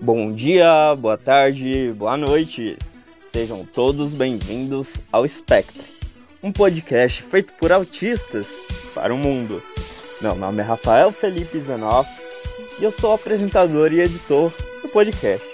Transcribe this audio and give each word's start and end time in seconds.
Bom 0.00 0.32
dia, 0.32 0.94
boa 0.98 1.16
tarde, 1.16 1.92
boa 1.96 2.16
noite. 2.16 2.76
Sejam 3.24 3.64
todos 3.64 4.12
bem-vindos 4.12 5.00
ao 5.12 5.26
Spectre, 5.26 5.84
um 6.42 6.50
podcast 6.50 7.22
feito 7.22 7.52
por 7.54 7.72
autistas 7.72 8.48
para 8.94 9.14
o 9.14 9.16
mundo. 9.16 9.62
Meu 10.20 10.34
nome 10.34 10.60
é 10.60 10.64
Rafael 10.64 11.12
Felipe 11.12 11.60
Zenoff 11.60 12.10
e 12.80 12.84
eu 12.84 12.90
sou 12.90 13.14
apresentador 13.14 13.92
e 13.92 14.00
editor 14.00 14.52
do 14.82 14.88
podcast. 14.88 15.46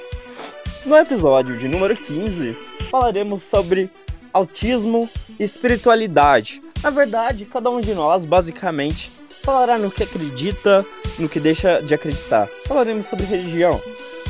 No 0.87 0.96
episódio 0.96 1.59
de 1.59 1.69
número 1.69 1.95
15, 1.95 2.57
falaremos 2.91 3.43
sobre 3.43 3.91
autismo 4.32 5.09
e 5.39 5.45
espiritualidade. 5.45 6.62
Na 6.82 6.91
verdade, 6.91 7.45
cada 7.45 7.69
um 7.71 7.80
de 7.80 7.95
nós, 7.95 8.25
basicamente, 8.25 9.11
falará 9.43 9.79
no 9.79 9.91
que 9.91 10.03
acredita, 10.03 10.85
no 11.19 11.29
que 11.29 11.39
deixa 11.39 11.80
de 11.82 11.93
acreditar. 11.93 12.48
Falaremos 12.66 13.07
sobre 13.07 13.27
religião, 13.27 13.80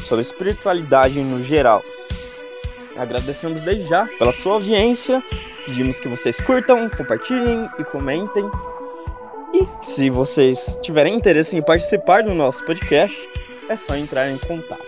sobre 0.09 0.23
espiritualidade 0.23 1.21
no 1.21 1.43
geral. 1.43 1.85
Agradecemos 2.97 3.61
desde 3.61 3.87
já 3.87 4.07
pela 4.19 4.33
sua 4.33 4.55
audiência. 4.55 5.23
Pedimos 5.65 6.01
que 6.01 6.09
vocês 6.09 6.41
curtam, 6.41 6.89
compartilhem 6.89 7.69
e 7.79 7.85
comentem. 7.85 8.51
E 9.53 9.87
se 9.87 10.11
vocês 10.11 10.79
tiverem 10.83 11.15
interesse 11.15 11.57
em 11.57 11.63
participar 11.63 12.23
do 12.23 12.35
nosso 12.35 12.65
podcast, 12.65 13.17
é 13.69 13.77
só 13.77 13.95
entrar 13.95 14.29
em 14.31 14.39
contato. 14.39 14.83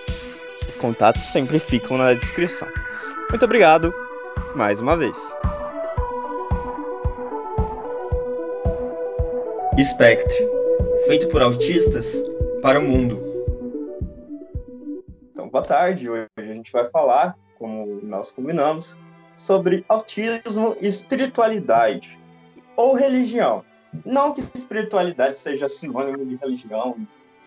Os 0.69 0.77
contatos 0.77 1.23
sempre 1.25 1.59
ficam 1.59 1.99
na 1.99 2.15
descrição. 2.15 2.69
Muito 3.29 3.45
obrigado 3.45 3.95
mais 4.55 4.81
uma 4.81 4.97
vez. 4.97 5.17
Spectre, 9.83 10.49
feito 11.07 11.29
por 11.29 11.41
autistas 11.41 12.23
para 12.61 12.79
o 12.79 12.83
mundo. 12.83 13.30
Boa 15.51 15.65
tarde. 15.65 16.09
Hoje 16.09 16.29
a 16.37 16.43
gente 16.43 16.71
vai 16.71 16.87
falar, 16.87 17.37
como 17.59 18.01
nós 18.05 18.31
combinamos, 18.31 18.97
sobre 19.37 19.85
autismo 19.89 20.77
e 20.81 20.87
espiritualidade 20.87 22.17
ou 22.77 22.95
religião. 22.95 23.65
Não 24.07 24.33
que 24.33 24.43
espiritualidade 24.55 25.37
seja 25.37 25.67
sinônimo 25.67 26.25
de 26.25 26.37
religião. 26.37 26.97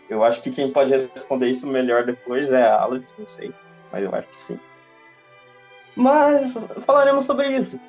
Eu 0.09 0.21
acho 0.21 0.41
que 0.41 0.51
quem 0.51 0.69
pode 0.69 0.91
responder 1.15 1.51
isso 1.51 1.65
melhor 1.65 2.03
depois 2.03 2.51
é 2.51 2.63
a 2.63 2.81
Aleph, 2.81 3.09
não 3.17 3.25
sei, 3.25 3.53
mas 3.89 4.03
eu 4.03 4.13
acho 4.13 4.27
que 4.27 4.39
sim. 4.39 4.59
Mas 5.95 6.53
falaremos 6.85 7.23
sobre 7.23 7.57
isso 7.57 7.79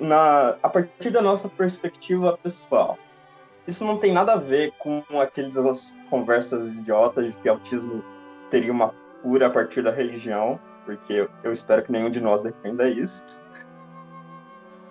na, 0.00 0.56
a 0.62 0.68
partir 0.70 1.10
da 1.10 1.20
nossa 1.20 1.46
perspectiva 1.46 2.38
pessoal. 2.42 2.98
Isso 3.66 3.84
não 3.84 3.98
tem 3.98 4.14
nada 4.14 4.32
a 4.32 4.36
ver 4.36 4.72
com 4.78 5.02
aquelas 5.20 5.94
conversas 6.08 6.72
idiotas 6.72 7.26
de 7.26 7.32
que 7.34 7.50
autismo 7.50 8.02
teria 8.48 8.72
uma 8.72 8.94
cura 9.22 9.46
a 9.46 9.50
partir 9.50 9.82
da 9.82 9.90
religião, 9.90 10.58
porque 10.84 11.28
eu 11.42 11.52
espero 11.52 11.82
que 11.82 11.92
nenhum 11.92 12.10
de 12.10 12.20
nós 12.20 12.40
defenda 12.40 12.88
isso. 12.88 13.22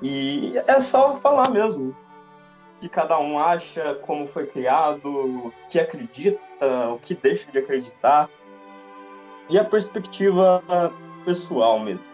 E 0.01 0.53
é 0.67 0.79
só 0.79 1.15
falar 1.15 1.49
mesmo 1.49 1.95
que 2.79 2.87
cada 2.87 3.19
um 3.19 3.39
acha, 3.39 3.95
como 4.03 4.27
foi 4.27 4.45
criado, 4.45 5.09
o 5.09 5.53
que 5.69 5.79
acredita, 5.79 6.39
o 6.93 6.99
que 6.99 7.15
deixa 7.15 7.51
de 7.51 7.57
acreditar, 7.57 8.29
e 9.49 9.57
a 9.57 9.63
perspectiva 9.63 10.63
pessoal 11.25 11.79
mesmo. 11.79 12.05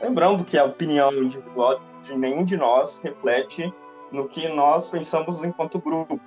Lembrando 0.00 0.44
que 0.44 0.58
a 0.58 0.64
opinião 0.64 1.12
individual 1.12 1.80
de 2.02 2.16
nenhum 2.16 2.42
de 2.42 2.56
nós 2.56 2.98
reflete 2.98 3.72
no 4.10 4.28
que 4.28 4.48
nós 4.48 4.88
pensamos 4.88 5.44
enquanto 5.44 5.80
grupo. 5.80 6.20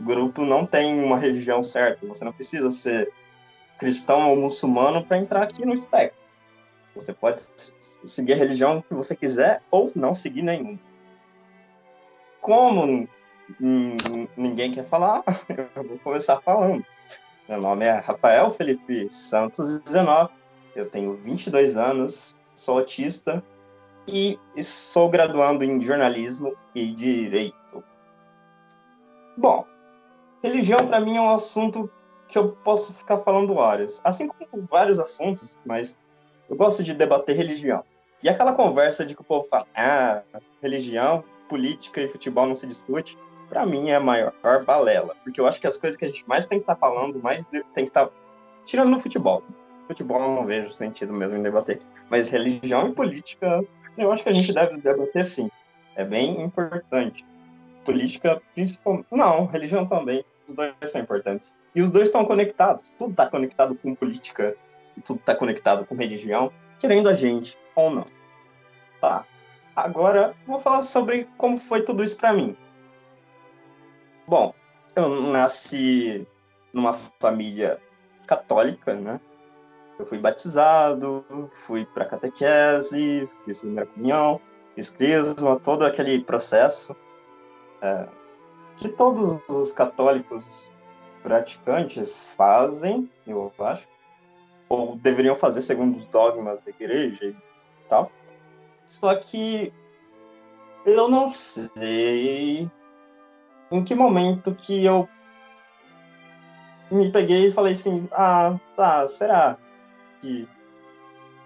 O 0.00 0.04
grupo 0.04 0.44
não 0.44 0.66
tem 0.66 1.02
uma 1.02 1.16
religião 1.16 1.62
certa. 1.62 2.06
Você 2.06 2.24
não 2.24 2.32
precisa 2.32 2.70
ser 2.70 3.12
cristão 3.80 4.28
ou 4.28 4.36
muçulmano 4.36 5.02
para 5.02 5.16
entrar 5.16 5.42
aqui 5.42 5.64
no 5.64 5.72
espectro. 5.72 6.20
Você 6.94 7.14
pode 7.14 7.42
seguir 8.04 8.34
a 8.34 8.36
religião 8.36 8.82
que 8.82 8.92
você 8.92 9.16
quiser 9.16 9.62
ou 9.70 9.90
não 9.96 10.14
seguir 10.14 10.42
nenhum. 10.42 10.78
Como 12.42 13.08
ninguém 14.36 14.70
quer 14.70 14.84
falar, 14.84 15.24
eu 15.74 15.82
vou 15.82 15.98
começar 16.00 16.40
falando. 16.42 16.84
Meu 17.48 17.58
nome 17.58 17.86
é 17.86 17.92
Rafael 17.92 18.50
Felipe 18.50 19.10
Santos 19.10 19.80
19. 19.80 20.30
Eu 20.76 20.88
tenho 20.88 21.14
22 21.14 21.78
anos, 21.78 22.36
sou 22.54 22.78
autista 22.78 23.42
e 24.06 24.38
sou 24.62 25.08
graduando 25.08 25.64
em 25.64 25.80
jornalismo 25.80 26.54
e 26.74 26.92
direito. 26.92 27.82
Bom, 29.38 29.64
religião 30.42 30.86
para 30.86 31.00
mim 31.00 31.16
é 31.16 31.20
um 31.20 31.34
assunto 31.34 31.90
que 32.30 32.38
eu 32.38 32.52
posso 32.64 32.92
ficar 32.94 33.18
falando 33.18 33.54
horas, 33.54 34.00
assim 34.04 34.28
como 34.28 34.66
vários 34.70 34.98
assuntos, 34.98 35.56
mas 35.64 35.98
eu 36.48 36.56
gosto 36.56 36.82
de 36.82 36.94
debater 36.94 37.36
religião. 37.36 37.84
E 38.22 38.28
aquela 38.28 38.52
conversa 38.52 39.04
de 39.04 39.14
que 39.14 39.22
o 39.22 39.24
povo 39.24 39.48
fala, 39.48 39.66
ah, 39.74 40.22
religião, 40.62 41.24
política 41.48 42.00
e 42.00 42.08
futebol 42.08 42.46
não 42.46 42.54
se 42.54 42.66
discute, 42.66 43.18
para 43.48 43.66
mim 43.66 43.90
é 43.90 43.96
a 43.96 44.00
maior 44.00 44.32
balela, 44.64 45.16
porque 45.24 45.40
eu 45.40 45.46
acho 45.46 45.60
que 45.60 45.66
as 45.66 45.76
coisas 45.76 45.96
que 45.96 46.04
a 46.04 46.08
gente 46.08 46.26
mais 46.28 46.46
tem 46.46 46.58
que 46.58 46.62
estar 46.62 46.76
tá 46.76 46.80
falando, 46.80 47.20
mais 47.20 47.42
tem 47.44 47.84
que 47.84 47.90
estar 47.90 48.06
tá... 48.06 48.12
tirando 48.64 48.90
no 48.90 49.00
futebol 49.00 49.42
futebol 49.90 50.22
eu 50.22 50.34
não 50.36 50.46
vejo 50.46 50.72
sentido 50.72 51.12
mesmo 51.12 51.36
em 51.36 51.42
debater. 51.42 51.80
Mas 52.08 52.28
religião 52.28 52.88
e 52.88 52.94
política, 52.94 53.64
eu 53.98 54.12
acho 54.12 54.22
que 54.22 54.28
a 54.28 54.32
gente 54.32 54.52
deve 54.52 54.78
debater 54.78 55.24
sim. 55.24 55.50
É 55.96 56.04
bem 56.04 56.40
importante. 56.40 57.24
Política, 57.84 58.40
principalmente. 58.54 59.06
Não, 59.10 59.46
religião 59.46 59.86
também. 59.86 60.24
Os 60.50 60.56
dois 60.56 60.74
são 60.90 61.00
importantes. 61.00 61.54
E 61.74 61.80
os 61.80 61.90
dois 61.90 62.08
estão 62.08 62.24
conectados. 62.24 62.92
Tudo 62.98 63.12
está 63.12 63.26
conectado 63.26 63.76
com 63.76 63.94
política, 63.94 64.56
tudo 65.04 65.20
está 65.20 65.34
conectado 65.34 65.86
com 65.86 65.94
religião, 65.94 66.52
querendo 66.78 67.08
a 67.08 67.14
gente 67.14 67.56
ou 67.76 67.90
não. 67.90 68.06
Tá. 69.00 69.24
Agora, 69.76 70.34
vou 70.46 70.60
falar 70.60 70.82
sobre 70.82 71.28
como 71.38 71.56
foi 71.56 71.82
tudo 71.82 72.02
isso 72.02 72.16
para 72.16 72.32
mim. 72.32 72.56
Bom, 74.26 74.52
eu 74.96 75.08
nasci 75.30 76.26
numa 76.72 76.94
família 77.20 77.80
católica, 78.26 78.94
né? 78.94 79.20
Eu 79.98 80.06
fui 80.06 80.18
batizado, 80.18 81.24
fui 81.52 81.84
para 81.84 82.06
catequese, 82.06 83.28
fiz 83.44 83.60
primeira 83.60 83.86
comunhão, 83.86 84.40
fiz 84.74 84.90
crisma, 84.90 85.60
todo 85.60 85.84
aquele 85.84 86.22
processo 86.24 86.96
é, 87.82 88.06
que 88.80 88.88
todos 88.88 89.40
os 89.48 89.72
católicos 89.72 90.70
praticantes 91.22 92.34
fazem, 92.34 93.10
eu 93.26 93.52
acho, 93.60 93.86
ou 94.68 94.96
deveriam 94.96 95.36
fazer 95.36 95.60
segundo 95.60 95.96
os 95.96 96.06
dogmas 96.06 96.60
da 96.60 96.70
igreja 96.70 97.26
e 97.26 97.36
tal. 97.88 98.10
Só 98.86 99.14
que 99.16 99.72
eu 100.86 101.08
não 101.08 101.28
sei 101.28 102.70
em 103.70 103.84
que 103.84 103.94
momento 103.94 104.54
que 104.54 104.84
eu 104.84 105.08
me 106.90 107.12
peguei 107.12 107.48
e 107.48 107.52
falei 107.52 107.72
assim, 107.72 108.08
ah, 108.12 108.58
tá, 108.74 109.06
será? 109.06 109.58
que 110.20 110.48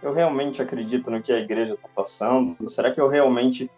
eu 0.03 0.13
realmente 0.13 0.61
acredito 0.61 1.11
no 1.11 1.23
que 1.23 1.33
a 1.33 1.39
igreja 1.39 1.75
está 1.75 1.89
passando? 1.89 2.69
Será 2.69 2.91
que 2.93 3.01
eu 3.01 3.09
realmente 3.09 3.71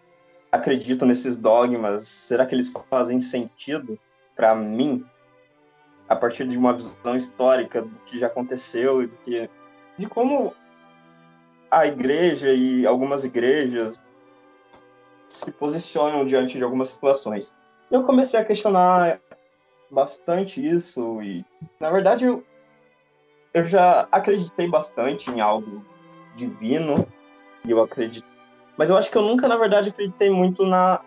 acredito 0.51 1.05
nesses 1.05 1.37
dogmas? 1.37 2.07
Será 2.07 2.45
que 2.45 2.55
eles 2.55 2.71
fazem 2.89 3.19
sentido 3.19 3.97
para 4.35 4.55
mim 4.55 5.03
a 6.07 6.15
partir 6.15 6.47
de 6.47 6.57
uma 6.57 6.73
visão 6.73 7.15
histórica 7.15 7.81
do 7.81 7.99
que 8.01 8.19
já 8.19 8.27
aconteceu 8.27 9.03
e 9.03 9.07
do 9.07 9.17
que, 9.17 9.49
de 9.97 10.07
como 10.07 10.53
a 11.69 11.85
igreja 11.85 12.53
e 12.53 12.85
algumas 12.85 13.25
igrejas 13.25 13.99
se 15.27 15.51
posicionam 15.51 16.25
diante 16.25 16.57
de 16.57 16.63
algumas 16.63 16.89
situações? 16.89 17.53
Eu 17.91 18.03
comecei 18.03 18.39
a 18.39 18.45
questionar 18.45 19.19
bastante 19.89 20.65
isso 20.65 21.21
e, 21.21 21.45
na 21.79 21.89
verdade, 21.89 22.25
eu, 22.25 22.43
eu 23.53 23.65
já 23.65 24.07
acreditei 24.11 24.67
bastante 24.69 25.29
em 25.29 25.41
algo 25.41 25.85
divino 26.35 27.07
e 27.65 27.71
eu 27.71 27.81
acredito. 27.81 28.36
Mas 28.77 28.89
eu 28.89 28.97
acho 28.97 29.09
que 29.09 29.17
eu 29.17 29.23
nunca, 29.23 29.47
na 29.47 29.57
verdade, 29.57 29.89
acreditei 29.89 30.29
muito 30.29 30.65
na, 30.65 31.01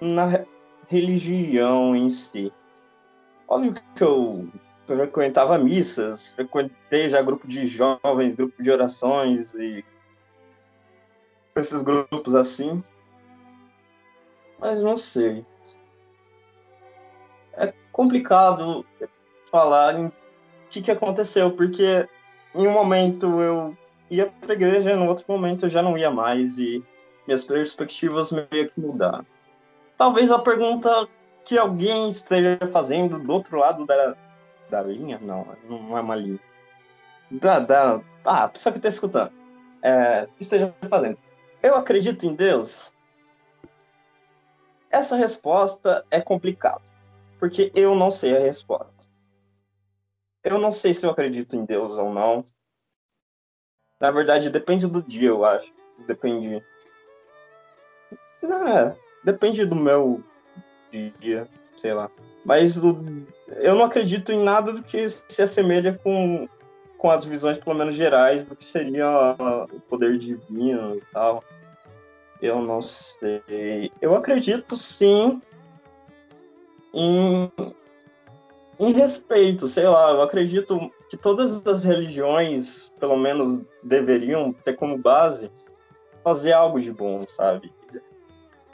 na 0.00 0.44
religião 0.88 1.96
em 1.96 2.08
si. 2.10 2.52
Óbvio 3.48 3.74
que 3.96 4.02
eu 4.02 4.48
frequentava 4.86 5.58
missas, 5.58 6.26
frequentei 6.28 7.08
já 7.08 7.20
grupo 7.20 7.46
de 7.46 7.66
jovens, 7.66 8.36
grupo 8.36 8.62
de 8.62 8.70
orações 8.70 9.52
e 9.54 9.84
esses 11.56 11.82
grupos 11.82 12.34
assim. 12.34 12.82
Mas 14.58 14.80
não 14.80 14.96
sei. 14.96 15.44
É 17.54 17.72
complicado 17.90 18.86
falar 19.50 19.98
em 19.98 20.12
que, 20.70 20.80
que 20.80 20.90
aconteceu, 20.90 21.50
porque 21.50 22.08
em 22.54 22.66
um 22.66 22.72
momento 22.72 23.40
eu 23.40 23.70
ia 24.10 24.26
para 24.26 24.52
a 24.52 24.56
igreja, 24.56 24.96
no 24.96 25.08
outro 25.08 25.24
momento 25.28 25.66
eu 25.66 25.70
já 25.70 25.82
não 25.82 25.98
ia 25.98 26.10
mais 26.10 26.58
e 26.58 26.82
minhas 27.26 27.44
perspectivas 27.44 28.30
meio 28.30 28.70
que 28.70 28.80
mudaram. 28.80 29.26
Talvez 29.96 30.30
a 30.30 30.38
pergunta 30.38 31.08
que 31.44 31.58
alguém 31.58 32.08
esteja 32.08 32.58
fazendo 32.72 33.18
do 33.18 33.32
outro 33.32 33.58
lado 33.58 33.86
da, 33.86 34.16
da 34.70 34.82
linha, 34.82 35.18
não, 35.20 35.46
não 35.68 35.96
é 35.96 36.00
uma 36.00 36.14
linha. 36.14 36.40
da, 37.30 37.58
da, 37.58 38.00
ah, 38.24 38.44
a 38.44 38.48
pessoa 38.48 38.72
que 38.72 38.78
está 38.78 38.88
escutando 38.88 39.32
é, 39.82 40.28
esteja 40.40 40.74
fazendo. 40.88 41.18
Eu 41.62 41.74
acredito 41.74 42.24
em 42.24 42.34
Deus? 42.34 42.92
Essa 44.90 45.16
resposta 45.16 46.04
é 46.10 46.20
complicada, 46.20 46.82
porque 47.38 47.72
eu 47.74 47.94
não 47.94 48.10
sei 48.10 48.36
a 48.36 48.40
resposta. 48.40 49.10
Eu 50.44 50.58
não 50.58 50.70
sei 50.72 50.92
se 50.92 51.06
eu 51.06 51.10
acredito 51.10 51.56
em 51.56 51.64
Deus 51.64 51.94
ou 51.94 52.12
não. 52.12 52.44
Na 54.00 54.10
verdade, 54.10 54.50
depende 54.50 54.86
do 54.86 55.02
dia, 55.02 55.28
eu 55.28 55.44
acho. 55.44 55.72
Depende. 56.06 56.62
É, 58.42 58.92
depende 59.24 59.64
do 59.64 59.76
meu 59.76 60.22
dia, 61.20 61.48
sei 61.76 61.94
lá. 61.94 62.10
Mas 62.44 62.76
eu 62.76 63.74
não 63.74 63.84
acredito 63.84 64.32
em 64.32 64.42
nada 64.42 64.72
do 64.72 64.82
que 64.82 65.08
se 65.08 65.42
assemelha 65.42 65.98
com, 66.02 66.48
com 66.98 67.10
as 67.10 67.24
visões, 67.24 67.58
pelo 67.58 67.76
menos 67.76 67.94
gerais, 67.94 68.44
do 68.44 68.56
que 68.56 68.64
seria 68.64 69.36
o 69.38 69.80
poder 69.88 70.18
divino 70.18 70.96
e 70.96 71.02
tal. 71.12 71.44
Eu 72.40 72.60
não 72.60 72.82
sei. 72.82 73.92
Eu 74.00 74.16
acredito 74.16 74.76
sim 74.76 75.40
em, 76.92 77.50
em 78.80 78.92
respeito, 78.92 79.68
sei 79.68 79.86
lá. 79.86 80.10
Eu 80.10 80.22
acredito 80.22 80.90
que 81.08 81.16
todas 81.16 81.64
as 81.64 81.84
religiões, 81.84 82.92
pelo 82.98 83.16
menos, 83.16 83.62
deveriam 83.84 84.52
ter 84.52 84.72
como 84.74 84.98
base 84.98 85.48
fazer 86.22 86.52
algo 86.52 86.80
de 86.80 86.92
bom, 86.92 87.22
sabe? 87.28 87.72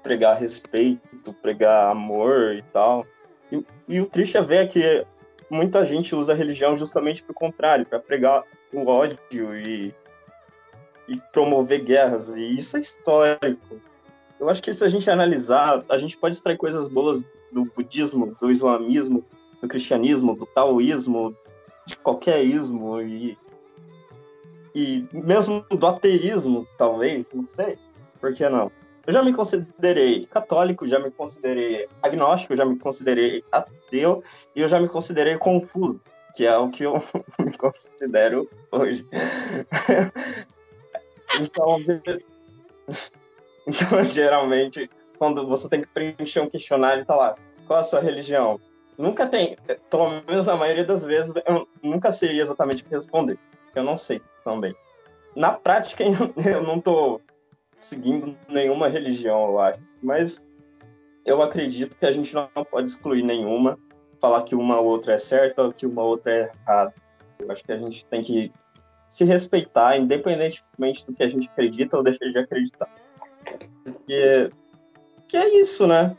Pregar 0.02 0.38
respeito, 0.38 1.32
pregar 1.42 1.90
amor 1.90 2.54
e 2.54 2.62
tal. 2.72 3.06
E, 3.50 3.64
e 3.88 4.00
o 4.00 4.06
triste 4.06 4.36
é 4.36 4.42
ver 4.42 4.68
que 4.68 5.04
muita 5.50 5.84
gente 5.84 6.14
usa 6.14 6.32
a 6.32 6.36
religião 6.36 6.76
justamente 6.76 7.22
para 7.22 7.32
o 7.32 7.34
contrário, 7.34 7.86
para 7.86 7.98
pregar 7.98 8.44
o 8.72 8.86
ódio 8.86 9.56
e 9.56 9.94
e 11.08 11.16
promover 11.32 11.82
guerras. 11.82 12.28
E 12.28 12.58
isso 12.58 12.76
é 12.76 12.80
histórico. 12.80 13.80
Eu 14.38 14.48
acho 14.48 14.62
que 14.62 14.72
se 14.72 14.84
a 14.84 14.88
gente 14.88 15.10
analisar, 15.10 15.84
a 15.88 15.96
gente 15.96 16.16
pode 16.16 16.34
extrair 16.34 16.56
coisas 16.56 16.86
boas 16.86 17.24
do 17.50 17.64
budismo, 17.64 18.36
do 18.40 18.50
islamismo, 18.50 19.24
do 19.60 19.66
cristianismo, 19.66 20.36
do 20.36 20.46
taoísmo, 20.46 21.34
de 21.86 21.96
qualquer 21.96 22.44
ismo 22.44 23.00
e, 23.00 23.36
e 24.74 25.06
mesmo 25.12 25.64
do 25.70 25.86
ateísmo, 25.86 26.66
talvez, 26.76 27.24
não 27.32 27.46
sei. 27.46 27.76
Por 28.20 28.34
que 28.34 28.48
não? 28.48 28.70
Eu 29.06 29.12
já 29.12 29.22
me 29.22 29.32
considerei 29.32 30.26
católico, 30.26 30.86
já 30.86 30.98
me 30.98 31.10
considerei 31.10 31.88
agnóstico, 32.02 32.54
já 32.54 32.64
me 32.64 32.78
considerei 32.78 33.42
ateu 33.50 34.22
e 34.54 34.60
eu 34.60 34.68
já 34.68 34.78
me 34.78 34.88
considerei 34.88 35.38
confuso, 35.38 36.00
que 36.36 36.44
é 36.44 36.56
o 36.58 36.68
que 36.68 36.84
eu 36.84 37.02
me 37.38 37.56
considero 37.56 38.48
hoje. 38.70 39.06
Então, 41.40 41.78
então, 43.66 44.04
geralmente, 44.04 44.90
quando 45.18 45.46
você 45.46 45.68
tem 45.68 45.82
que 45.82 45.88
preencher 45.88 46.40
um 46.40 46.48
questionário, 46.48 47.04
tá 47.04 47.14
lá, 47.14 47.36
qual 47.66 47.80
a 47.80 47.84
sua 47.84 48.00
religião? 48.00 48.60
Nunca 48.96 49.26
tem, 49.26 49.56
pelo 49.90 50.22
menos 50.26 50.46
na 50.46 50.56
maioria 50.56 50.84
das 50.84 51.04
vezes, 51.04 51.32
eu 51.46 51.68
nunca 51.82 52.10
sei 52.10 52.40
exatamente 52.40 52.82
o 52.82 52.86
que 52.86 52.94
responder. 52.94 53.38
Eu 53.74 53.82
não 53.82 53.96
sei 53.96 54.20
também. 54.44 54.74
Na 55.36 55.52
prática, 55.52 56.04
eu 56.44 56.62
não 56.62 56.80
tô 56.80 57.20
seguindo 57.78 58.36
nenhuma 58.48 58.88
religião, 58.88 59.50
eu 59.50 59.58
acho. 59.58 59.80
Mas 60.02 60.42
eu 61.24 61.42
acredito 61.42 61.94
que 61.94 62.06
a 62.06 62.12
gente 62.12 62.34
não 62.34 62.48
pode 62.70 62.88
excluir 62.88 63.22
nenhuma, 63.22 63.78
falar 64.20 64.42
que 64.42 64.54
uma 64.54 64.80
ou 64.80 64.86
outra 64.86 65.14
é 65.14 65.18
certa 65.18 65.62
ou 65.62 65.72
que 65.72 65.86
uma 65.86 66.02
outra 66.02 66.32
é 66.32 66.52
errada. 66.64 66.94
Eu 67.38 67.50
acho 67.52 67.62
que 67.62 67.72
a 67.72 67.76
gente 67.76 68.04
tem 68.06 68.20
que 68.20 68.52
se 69.08 69.24
respeitar, 69.24 69.96
independentemente 69.96 71.06
do 71.06 71.14
que 71.14 71.22
a 71.22 71.28
gente 71.28 71.48
acredita 71.48 71.96
ou 71.96 72.02
deixa 72.02 72.18
de 72.18 72.38
acreditar. 72.38 72.88
Porque 73.84 74.50
que 75.28 75.36
é 75.36 75.60
isso, 75.60 75.86
né? 75.86 76.16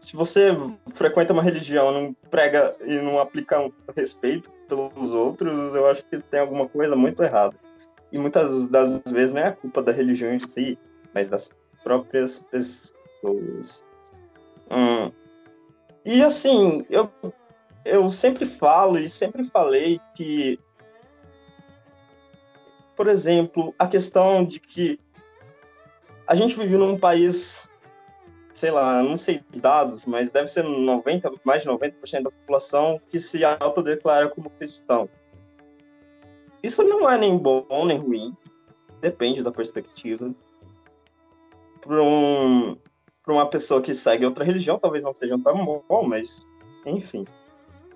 Se 0.00 0.16
você 0.16 0.48
frequenta 0.94 1.32
uma 1.32 1.42
religião, 1.42 1.92
não 1.92 2.14
prega 2.30 2.76
e 2.84 2.96
não 2.96 3.18
aplica 3.18 3.60
um 3.60 3.72
respeito 3.96 4.50
pelos 4.68 5.12
outros, 5.14 5.74
eu 5.74 5.86
acho 5.86 6.04
que 6.04 6.20
tem 6.20 6.40
alguma 6.40 6.68
coisa 6.68 6.94
muito 6.94 7.22
errada. 7.22 7.56
E 8.12 8.18
muitas 8.18 8.66
das 8.68 9.00
vezes 9.10 9.34
não 9.34 9.40
é 9.40 9.48
a 9.48 9.56
culpa 9.56 9.82
da 9.82 9.92
religião 9.92 10.32
em 10.32 10.38
si, 10.38 10.78
mas 11.14 11.28
das 11.28 11.50
próprias 11.82 12.38
pessoas. 12.50 13.84
Hum. 14.70 15.10
E 16.04 16.22
assim, 16.22 16.86
eu, 16.88 17.10
eu 17.84 18.08
sempre 18.10 18.46
falo 18.46 18.98
e 18.98 19.08
sempre 19.10 19.44
falei 19.44 20.00
que 20.14 20.58
por 22.98 23.06
exemplo, 23.06 23.72
a 23.78 23.86
questão 23.86 24.44
de 24.44 24.58
que 24.58 24.98
a 26.26 26.34
gente 26.34 26.58
vive 26.58 26.76
num 26.76 26.98
país, 26.98 27.67
sei 28.58 28.72
lá, 28.72 29.00
não 29.00 29.16
sei 29.16 29.40
dados, 29.54 30.04
mas 30.04 30.30
deve 30.30 30.48
ser 30.48 30.64
90, 30.64 31.30
mais 31.44 31.62
de 31.62 31.68
90% 31.68 32.24
da 32.24 32.30
população 32.30 33.00
que 33.08 33.20
se 33.20 33.44
autodeclara 33.44 34.28
como 34.28 34.50
cristão. 34.50 35.08
Isso 36.60 36.82
não 36.82 37.08
é 37.08 37.16
nem 37.16 37.38
bom 37.38 37.64
nem 37.86 37.98
ruim, 37.98 38.36
depende 39.00 39.44
da 39.44 39.52
perspectiva. 39.52 40.34
Para 41.80 42.02
um, 42.02 42.76
uma 43.28 43.48
pessoa 43.48 43.80
que 43.80 43.94
segue 43.94 44.26
outra 44.26 44.44
religião, 44.44 44.76
talvez 44.76 45.04
não 45.04 45.14
seja 45.14 45.38
tão 45.38 45.64
bom, 45.64 46.02
mas 46.02 46.44
enfim. 46.84 47.24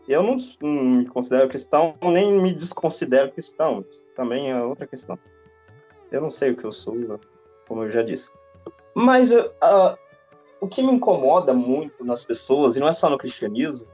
Eu 0.07 0.23
não, 0.23 0.37
não, 0.61 0.85
me 0.85 1.07
considero 1.07 1.49
cristão, 1.49 1.97
nem 2.03 2.41
me 2.41 2.53
desconsidero 2.53 3.33
cristão. 3.33 3.85
Isso 3.91 4.05
também 4.15 4.53
é 4.53 4.63
outra 4.63 4.87
questão. 4.87 5.19
Eu 6.13 6.21
não 6.21 6.31
sei 6.31 6.53
o 6.53 6.57
que 6.57 6.65
eu 6.65 6.73
sou, 6.73 6.95
como 7.67 7.83
eu 7.83 7.91
já 7.91 8.03
disse. 8.03 8.31
Mas 8.95 9.33
uh, 9.33 9.97
o 10.63 10.69
que 10.69 10.81
me 10.81 10.93
incomoda 10.93 11.53
muito 11.53 12.05
nas 12.05 12.23
pessoas, 12.23 12.77
e 12.77 12.81
não 12.81 12.87
é 12.87 12.93
só 12.93 13.11
no 13.11 13.19
cristianismo, 13.19 13.85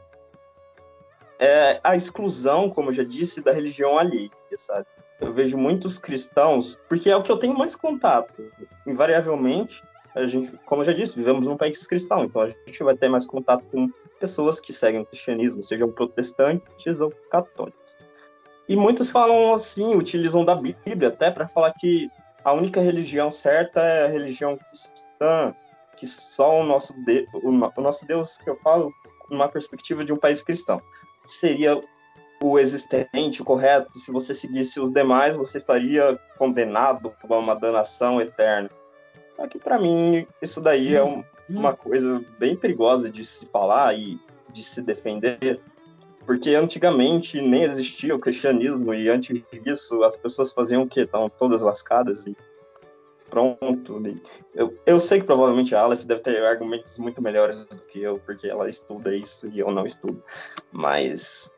é 1.38 1.80
a 1.82 1.96
exclusão, 1.96 2.68
como 2.68 2.90
eu 2.90 2.92
já 2.92 3.02
disse, 3.02 3.40
da 3.40 3.52
religião 3.52 3.96
alheia, 3.96 4.28
sabe? 4.58 4.84
Eu 5.18 5.32
vejo 5.32 5.56
muitos 5.56 5.98
cristãos, 5.98 6.78
porque 6.86 7.08
é 7.08 7.16
o 7.16 7.22
que 7.22 7.32
eu 7.32 7.38
tenho 7.38 7.56
mais 7.56 7.74
contato. 7.74 8.44
Invariavelmente, 8.86 9.82
a 10.14 10.26
gente, 10.26 10.58
como 10.66 10.82
eu 10.82 10.84
já 10.84 10.92
disse, 10.92 11.16
vivemos 11.16 11.48
num 11.48 11.56
país 11.56 11.86
cristão, 11.86 12.24
então 12.24 12.42
a 12.42 12.50
gente 12.50 12.84
vai 12.84 12.94
ter 12.94 13.08
mais 13.08 13.26
contato 13.26 13.64
com 13.72 13.88
pessoas 14.20 14.60
que 14.60 14.70
seguem 14.70 15.00
o 15.00 15.06
cristianismo, 15.06 15.62
sejam 15.62 15.90
protestantes 15.90 17.00
ou 17.00 17.10
católicos. 17.30 17.96
E 18.68 18.76
muitos 18.76 19.08
falam 19.08 19.54
assim, 19.54 19.94
utilizam 19.94 20.44
da 20.44 20.54
Bíblia 20.54 21.08
até 21.08 21.30
para 21.30 21.48
falar 21.48 21.72
que 21.80 22.10
a 22.44 22.52
única 22.52 22.82
religião 22.82 23.30
certa 23.30 23.80
é 23.80 24.04
a 24.04 24.10
religião 24.10 24.58
cristã, 24.58 25.54
que 25.98 26.06
só 26.06 26.60
o 26.60 26.64
nosso, 26.64 26.94
de, 27.04 27.26
o, 27.32 27.48
o 27.48 27.82
nosso 27.82 28.06
Deus, 28.06 28.36
que 28.38 28.48
eu 28.48 28.56
falo, 28.56 28.92
numa 29.28 29.48
perspectiva 29.48 30.04
de 30.04 30.12
um 30.12 30.16
país 30.16 30.42
cristão, 30.42 30.80
seria 31.26 31.78
o 32.40 32.58
existente, 32.58 33.42
o 33.42 33.44
correto. 33.44 33.98
Se 33.98 34.12
você 34.12 34.34
seguisse 34.34 34.80
os 34.80 34.92
demais, 34.92 35.36
você 35.36 35.58
estaria 35.58 36.18
condenado 36.38 37.12
a 37.28 37.36
uma 37.36 37.54
danação 37.54 38.20
eterna. 38.20 38.70
Aqui, 39.38 39.58
para 39.58 39.78
mim, 39.78 40.26
isso 40.40 40.60
daí 40.60 40.94
é 40.94 41.02
um, 41.02 41.22
uma 41.48 41.74
coisa 41.74 42.24
bem 42.38 42.56
perigosa 42.56 43.10
de 43.10 43.24
se 43.24 43.46
falar 43.46 43.94
e 43.94 44.20
de 44.50 44.62
se 44.64 44.80
defender, 44.80 45.60
porque 46.26 46.54
antigamente 46.54 47.40
nem 47.40 47.64
existia 47.64 48.14
o 48.14 48.18
cristianismo 48.18 48.94
e 48.94 49.08
antes 49.08 49.42
disso 49.62 50.02
as 50.02 50.16
pessoas 50.16 50.52
faziam 50.52 50.82
o 50.82 50.88
quê? 50.88 51.00
Estavam 51.00 51.28
todas 51.28 51.62
lascadas 51.62 52.26
e 52.26 52.36
pronto. 53.30 54.02
Eu, 54.54 54.74
eu 54.86 55.00
sei 55.00 55.20
que 55.20 55.26
provavelmente 55.26 55.74
a 55.74 55.80
Aleph 55.80 56.04
deve 56.04 56.20
ter 56.20 56.44
argumentos 56.44 56.98
muito 56.98 57.22
melhores 57.22 57.64
do 57.64 57.76
que 57.82 58.00
eu, 58.00 58.18
porque 58.24 58.48
ela 58.48 58.68
estuda 58.68 59.14
isso 59.14 59.48
e 59.48 59.60
eu 59.60 59.70
não 59.70 59.86
estudo. 59.86 60.22
Mas 60.72 61.52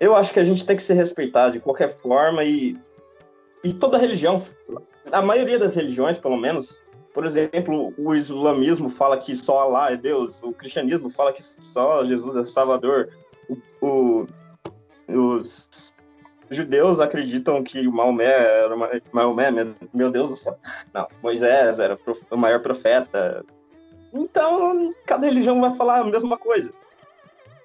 eu 0.00 0.16
acho 0.16 0.32
que 0.32 0.40
a 0.40 0.44
gente 0.44 0.66
tem 0.66 0.76
que 0.76 0.82
se 0.82 0.92
respeitar 0.92 1.50
de 1.50 1.60
qualquer 1.60 1.96
forma 1.98 2.44
e, 2.44 2.76
e 3.62 3.72
toda 3.72 3.98
religião, 3.98 4.42
a 5.12 5.22
maioria 5.22 5.58
das 5.58 5.74
religiões, 5.74 6.18
pelo 6.18 6.36
menos, 6.36 6.82
por 7.14 7.24
exemplo, 7.24 7.94
o 7.96 8.14
islamismo 8.14 8.88
fala 8.88 9.16
que 9.16 9.36
só 9.36 9.60
Allah 9.60 9.92
é 9.92 9.96
Deus, 9.96 10.42
o 10.42 10.52
cristianismo 10.52 11.08
fala 11.08 11.32
que 11.32 11.42
só 11.42 12.04
Jesus 12.04 12.34
é 12.34 12.44
Salvador, 12.44 13.10
o, 13.48 13.56
o, 13.80 14.26
os 15.08 15.91
judeus 16.52 17.00
acreditam 17.00 17.62
que 17.62 17.86
Maomé 17.88 18.24
era 18.24 18.74
uma, 18.74 18.88
Maomé, 19.12 19.50
meu 19.92 20.10
Deus 20.10 20.30
do 20.30 20.36
céu, 20.36 20.58
não, 20.92 21.08
Moisés 21.22 21.78
era 21.78 21.98
o 22.30 22.36
maior 22.36 22.60
profeta. 22.60 23.44
Então, 24.12 24.92
cada 25.06 25.26
religião 25.26 25.60
vai 25.60 25.74
falar 25.74 26.00
a 26.00 26.04
mesma 26.04 26.36
coisa. 26.36 26.72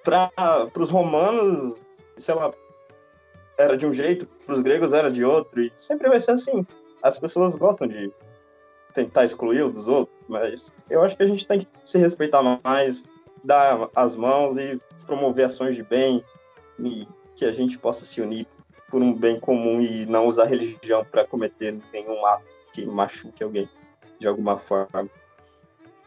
Para 0.03 0.69
os 0.75 0.89
romanos, 0.89 1.77
sei 2.15 2.35
lá, 2.35 2.53
era 3.57 3.75
de 3.75 3.85
um 3.85 3.93
jeito, 3.93 4.25
para 4.45 4.53
os 4.53 4.61
gregos 4.61 4.93
era 4.93 5.11
de 5.11 5.23
outro, 5.25 5.61
e 5.61 5.71
sempre 5.75 6.07
vai 6.07 6.19
ser 6.19 6.31
assim. 6.31 6.65
As 7.03 7.19
pessoas 7.19 7.55
gostam 7.55 7.87
de 7.87 8.11
tentar 8.93 9.25
excluir 9.25 9.63
o 9.63 9.69
dos 9.69 9.87
outros, 9.87 10.17
mas 10.27 10.73
eu 10.89 11.03
acho 11.03 11.15
que 11.15 11.23
a 11.23 11.27
gente 11.27 11.45
tem 11.45 11.59
que 11.59 11.67
se 11.85 11.97
respeitar 11.97 12.41
mais, 12.63 13.03
dar 13.43 13.89
as 13.95 14.15
mãos 14.15 14.57
e 14.57 14.79
promover 15.05 15.45
ações 15.45 15.75
de 15.75 15.83
bem 15.83 16.23
e 16.79 17.07
que 17.35 17.45
a 17.45 17.51
gente 17.51 17.77
possa 17.77 18.05
se 18.05 18.21
unir 18.21 18.47
por 18.89 19.01
um 19.01 19.13
bem 19.13 19.39
comum 19.39 19.81
e 19.81 20.05
não 20.05 20.27
usar 20.27 20.45
religião 20.45 21.05
para 21.05 21.25
cometer 21.25 21.77
nenhum 21.91 22.25
ato 22.25 22.45
que 22.73 22.85
machuque 22.85 23.43
alguém 23.43 23.69
de 24.19 24.27
alguma 24.27 24.57
forma. 24.57 25.09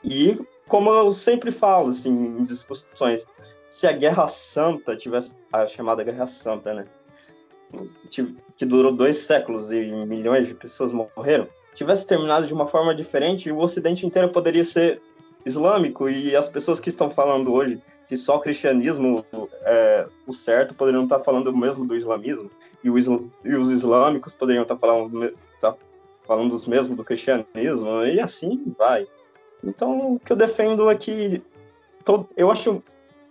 E 0.02 0.38
como 0.66 0.90
eu 0.90 1.10
sempre 1.12 1.50
falo 1.50 1.90
assim 1.90 2.10
em 2.10 2.44
discussões, 2.44 3.26
se 3.68 3.86
a 3.86 3.92
Guerra 3.92 4.28
Santa 4.28 4.96
tivesse 4.96 5.34
a 5.52 5.66
chamada 5.66 6.02
Guerra 6.02 6.26
Santa, 6.26 6.74
né, 6.74 6.86
que 8.56 8.64
durou 8.64 8.92
dois 8.92 9.18
séculos 9.18 9.72
e 9.72 9.80
milhões 10.06 10.48
de 10.48 10.54
pessoas 10.54 10.92
morreram, 10.92 11.48
tivesse 11.74 12.06
terminado 12.06 12.46
de 12.46 12.54
uma 12.54 12.66
forma 12.66 12.94
diferente, 12.94 13.50
o 13.50 13.58
Ocidente 13.58 14.06
inteiro 14.06 14.30
poderia 14.30 14.64
ser 14.64 15.00
islâmico 15.46 16.08
e 16.08 16.34
as 16.34 16.48
pessoas 16.48 16.80
que 16.80 16.88
estão 16.88 17.08
falando 17.08 17.52
hoje 17.52 17.80
que 18.10 18.16
só 18.16 18.38
o 18.38 18.40
cristianismo 18.40 19.24
é 19.62 20.04
o 20.26 20.32
certo 20.32 20.74
poderiam 20.74 21.04
estar 21.04 21.20
falando 21.20 21.46
o 21.46 21.56
mesmo 21.56 21.86
do 21.86 21.94
islamismo 21.94 22.50
e, 22.82 22.88
isla, 22.88 23.20
e 23.44 23.54
os 23.54 23.70
islâmicos 23.70 24.34
poderiam 24.34 24.62
estar 24.64 24.76
falando, 24.76 25.32
estar 25.54 25.76
falando 26.26 26.52
os 26.52 26.66
mesmos 26.66 26.96
do 26.96 27.04
cristianismo 27.04 28.04
e 28.04 28.18
assim 28.18 28.74
vai. 28.76 29.06
Então, 29.62 30.14
o 30.14 30.18
que 30.18 30.32
eu 30.32 30.36
defendo 30.36 30.90
é 30.90 30.96
que 30.96 31.40
todo, 32.04 32.28
eu 32.36 32.50
acho 32.50 32.82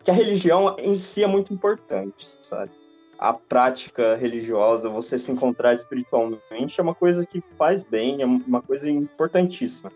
que 0.02 0.10
a 0.10 0.14
religião 0.14 0.74
em 0.80 0.96
si 0.96 1.26
é 1.26 1.28
muito 1.28 1.54
importante, 1.54 2.38
sabe? 2.42 2.72
A 3.18 3.34
prática 3.34 4.16
religiosa, 4.16 4.88
você 4.88 5.20
se 5.20 5.30
encontrar 5.30 5.74
espiritualmente 5.74 6.80
é 6.80 6.82
uma 6.82 6.96
coisa 6.96 7.26
que 7.26 7.44
faz 7.58 7.84
bem, 7.84 8.22
é 8.22 8.26
uma 8.26 8.62
coisa 8.62 8.90
importantíssima. 8.90 9.92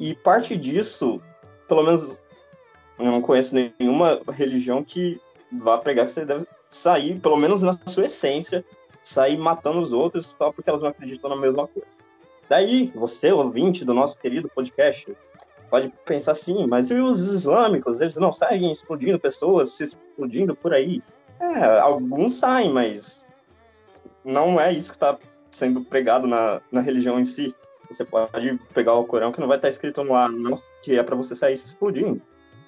E 0.00 0.12
parte 0.16 0.56
disso, 0.56 1.22
pelo 1.68 1.84
menos 1.84 2.20
eu 2.98 3.06
não 3.06 3.20
conheço 3.20 3.54
nenhuma 3.54 4.20
religião 4.32 4.82
que 4.82 5.20
vá 5.52 5.78
pregar 5.78 6.06
que 6.06 6.12
você 6.12 6.24
deve 6.24 6.46
sair, 6.68 7.18
pelo 7.20 7.36
menos 7.36 7.62
na 7.62 7.78
sua 7.86 8.06
essência, 8.06 8.64
sair 9.02 9.36
matando 9.36 9.80
os 9.80 9.92
outros 9.92 10.34
só 10.38 10.50
porque 10.50 10.68
elas 10.68 10.82
não 10.82 10.90
acreditam 10.90 11.30
na 11.30 11.36
mesma 11.36 11.66
coisa. 11.66 11.88
Daí, 12.48 12.92
você, 12.94 13.32
ouvinte 13.32 13.84
do 13.84 13.92
nosso 13.92 14.16
querido 14.18 14.48
podcast, 14.48 15.14
pode 15.68 15.92
pensar 16.04 16.32
assim, 16.32 16.66
mas 16.66 16.90
e 16.90 16.94
os 16.94 17.26
islâmicos? 17.26 18.00
Eles 18.00 18.16
não 18.16 18.32
saem 18.32 18.70
explodindo 18.70 19.18
pessoas, 19.18 19.72
se 19.72 19.84
explodindo 19.84 20.54
por 20.54 20.72
aí? 20.72 21.02
É, 21.40 21.80
alguns 21.80 22.36
saem, 22.36 22.72
mas 22.72 23.24
não 24.24 24.60
é 24.60 24.72
isso 24.72 24.90
que 24.90 24.96
está 24.96 25.18
sendo 25.50 25.82
pregado 25.82 26.26
na, 26.26 26.60
na 26.70 26.80
religião 26.80 27.18
em 27.18 27.24
si. 27.24 27.54
Você 27.90 28.04
pode 28.04 28.58
pegar 28.74 28.94
o 28.94 29.04
Corão 29.04 29.32
que 29.32 29.40
não 29.40 29.48
vai 29.48 29.58
estar 29.58 29.68
escrito 29.68 30.02
lá, 30.02 30.28
não, 30.28 30.56
que 30.82 30.98
é 30.98 31.02
para 31.02 31.16
você 31.16 31.34
sair 31.34 31.56
se 31.56 31.66
explodindo. 31.66 32.20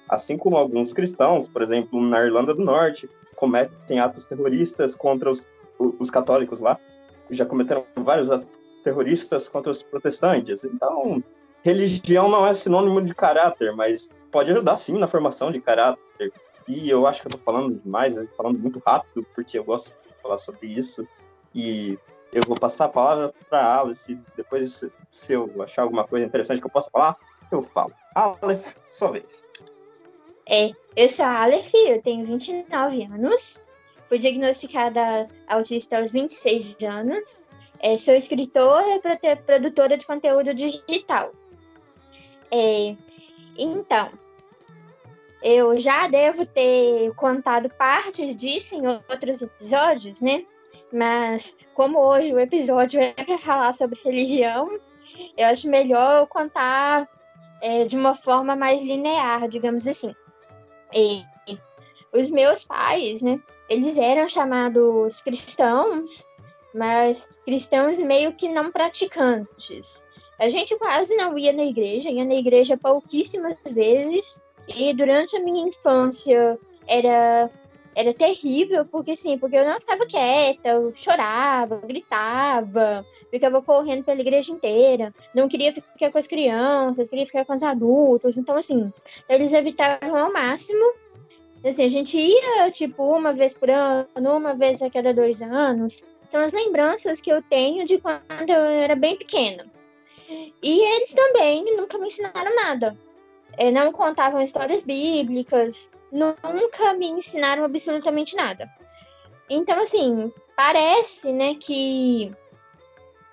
Assim 0.09 0.37
como 0.37 0.57
alguns 0.57 0.91
cristãos, 0.91 1.47
por 1.47 1.61
exemplo, 1.61 2.01
na 2.01 2.23
Irlanda 2.25 2.53
do 2.53 2.63
Norte, 2.63 3.07
cometem 3.35 3.99
atos 3.99 4.25
terroristas 4.25 4.95
contra 4.95 5.29
os, 5.29 5.47
os 5.77 6.09
católicos 6.09 6.59
lá, 6.59 6.77
já 7.29 7.45
cometeram 7.45 7.85
vários 7.95 8.31
atos 8.31 8.49
terroristas 8.83 9.47
contra 9.47 9.71
os 9.71 9.83
protestantes. 9.83 10.63
Então, 10.63 11.23
religião 11.63 12.27
não 12.27 12.45
é 12.45 12.53
sinônimo 12.53 13.01
de 13.01 13.13
caráter, 13.13 13.75
mas 13.75 14.09
pode 14.31 14.51
ajudar 14.51 14.77
sim 14.77 14.97
na 14.97 15.07
formação 15.07 15.51
de 15.51 15.61
caráter. 15.61 16.33
E 16.67 16.89
eu 16.89 17.05
acho 17.07 17.21
que 17.21 17.27
eu 17.27 17.31
tô 17.31 17.37
falando 17.37 17.79
demais, 17.79 18.15
tô 18.15 18.25
falando 18.35 18.59
muito 18.59 18.81
rápido, 18.85 19.25
porque 19.35 19.57
eu 19.57 19.63
gosto 19.63 19.89
de 19.89 20.21
falar 20.21 20.37
sobre 20.37 20.67
isso. 20.67 21.07
E 21.53 21.97
eu 22.31 22.43
vou 22.45 22.57
passar 22.57 22.85
a 22.85 22.89
palavra 22.89 23.33
para 23.49 23.63
Aleph. 23.63 24.07
Depois, 24.35 24.85
se 25.09 25.33
eu 25.33 25.51
achar 25.61 25.83
alguma 25.83 26.07
coisa 26.07 26.25
interessante 26.25 26.59
que 26.59 26.67
eu 26.67 26.71
possa 26.71 26.89
falar, 26.91 27.15
eu 27.51 27.61
falo. 27.61 27.91
Aleph, 28.15 28.75
sua 28.89 29.11
vez. 29.11 29.25
É, 30.49 30.71
eu 30.95 31.07
sou 31.07 31.25
a 31.25 31.43
Aleph, 31.43 31.71
eu 31.75 32.01
tenho 32.01 32.25
29 32.25 33.03
anos. 33.03 33.63
Fui 34.07 34.17
diagnosticada 34.17 35.27
autista 35.47 35.99
aos 35.99 36.11
26 36.11 36.77
anos. 36.83 37.39
É, 37.79 37.95
sou 37.95 38.15
escritora 38.15 38.95
e 38.95 39.35
produtora 39.35 39.95
de 39.95 40.07
conteúdo 40.07 40.53
digital. 40.53 41.31
É, 42.51 42.95
então, 43.57 44.09
eu 45.43 45.79
já 45.79 46.07
devo 46.07 46.45
ter 46.45 47.13
contado 47.15 47.69
partes 47.69 48.35
disso 48.35 48.75
em 48.75 48.87
outros 48.87 49.41
episódios, 49.41 50.19
né? 50.19 50.43
Mas 50.91 51.55
como 51.75 51.99
hoje 51.99 52.33
o 52.33 52.39
episódio 52.39 52.99
é 52.99 53.13
para 53.13 53.37
falar 53.37 53.73
sobre 53.73 54.01
religião, 54.03 54.79
eu 55.37 55.47
acho 55.47 55.69
melhor 55.69 56.21
eu 56.21 56.27
contar 56.27 57.07
é, 57.61 57.85
de 57.85 57.95
uma 57.95 58.15
forma 58.15 58.55
mais 58.55 58.81
linear, 58.81 59.47
digamos 59.47 59.87
assim. 59.87 60.13
E 60.93 61.23
os 62.13 62.29
meus 62.29 62.65
pais, 62.65 63.21
né, 63.21 63.39
eles 63.69 63.97
eram 63.97 64.27
chamados 64.27 65.21
cristãos, 65.21 66.27
mas 66.73 67.29
cristãos 67.45 67.99
meio 67.99 68.33
que 68.33 68.49
não 68.49 68.71
praticantes. 68.71 70.03
A 70.39 70.49
gente 70.49 70.75
quase 70.77 71.15
não 71.15 71.37
ia 71.37 71.51
na 71.51 71.65
igreja, 71.65 72.09
ia 72.09 72.25
na 72.25 72.35
igreja 72.35 72.77
pouquíssimas 72.77 73.57
vezes, 73.71 74.41
e 74.67 74.93
durante 74.93 75.35
a 75.35 75.39
minha 75.39 75.67
infância 75.67 76.57
era 76.87 77.49
era 77.99 78.13
terrível, 78.13 78.85
porque 78.85 79.13
sim, 79.17 79.37
porque 79.37 79.57
eu 79.57 79.65
não 79.65 79.77
ficava 79.77 80.05
quieta, 80.05 80.69
eu 80.69 80.93
chorava, 80.95 81.81
gritava, 81.85 83.05
ficava 83.29 83.61
correndo 83.61 84.05
pela 84.05 84.21
igreja 84.21 84.53
inteira, 84.53 85.13
não 85.35 85.49
queria 85.49 85.73
ficar 85.73 86.09
com 86.09 86.17
as 86.17 86.25
crianças, 86.25 87.09
queria 87.09 87.25
ficar 87.25 87.43
com 87.43 87.53
os 87.53 87.61
adultos, 87.61 88.37
então 88.37 88.55
assim, 88.55 88.91
eles 89.27 89.51
evitavam 89.51 90.15
ao 90.15 90.31
máximo. 90.31 90.93
Assim, 91.61 91.83
a 91.83 91.89
gente 91.89 92.17
ia, 92.17 92.71
tipo, 92.71 93.03
uma 93.03 93.33
vez 93.33 93.53
por 93.53 93.69
ano, 93.69 94.07
uma 94.15 94.53
vez 94.55 94.81
a 94.81 94.89
cada 94.89 95.13
dois 95.13 95.41
anos. 95.41 96.07
São 96.25 96.41
as 96.41 96.53
lembranças 96.53 97.19
que 97.19 97.29
eu 97.29 97.43
tenho 97.43 97.85
de 97.85 97.97
quando 97.97 98.49
eu 98.49 98.61
era 98.61 98.95
bem 98.95 99.17
pequena. 99.17 99.65
E 100.63 100.95
eles 100.95 101.13
também 101.13 101.65
nunca 101.75 101.97
me 101.97 102.07
ensinaram 102.07 102.55
nada. 102.55 102.97
É, 103.57 103.69
não 103.69 103.91
contavam 103.91 104.41
histórias 104.41 104.83
bíblicas, 104.83 105.91
nunca 106.11 106.93
me 106.93 107.09
ensinaram 107.09 107.63
absolutamente 107.63 108.35
nada. 108.35 108.69
Então, 109.49 109.81
assim, 109.81 110.31
parece, 110.55 111.31
né, 111.31 111.55
que. 111.55 112.31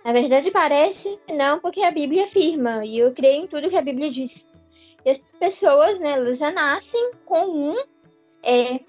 Na 0.04 0.12
verdade, 0.12 0.50
parece 0.50 1.18
não, 1.34 1.58
porque 1.58 1.82
a 1.82 1.90
Bíblia 1.90 2.24
afirma, 2.24 2.84
e 2.84 2.98
eu 2.98 3.12
creio 3.12 3.44
em 3.44 3.46
tudo 3.48 3.68
que 3.68 3.76
a 3.76 3.82
Bíblia 3.82 4.10
diz. 4.10 4.48
E 5.04 5.10
as 5.10 5.18
pessoas, 5.38 5.98
né, 5.98 6.12
elas 6.12 6.38
já 6.38 6.50
nascem 6.50 7.12
com 7.24 7.44
um. 7.46 7.84
É, 8.42 8.80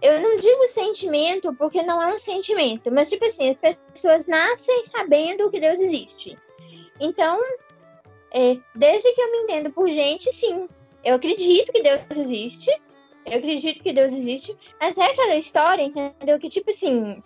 eu 0.00 0.20
não 0.20 0.36
digo 0.38 0.68
sentimento, 0.68 1.52
porque 1.54 1.82
não 1.82 2.00
é 2.00 2.14
um 2.14 2.18
sentimento, 2.18 2.90
mas, 2.90 3.10
tipo 3.10 3.24
assim, 3.24 3.56
as 3.62 3.76
pessoas 3.92 4.28
nascem 4.28 4.84
sabendo 4.84 5.50
que 5.50 5.60
Deus 5.60 5.80
existe. 5.80 6.38
Então, 7.00 7.40
é, 8.32 8.56
desde 8.74 9.12
que 9.12 9.20
eu 9.20 9.32
me 9.32 9.38
entendo 9.38 9.72
por 9.72 9.88
gente, 9.88 10.32
sim, 10.32 10.68
eu 11.04 11.16
acredito 11.16 11.72
que 11.72 11.82
Deus 11.82 12.00
existe, 12.16 12.70
eu 13.30 13.38
acredito 13.38 13.82
que 13.82 13.92
Deus 13.92 14.12
existe, 14.12 14.56
mas 14.80 14.96
é 14.98 15.04
aquela 15.04 15.36
história, 15.36 15.82
entendeu? 15.82 16.38
Que, 16.38 16.48
tipo 16.48 16.70
assim, 16.70 17.22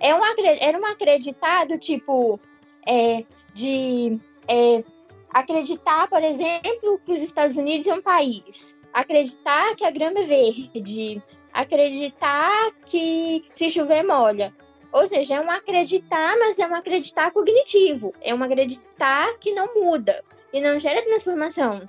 é 0.00 0.14
um, 0.14 0.20
era 0.60 0.78
um 0.78 0.86
acreditado, 0.86 1.78
tipo, 1.78 2.38
é, 2.86 3.24
de 3.54 4.18
é, 4.48 4.84
acreditar, 5.30 6.08
por 6.08 6.22
exemplo, 6.22 7.00
que 7.04 7.12
os 7.12 7.22
Estados 7.22 7.56
Unidos 7.56 7.86
é 7.86 7.94
um 7.94 8.02
país, 8.02 8.78
acreditar 8.92 9.74
que 9.76 9.84
a 9.84 9.90
grama 9.90 10.20
é 10.20 10.24
verde, 10.24 11.22
acreditar 11.52 12.72
que 12.86 13.44
se 13.52 13.70
chover 13.70 14.04
molha. 14.04 14.54
Ou 14.92 15.06
seja, 15.06 15.34
é 15.34 15.40
um 15.40 15.50
acreditar, 15.50 16.38
mas 16.38 16.58
é 16.58 16.66
um 16.66 16.74
acreditar 16.74 17.32
cognitivo, 17.32 18.14
é 18.22 18.32
um 18.32 18.42
acreditar 18.42 19.36
que 19.38 19.52
não 19.52 19.74
muda 19.74 20.22
e 20.52 20.60
não 20.60 20.78
gera 20.78 21.02
transformação. 21.02 21.82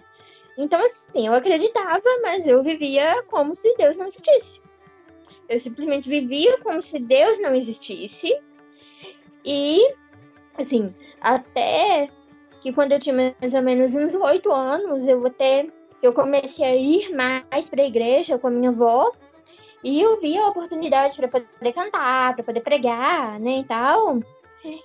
Então, 0.58 0.84
assim, 0.84 1.28
eu 1.28 1.34
acreditava, 1.34 2.04
mas 2.22 2.48
eu 2.48 2.64
vivia 2.64 3.24
como 3.24 3.54
se 3.54 3.76
Deus 3.76 3.98
não 3.98 4.08
existisse. 4.08 4.62
Eu 5.50 5.60
simplesmente 5.60 6.10
vivia 6.10 6.58
como 6.60 6.82
se 6.82 6.98
Deus 7.00 7.40
não 7.40 7.54
existisse. 7.54 8.34
E, 9.44 9.94
assim, 10.58 10.94
até 11.22 12.10
que 12.62 12.74
quando 12.74 12.94
eu 12.94 13.00
tinha 13.00 13.36
mais 13.40 13.54
ou 13.54 13.62
menos 13.62 13.96
uns 13.96 14.16
oito 14.16 14.52
anos, 14.52 15.06
eu 15.06 15.26
até 15.28 15.68
eu 16.02 16.14
comecei 16.14 16.66
a 16.66 16.76
ir 16.76 17.10
mais 17.14 17.70
para 17.70 17.84
a 17.84 17.88
igreja 17.88 18.38
com 18.38 18.48
a 18.48 18.52
minha 18.52 18.70
avó. 18.70 19.12
E 19.84 20.02
eu 20.02 20.20
via 20.20 20.42
a 20.42 20.48
oportunidade 20.48 21.18
para 21.18 21.28
poder 21.28 21.74
cantar, 21.74 22.36
para 22.36 22.44
poder 22.44 22.62
pregar, 22.62 23.40
né, 23.40 23.60
e 23.60 23.64
tal. 23.66 24.20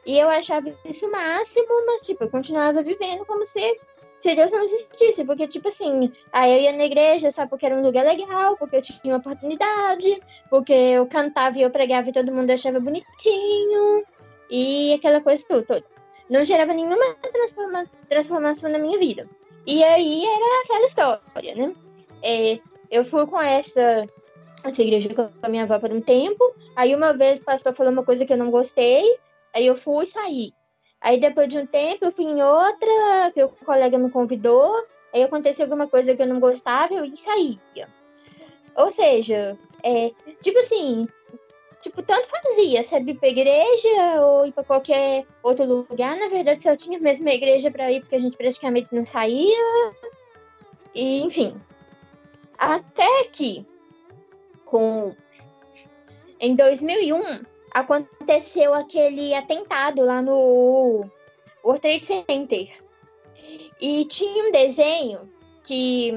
E 0.04 0.18
eu 0.18 0.28
achava 0.28 0.70
isso 0.84 1.06
o 1.06 1.10
máximo, 1.10 1.86
mas, 1.86 2.02
tipo, 2.02 2.24
eu 2.24 2.30
continuava 2.30 2.82
vivendo 2.82 3.24
como 3.24 3.46
se 3.46 3.78
se 4.20 4.34
Deus 4.34 4.52
não 4.52 4.62
existisse, 4.62 5.24
porque, 5.24 5.48
tipo 5.48 5.68
assim, 5.68 6.12
aí 6.30 6.52
eu 6.52 6.60
ia 6.60 6.72
na 6.72 6.84
igreja 6.84 7.30
só 7.30 7.46
porque 7.46 7.64
era 7.64 7.74
um 7.74 7.82
lugar 7.82 8.04
legal, 8.04 8.56
porque 8.56 8.76
eu 8.76 8.82
tinha 8.82 9.14
uma 9.14 9.18
oportunidade, 9.18 10.22
porque 10.50 10.72
eu 10.72 11.06
cantava 11.06 11.58
e 11.58 11.62
eu 11.62 11.70
pregava 11.70 12.10
e 12.10 12.12
todo 12.12 12.30
mundo 12.30 12.50
achava 12.50 12.78
bonitinho, 12.78 14.04
e 14.50 14.92
aquela 14.92 15.22
coisa 15.22 15.44
toda. 15.48 15.82
Não 16.28 16.44
gerava 16.44 16.74
nenhuma 16.74 17.14
transforma 17.14 17.86
transformação 18.08 18.70
na 18.70 18.78
minha 18.78 18.98
vida. 18.98 19.26
E 19.66 19.82
aí 19.82 20.24
era 20.24 20.64
aquela 20.64 20.86
história, 20.86 21.54
né? 21.54 21.74
É, 22.22 22.60
eu 22.90 23.04
fui 23.04 23.26
com 23.26 23.40
essa 23.40 24.06
essa 24.62 24.82
igreja 24.82 25.14
com 25.14 25.30
a 25.42 25.48
minha 25.48 25.62
avó 25.62 25.78
por 25.78 25.90
um 25.90 26.02
tempo. 26.02 26.54
Aí 26.76 26.94
uma 26.94 27.14
vez 27.14 27.38
o 27.38 27.44
pastor 27.44 27.74
falou 27.74 27.92
uma 27.92 28.04
coisa 28.04 28.26
que 28.26 28.32
eu 28.32 28.36
não 28.36 28.50
gostei, 28.50 29.04
aí 29.54 29.66
eu 29.66 29.76
fui 29.76 30.04
saí. 30.04 30.52
Aí 31.00 31.18
depois 31.18 31.48
de 31.48 31.58
um 31.58 31.66
tempo 31.66 32.04
eu 32.04 32.12
fui 32.12 32.24
em 32.24 32.42
outra, 32.42 33.30
que 33.32 33.42
o 33.42 33.48
colega 33.48 33.96
me 33.96 34.10
convidou, 34.10 34.84
aí 35.14 35.22
aconteceu 35.22 35.64
alguma 35.64 35.88
coisa 35.88 36.14
que 36.14 36.22
eu 36.22 36.26
não 36.26 36.38
gostava, 36.38 36.92
eu 36.92 37.16
saía. 37.16 37.88
Ou 38.76 38.92
seja, 38.92 39.58
é, 39.82 40.10
tipo 40.42 40.58
assim, 40.58 41.08
tipo, 41.80 42.02
tanto 42.02 42.28
fazia, 42.28 42.84
sabe, 42.84 43.12
ir 43.12 43.18
pra 43.18 43.28
igreja 43.28 44.20
ou 44.22 44.46
ir 44.46 44.52
pra 44.52 44.62
qualquer 44.62 45.26
outro 45.42 45.64
lugar. 45.64 46.16
Na 46.16 46.28
verdade, 46.28 46.62
só 46.62 46.76
tinha 46.76 46.98
a 46.98 47.02
mesma 47.02 47.30
igreja 47.30 47.70
pra 47.70 47.90
ir, 47.90 48.00
porque 48.00 48.16
a 48.16 48.20
gente 48.20 48.36
praticamente 48.36 48.94
não 48.94 49.04
saía. 49.04 49.92
E, 50.94 51.20
enfim. 51.22 51.60
Até 52.58 53.24
que, 53.32 53.64
com... 54.66 55.14
em 56.38 56.54
2001, 56.54 57.42
aconteceu 57.72 58.74
aquele 58.74 59.34
atentado 59.34 60.02
lá 60.02 60.20
no 60.20 61.04
World 61.64 61.80
Trade 61.80 62.04
Center. 62.04 62.68
E 63.80 64.04
tinha 64.04 64.48
um 64.48 64.52
desenho 64.52 65.30
que 65.64 66.12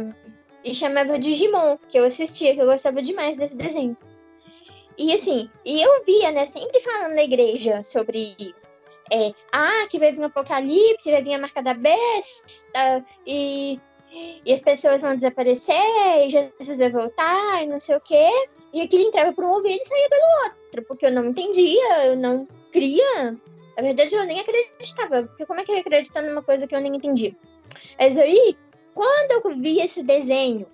e 0.64 0.74
chamava 0.74 1.20
Digimon, 1.20 1.78
que 1.90 1.98
eu 1.98 2.06
assistia, 2.06 2.54
que 2.54 2.62
eu 2.62 2.66
gostava 2.66 3.02
demais 3.02 3.38
desse 3.38 3.58
desenho. 3.58 3.98
E 4.98 5.14
assim, 5.14 5.50
e 5.66 5.82
eu 5.82 6.06
via, 6.06 6.32
né, 6.32 6.46
sempre 6.46 6.80
falando 6.80 7.16
na 7.16 7.24
igreja 7.24 7.84
sobre 7.84 8.36
é, 9.12 9.34
ah, 9.52 9.88
que 9.90 10.00
vai 10.00 10.12
vir 10.12 10.22
um 10.22 10.26
apocalipse, 10.26 11.12
vai 11.12 11.22
vir 11.22 11.34
a 11.34 11.40
marca 11.40 11.62
da 11.62 11.74
besta, 11.74 13.04
e, 13.26 13.80
e 14.46 14.54
as 14.54 14.60
pessoas 14.60 15.02
vão 15.02 15.16
desaparecer, 15.16 15.76
e 16.26 16.30
Jesus 16.30 16.78
vai 16.78 16.90
voltar, 16.90 17.64
e 17.64 17.68
não 17.68 17.80
sei 17.80 17.98
o 17.98 18.02
quê. 18.02 18.30
E 18.74 18.82
aquilo 18.82 19.08
entrava 19.08 19.32
por 19.34 19.44
um 19.44 19.52
ouvido 19.52 19.80
e 19.82 19.86
saía 19.86 20.10
pelo 20.10 20.44
outro, 20.46 20.84
porque 20.88 21.06
eu 21.06 21.12
não 21.12 21.26
entendia, 21.26 22.08
eu 22.08 22.16
não 22.16 22.48
cria. 22.72 23.38
Na 23.78 23.84
verdade, 23.84 24.16
eu 24.16 24.26
nem 24.26 24.40
acreditava, 24.40 25.24
porque 25.24 25.46
como 25.46 25.60
é 25.60 25.64
que 25.64 25.72
eu 25.72 25.76
ia 25.76 25.82
acreditar 25.82 26.24
numa 26.24 26.42
coisa 26.42 26.68
que 26.68 26.76
eu 26.76 26.82
nem 26.82 26.96
entendia? 26.96 27.36
Mas 28.00 28.18
aí, 28.18 28.58
quando 28.94 29.32
eu 29.32 29.56
vi 29.60 29.80
esse 29.80 30.04
desenho 30.04 30.66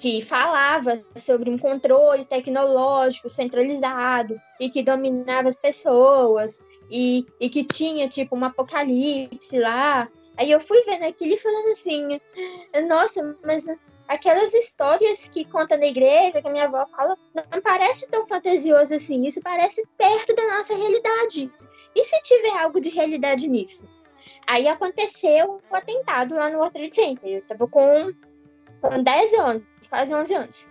que 0.00 0.22
falava 0.22 1.02
sobre 1.14 1.50
um 1.50 1.58
controle 1.58 2.24
tecnológico 2.24 3.28
centralizado 3.28 4.40
e 4.58 4.70
que 4.70 4.82
dominava 4.82 5.48
as 5.48 5.56
pessoas 5.56 6.64
e, 6.90 7.26
e 7.38 7.50
que 7.50 7.62
tinha 7.64 8.08
tipo 8.08 8.34
um 8.34 8.44
apocalipse 8.44 9.58
lá. 9.58 10.08
Aí 10.38 10.50
eu 10.50 10.58
fui 10.58 10.82
vendo 10.84 11.04
aquilo 11.04 11.34
e 11.34 11.38
falando 11.38 11.70
assim, 11.70 12.18
nossa, 12.88 13.36
mas 13.44 13.66
aquelas 14.10 14.52
histórias 14.54 15.28
que 15.28 15.44
conta 15.44 15.76
na 15.76 15.86
igreja, 15.86 16.42
que 16.42 16.48
a 16.48 16.50
minha 16.50 16.64
avó 16.64 16.84
fala, 16.86 17.16
não 17.32 17.62
parece 17.62 18.10
tão 18.10 18.26
fantasioso 18.26 18.92
assim, 18.92 19.24
isso 19.24 19.40
parece 19.40 19.86
perto 19.96 20.34
da 20.34 20.56
nossa 20.56 20.74
realidade. 20.74 21.48
E 21.94 22.04
se 22.04 22.20
tiver 22.22 22.58
algo 22.58 22.80
de 22.80 22.90
realidade 22.90 23.46
nisso? 23.46 23.88
Aí 24.48 24.66
aconteceu 24.66 25.62
o 25.70 25.76
atentado 25.76 26.34
lá 26.34 26.50
no 26.50 26.58
World 26.58 26.72
Trade 26.72 26.94
Center. 26.96 27.30
Eu 27.30 27.42
tava 27.42 27.68
com, 27.68 28.12
com 28.80 29.00
10 29.00 29.32
anos, 29.34 29.62
quase 29.88 30.12
11 30.12 30.34
anos. 30.34 30.70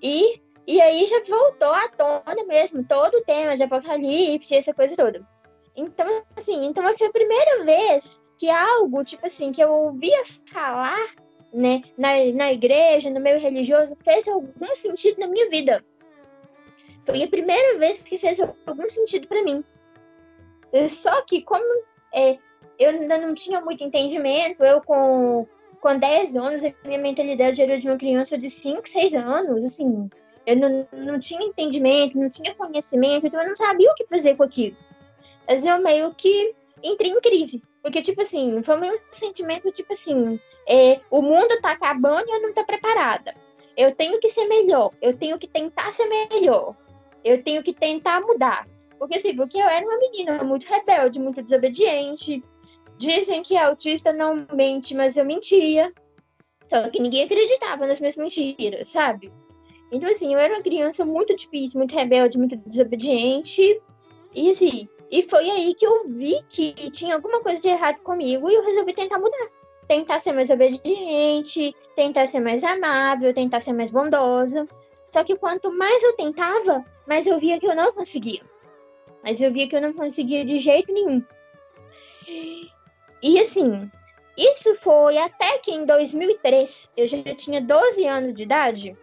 E, 0.00 0.40
e 0.68 0.80
aí 0.80 1.04
já 1.08 1.20
voltou 1.28 1.72
à 1.72 1.88
tona 1.88 2.44
mesmo 2.46 2.84
todo 2.84 3.16
o 3.16 3.24
tema 3.24 3.56
de 3.56 3.64
apocalipse, 3.64 4.54
essa 4.54 4.72
coisa 4.72 4.94
toda. 4.94 5.26
Então, 5.74 6.22
assim, 6.36 6.64
então 6.64 6.84
foi 6.96 7.08
a 7.08 7.12
primeira 7.12 7.64
vez 7.64 8.22
que 8.38 8.48
algo, 8.48 9.02
tipo 9.02 9.26
assim, 9.26 9.50
que 9.50 9.62
eu 9.62 9.72
ouvia 9.72 10.22
falar, 10.52 11.08
né, 11.56 11.82
na, 11.96 12.22
na 12.34 12.52
igreja, 12.52 13.08
no 13.08 13.18
meio 13.18 13.40
religioso, 13.40 13.96
fez 14.04 14.28
algum 14.28 14.74
sentido 14.74 15.18
na 15.18 15.26
minha 15.26 15.48
vida. 15.48 15.82
Foi 17.06 17.22
a 17.22 17.28
primeira 17.28 17.78
vez 17.78 18.02
que 18.02 18.18
fez 18.18 18.38
algum 18.66 18.88
sentido 18.88 19.26
para 19.26 19.42
mim. 19.42 19.64
Só 20.88 21.22
que 21.22 21.40
como 21.40 21.64
é, 22.14 22.36
eu 22.78 22.90
ainda 22.90 23.16
não 23.16 23.34
tinha 23.34 23.60
muito 23.60 23.82
entendimento. 23.82 24.62
Eu, 24.62 24.82
com, 24.82 25.46
com 25.80 25.98
10 25.98 26.36
anos, 26.36 26.64
a 26.64 26.72
minha 26.84 26.98
mentalidade 26.98 27.62
era 27.62 27.80
de 27.80 27.88
uma 27.88 27.96
criança 27.96 28.36
de 28.36 28.50
5, 28.50 28.86
6 28.86 29.14
anos. 29.14 29.64
Assim, 29.64 30.10
eu 30.44 30.56
não, 30.56 30.86
não 30.92 31.18
tinha 31.18 31.42
entendimento, 31.42 32.18
não 32.18 32.28
tinha 32.28 32.54
conhecimento, 32.54 33.26
então 33.26 33.40
eu 33.40 33.48
não 33.48 33.56
sabia 33.56 33.90
o 33.90 33.94
que 33.94 34.06
fazer 34.06 34.36
com 34.36 34.42
aquilo. 34.42 34.76
Mas 35.48 35.64
eu 35.64 35.80
meio 35.80 36.12
que 36.14 36.54
entrei 36.82 37.10
em 37.10 37.20
crise. 37.20 37.62
Porque, 37.82 38.02
tipo 38.02 38.22
assim, 38.22 38.62
foi 38.62 38.76
um 38.80 38.98
sentimento, 39.12 39.70
tipo 39.72 39.92
assim, 39.92 40.38
é, 40.68 41.00
o 41.10 41.22
mundo 41.22 41.60
tá 41.60 41.72
acabando 41.72 42.28
e 42.28 42.32
eu 42.32 42.42
não 42.42 42.52
tô 42.52 42.64
preparada. 42.64 43.34
Eu 43.76 43.94
tenho 43.94 44.18
que 44.18 44.28
ser 44.28 44.46
melhor, 44.46 44.92
eu 45.02 45.16
tenho 45.16 45.38
que 45.38 45.46
tentar 45.46 45.92
ser 45.92 46.06
melhor, 46.06 46.74
eu 47.24 47.42
tenho 47.42 47.62
que 47.62 47.72
tentar 47.72 48.20
mudar. 48.20 48.66
Porque, 48.98 49.18
assim, 49.18 49.36
porque 49.36 49.58
eu 49.58 49.68
era 49.68 49.84
uma 49.84 49.98
menina 49.98 50.42
muito 50.42 50.66
rebelde, 50.66 51.20
muito 51.20 51.42
desobediente, 51.42 52.42
Dizem 52.98 53.42
que 53.42 53.56
autista 53.56 54.12
não 54.12 54.46
mente, 54.52 54.94
mas 54.94 55.16
eu 55.16 55.24
mentia. 55.24 55.92
Só 56.68 56.88
que 56.88 57.00
ninguém 57.00 57.24
acreditava 57.24 57.86
nas 57.86 58.00
minhas 58.00 58.16
mentiras, 58.16 58.88
sabe? 58.88 59.30
Então, 59.92 60.08
assim, 60.08 60.32
eu 60.32 60.40
era 60.40 60.54
uma 60.54 60.62
criança 60.62 61.04
muito 61.04 61.36
difícil, 61.36 61.78
muito 61.78 61.94
rebelde, 61.94 62.38
muito 62.38 62.56
desobediente. 62.56 63.80
E, 64.34 64.50
assim, 64.50 64.88
e 65.10 65.22
foi 65.28 65.48
aí 65.50 65.74
que 65.74 65.86
eu 65.86 66.08
vi 66.08 66.42
que 66.48 66.72
tinha 66.90 67.14
alguma 67.14 67.40
coisa 67.40 67.60
de 67.60 67.68
errado 67.68 68.00
comigo 68.02 68.50
e 68.50 68.54
eu 68.54 68.64
resolvi 68.64 68.92
tentar 68.92 69.18
mudar. 69.18 69.48
Tentar 69.86 70.18
ser 70.18 70.32
mais 70.32 70.50
obediente, 70.50 71.74
tentar 71.94 72.26
ser 72.26 72.40
mais 72.40 72.64
amável, 72.64 73.32
tentar 73.32 73.60
ser 73.60 73.72
mais 73.72 73.90
bondosa. 73.90 74.66
Só 75.06 75.22
que 75.22 75.36
quanto 75.36 75.70
mais 75.70 76.02
eu 76.02 76.16
tentava, 76.16 76.84
mais 77.06 77.26
eu 77.26 77.38
via 77.38 77.58
que 77.60 77.66
eu 77.66 77.76
não 77.76 77.92
conseguia. 77.92 78.42
Mas 79.22 79.40
eu 79.40 79.52
via 79.52 79.68
que 79.68 79.76
eu 79.76 79.80
não 79.80 79.92
conseguia 79.92 80.44
de 80.44 80.60
jeito 80.60 80.92
nenhum. 80.92 81.22
E 83.22 83.40
assim, 83.40 83.88
isso 84.36 84.74
foi 84.82 85.16
até 85.18 85.58
que 85.58 85.72
em 85.72 85.86
2003, 85.86 86.90
eu 86.96 87.06
já 87.06 87.22
tinha 87.36 87.60
12 87.60 88.06
anos 88.06 88.34
de 88.34 88.42
idade. 88.42 88.96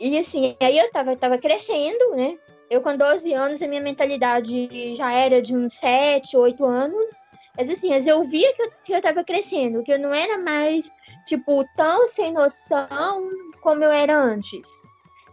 E 0.00 0.18
assim, 0.18 0.56
aí 0.58 0.78
eu 0.78 0.90
tava, 0.90 1.16
tava 1.16 1.38
crescendo, 1.38 2.16
né? 2.16 2.38
Eu 2.72 2.80
com 2.80 2.96
12 2.96 3.34
anos, 3.34 3.60
a 3.60 3.68
minha 3.68 3.82
mentalidade 3.82 4.94
já 4.94 5.12
era 5.12 5.42
de 5.42 5.54
uns 5.54 5.74
7, 5.74 6.34
8 6.34 6.64
anos. 6.64 7.12
Mas 7.54 7.68
assim, 7.68 7.90
mas 7.90 8.06
eu 8.06 8.24
via 8.24 8.50
que 8.54 8.62
eu, 8.62 8.72
que 8.82 8.92
eu 8.94 9.02
tava 9.02 9.22
crescendo, 9.22 9.82
que 9.82 9.92
eu 9.92 9.98
não 9.98 10.14
era 10.14 10.38
mais, 10.38 10.90
tipo, 11.26 11.66
tão 11.76 12.08
sem 12.08 12.32
noção 12.32 13.28
como 13.60 13.84
eu 13.84 13.92
era 13.92 14.18
antes. 14.18 14.66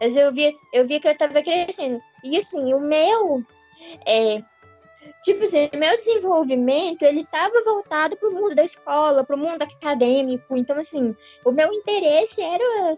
Mas 0.01 0.17
eu 0.17 0.33
via, 0.33 0.53
eu 0.73 0.85
via 0.85 0.99
que 0.99 1.07
eu 1.07 1.17
tava 1.17 1.41
crescendo. 1.41 2.01
E 2.25 2.37
assim, 2.37 2.73
o 2.73 2.79
meu 2.81 3.41
é, 4.05 4.43
Tipo 5.23 5.45
assim, 5.45 5.69
meu 5.77 5.95
desenvolvimento, 5.95 7.03
ele 7.03 7.21
estava 7.21 7.63
voltado 7.63 8.17
para 8.17 8.27
o 8.27 8.33
mundo 8.33 8.53
da 8.53 8.65
escola, 8.65 9.23
para 9.23 9.37
o 9.37 9.39
mundo 9.39 9.61
acadêmico. 9.61 10.57
Então, 10.57 10.77
assim, 10.77 11.15
o 11.45 11.51
meu 11.51 11.71
interesse 11.71 12.41
era 12.41 12.97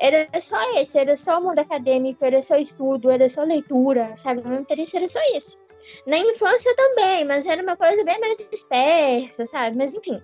era 0.00 0.28
só 0.40 0.58
esse, 0.80 0.98
era 0.98 1.14
só 1.14 1.38
o 1.38 1.42
mundo 1.42 1.58
acadêmico, 1.58 2.24
era 2.24 2.40
só 2.40 2.56
estudo, 2.56 3.10
era 3.10 3.28
só 3.28 3.42
leitura, 3.42 4.16
sabe? 4.16 4.40
O 4.40 4.48
meu 4.48 4.60
interesse 4.60 4.96
era 4.96 5.06
só 5.06 5.20
esse. 5.34 5.58
Na 6.06 6.16
infância 6.18 6.74
também, 6.74 7.24
mas 7.26 7.44
era 7.44 7.62
uma 7.62 7.76
coisa 7.76 8.02
bem 8.02 8.18
mais 8.18 8.36
dispersa, 8.50 9.46
sabe? 9.46 9.76
Mas 9.76 9.94
enfim, 9.94 10.20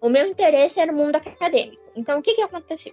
o 0.00 0.08
meu 0.08 0.26
interesse 0.26 0.78
era 0.78 0.92
o 0.92 0.94
mundo 0.94 1.16
acadêmico. 1.16 1.82
Então, 1.96 2.20
o 2.20 2.22
que 2.22 2.34
que 2.34 2.42
aconteceu? 2.42 2.92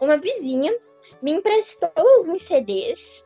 Uma 0.00 0.16
vizinha 0.16 0.74
me 1.20 1.32
emprestou 1.32 1.92
alguns 1.94 2.42
CDs 2.42 3.24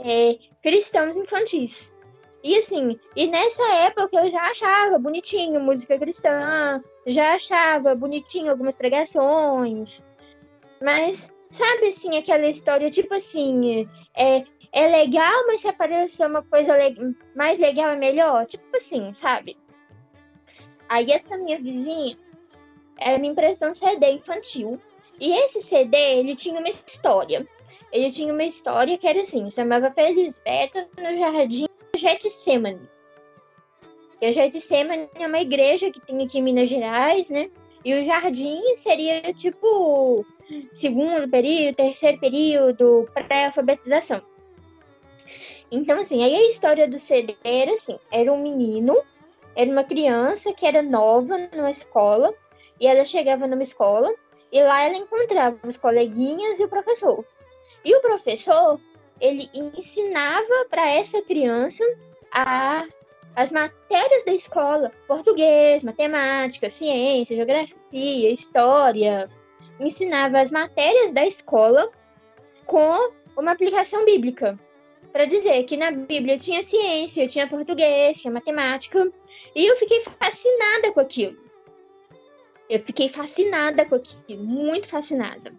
é, 0.00 0.36
cristãos 0.60 1.16
infantis. 1.16 1.94
E 2.42 2.58
assim, 2.58 2.98
e 3.14 3.28
nessa 3.28 3.64
época 3.74 4.16
eu 4.16 4.30
já 4.30 4.42
achava 4.50 4.98
bonitinho 4.98 5.60
música 5.60 5.98
cristã, 5.98 6.80
já 7.06 7.34
achava 7.34 7.94
bonitinho 7.94 8.50
algumas 8.50 8.74
pregações. 8.76 10.04
Mas 10.80 11.32
sabe 11.56 11.88
assim, 11.88 12.16
aquela 12.16 12.46
história 12.46 12.90
tipo 12.90 13.14
assim, 13.14 13.88
é, 14.14 14.44
é 14.72 14.86
legal, 14.86 15.46
mas 15.46 15.62
se 15.62 15.68
aparecer 15.68 16.26
uma 16.26 16.42
coisa 16.42 16.76
le 16.76 17.16
mais 17.34 17.58
legal 17.58 17.90
é 17.90 17.96
melhor? 17.96 18.46
Tipo 18.46 18.76
assim, 18.76 19.12
sabe? 19.12 19.56
Aí 20.88 21.10
essa 21.10 21.36
minha 21.38 21.58
vizinha, 21.58 22.16
ela 22.98 23.18
me 23.18 23.28
emprestou 23.28 23.68
um 23.68 23.74
CD 23.74 24.12
infantil. 24.12 24.80
E 25.18 25.32
esse 25.32 25.62
CD, 25.62 25.96
ele 25.96 26.36
tinha 26.36 26.60
uma 26.60 26.68
história. 26.68 27.46
Ele 27.90 28.10
tinha 28.10 28.32
uma 28.32 28.44
história 28.44 28.98
que 28.98 29.06
era 29.06 29.20
assim, 29.20 29.48
chamava 29.50 29.90
Felisbeta 29.90 30.88
no 30.98 31.18
Jardim 31.18 31.66
Getsemane. 31.96 32.86
E 34.20 34.26
a 34.26 34.32
Getsemane 34.32 35.08
é 35.14 35.26
uma 35.26 35.40
igreja 35.40 35.90
que 35.90 36.00
tem 36.00 36.22
aqui 36.22 36.38
em 36.38 36.42
Minas 36.42 36.68
Gerais, 36.68 37.30
né? 37.30 37.50
E 37.84 37.94
o 37.94 38.04
jardim 38.04 38.60
seria 38.76 39.22
tipo 39.32 40.26
segundo 40.72 41.28
período, 41.28 41.76
terceiro 41.76 42.18
período, 42.20 43.08
pré-alfabetização. 43.14 44.22
Então, 45.70 45.98
assim, 45.98 46.22
aí 46.22 46.34
a 46.34 46.48
história 46.48 46.88
do 46.88 46.98
CD 46.98 47.36
era 47.42 47.74
assim: 47.74 47.98
era 48.12 48.32
um 48.32 48.40
menino, 48.40 49.02
era 49.54 49.70
uma 49.70 49.84
criança 49.84 50.52
que 50.52 50.66
era 50.66 50.82
nova 50.82 51.36
numa 51.52 51.70
escola, 51.70 52.32
e 52.80 52.86
ela 52.86 53.04
chegava 53.04 53.46
numa 53.46 53.62
escola, 53.62 54.12
E 54.52 54.62
lá 54.62 54.82
ela 54.82 54.96
encontrava 54.96 55.58
os 55.66 55.76
coleguinhas 55.76 56.60
e 56.60 56.64
o 56.64 56.68
professor. 56.68 57.24
E 57.84 57.94
o 57.94 58.00
professor, 58.00 58.80
ele 59.20 59.48
ensinava 59.52 60.66
para 60.70 60.88
essa 60.88 61.20
criança 61.22 61.84
a, 62.32 62.86
as 63.34 63.50
matérias 63.50 64.24
da 64.24 64.32
escola: 64.32 64.92
português, 65.08 65.82
matemática, 65.82 66.70
ciência, 66.70 67.36
geografia, 67.36 68.30
história. 68.30 69.28
Ensinava 69.78 70.38
as 70.38 70.50
matérias 70.50 71.12
da 71.12 71.26
escola 71.26 71.90
com 72.64 73.12
uma 73.36 73.52
aplicação 73.52 74.04
bíblica. 74.04 74.58
Para 75.12 75.24
dizer 75.24 75.62
que 75.64 75.76
na 75.76 75.90
Bíblia 75.90 76.38
tinha 76.38 76.62
ciência, 76.62 77.28
tinha 77.28 77.48
português, 77.48 78.20
tinha 78.20 78.32
matemática. 78.32 79.10
E 79.54 79.66
eu 79.66 79.76
fiquei 79.76 80.02
fascinada 80.04 80.92
com 80.92 81.00
aquilo. 81.00 81.36
Eu 82.68 82.82
fiquei 82.82 83.08
fascinada 83.08 83.86
com 83.86 83.94
aquilo, 83.94 84.44
muito 84.44 84.88
fascinada. 84.88 85.52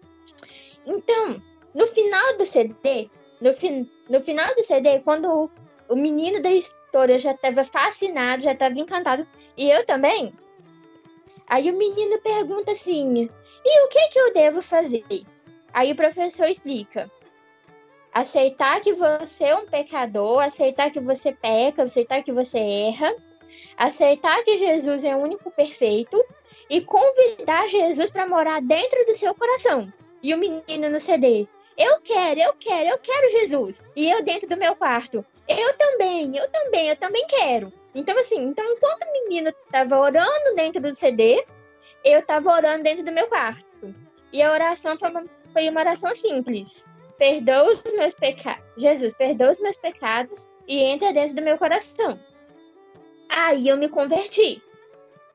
Então, 0.86 1.42
no 1.74 1.86
final 1.86 2.36
do 2.36 2.46
CD, 2.46 3.10
no, 3.40 3.50
no 4.08 4.24
final 4.24 4.54
do 4.54 4.64
CD, 4.64 5.00
quando 5.00 5.28
o, 5.28 5.50
o 5.88 5.96
menino 5.96 6.40
da 6.42 6.50
história 6.50 7.18
já 7.18 7.32
estava 7.32 7.64
fascinado, 7.64 8.42
já 8.42 8.52
estava 8.52 8.78
encantado, 8.78 9.26
e 9.56 9.70
eu 9.70 9.84
também, 9.84 10.32
aí 11.46 11.70
o 11.70 11.76
menino 11.76 12.20
pergunta 12.20 12.72
assim: 12.72 13.28
e 13.64 13.84
o 13.84 13.88
que, 13.88 14.08
que 14.08 14.20
eu 14.20 14.32
devo 14.32 14.62
fazer? 14.62 15.04
Aí 15.72 15.92
o 15.92 15.96
professor 15.96 16.46
explica: 16.46 17.10
aceitar 18.12 18.80
que 18.80 18.92
você 18.92 19.44
é 19.44 19.56
um 19.56 19.66
pecador, 19.66 20.42
aceitar 20.42 20.90
que 20.90 21.00
você 21.00 21.32
peca, 21.32 21.82
aceitar 21.82 22.22
que 22.22 22.32
você 22.32 22.58
erra, 22.58 23.14
aceitar 23.76 24.42
que 24.44 24.58
Jesus 24.58 25.04
é 25.04 25.14
o 25.14 25.20
único 25.20 25.50
perfeito 25.50 26.24
e 26.68 26.80
convidar 26.80 27.68
Jesus 27.68 28.10
para 28.10 28.26
morar 28.26 28.60
dentro 28.60 29.04
do 29.06 29.16
seu 29.16 29.34
coração. 29.34 29.92
E 30.22 30.34
o 30.34 30.38
menino 30.38 30.90
no 30.90 31.00
CD, 31.00 31.46
eu 31.76 32.00
quero, 32.00 32.40
eu 32.40 32.52
quero, 32.54 32.90
eu 32.90 32.98
quero 32.98 33.30
Jesus. 33.30 33.82
E 33.94 34.10
eu 34.10 34.22
dentro 34.24 34.48
do 34.48 34.56
meu 34.56 34.74
quarto, 34.74 35.24
eu 35.46 35.74
também, 35.74 36.36
eu 36.36 36.48
também, 36.50 36.88
eu 36.88 36.96
também 36.96 37.24
quero. 37.28 37.72
Então, 37.94 38.18
assim, 38.18 38.42
então 38.42 38.64
enquanto 38.72 39.02
o 39.04 39.12
menino 39.12 39.48
estava 39.48 39.98
orando 39.98 40.54
dentro 40.56 40.82
do 40.82 40.94
CD, 40.94 41.44
eu 42.12 42.20
estava 42.20 42.50
orando 42.50 42.84
dentro 42.84 43.04
do 43.04 43.12
meu 43.12 43.26
quarto. 43.28 43.94
E 44.32 44.42
a 44.42 44.52
oração 44.52 44.98
foi 44.98 45.10
uma, 45.10 45.24
foi 45.52 45.68
uma 45.68 45.80
oração 45.80 46.14
simples. 46.14 46.86
Perdoa 47.18 47.74
os 47.74 47.92
meus 47.92 48.14
pecados. 48.14 48.64
Jesus, 48.76 49.12
perdoa 49.14 49.50
os 49.50 49.60
meus 49.60 49.76
pecados 49.76 50.48
e 50.66 50.78
entra 50.78 51.12
dentro 51.12 51.36
do 51.36 51.42
meu 51.42 51.58
coração. 51.58 52.18
Aí 53.30 53.68
eu 53.68 53.76
me 53.76 53.88
converti. 53.88 54.62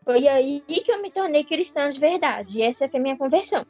Foi 0.05 0.27
aí 0.27 0.61
que 0.67 0.91
eu 0.91 1.01
me 1.01 1.11
tornei 1.11 1.43
cristã 1.43 1.89
de 1.89 1.99
verdade. 1.99 2.59
E 2.59 2.61
essa 2.61 2.87
foi 2.87 2.99
a 2.99 3.03
minha 3.03 3.17
conversão. 3.17 3.65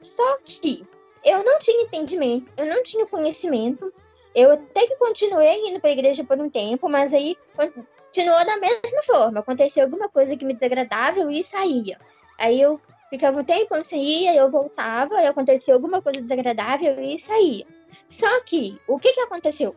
Só 0.00 0.38
que 0.44 0.84
eu 1.24 1.44
não 1.44 1.58
tinha 1.58 1.82
entendimento, 1.82 2.46
eu 2.56 2.66
não 2.66 2.82
tinha 2.82 3.06
conhecimento. 3.06 3.92
Eu 4.34 4.52
até 4.52 4.86
que 4.86 4.96
continuei 4.96 5.68
indo 5.68 5.80
para 5.80 5.90
a 5.90 5.92
igreja 5.92 6.22
por 6.22 6.38
um 6.38 6.50
tempo, 6.50 6.88
mas 6.88 7.14
aí 7.14 7.36
continuou 7.56 8.44
da 8.44 8.56
mesma 8.58 9.02
forma. 9.04 9.40
Aconteceu 9.40 9.84
alguma 9.84 10.08
coisa 10.08 10.36
que 10.36 10.44
me 10.44 10.54
desagradava, 10.54 11.32
e 11.32 11.44
saía. 11.44 11.98
Aí 12.38 12.60
eu 12.60 12.80
ficava 13.10 13.40
um 13.40 13.44
tempo 13.44 13.82
sem 13.84 14.02
ir, 14.02 14.36
eu 14.36 14.50
voltava, 14.50 15.16
aí 15.16 15.26
aconteceu 15.26 15.74
alguma 15.74 16.02
coisa 16.02 16.20
desagradável, 16.20 17.00
e 17.00 17.18
saía. 17.18 17.66
Só 18.08 18.40
que, 18.40 18.78
o 18.86 18.98
que, 18.98 19.12
que 19.12 19.20
aconteceu? 19.20 19.74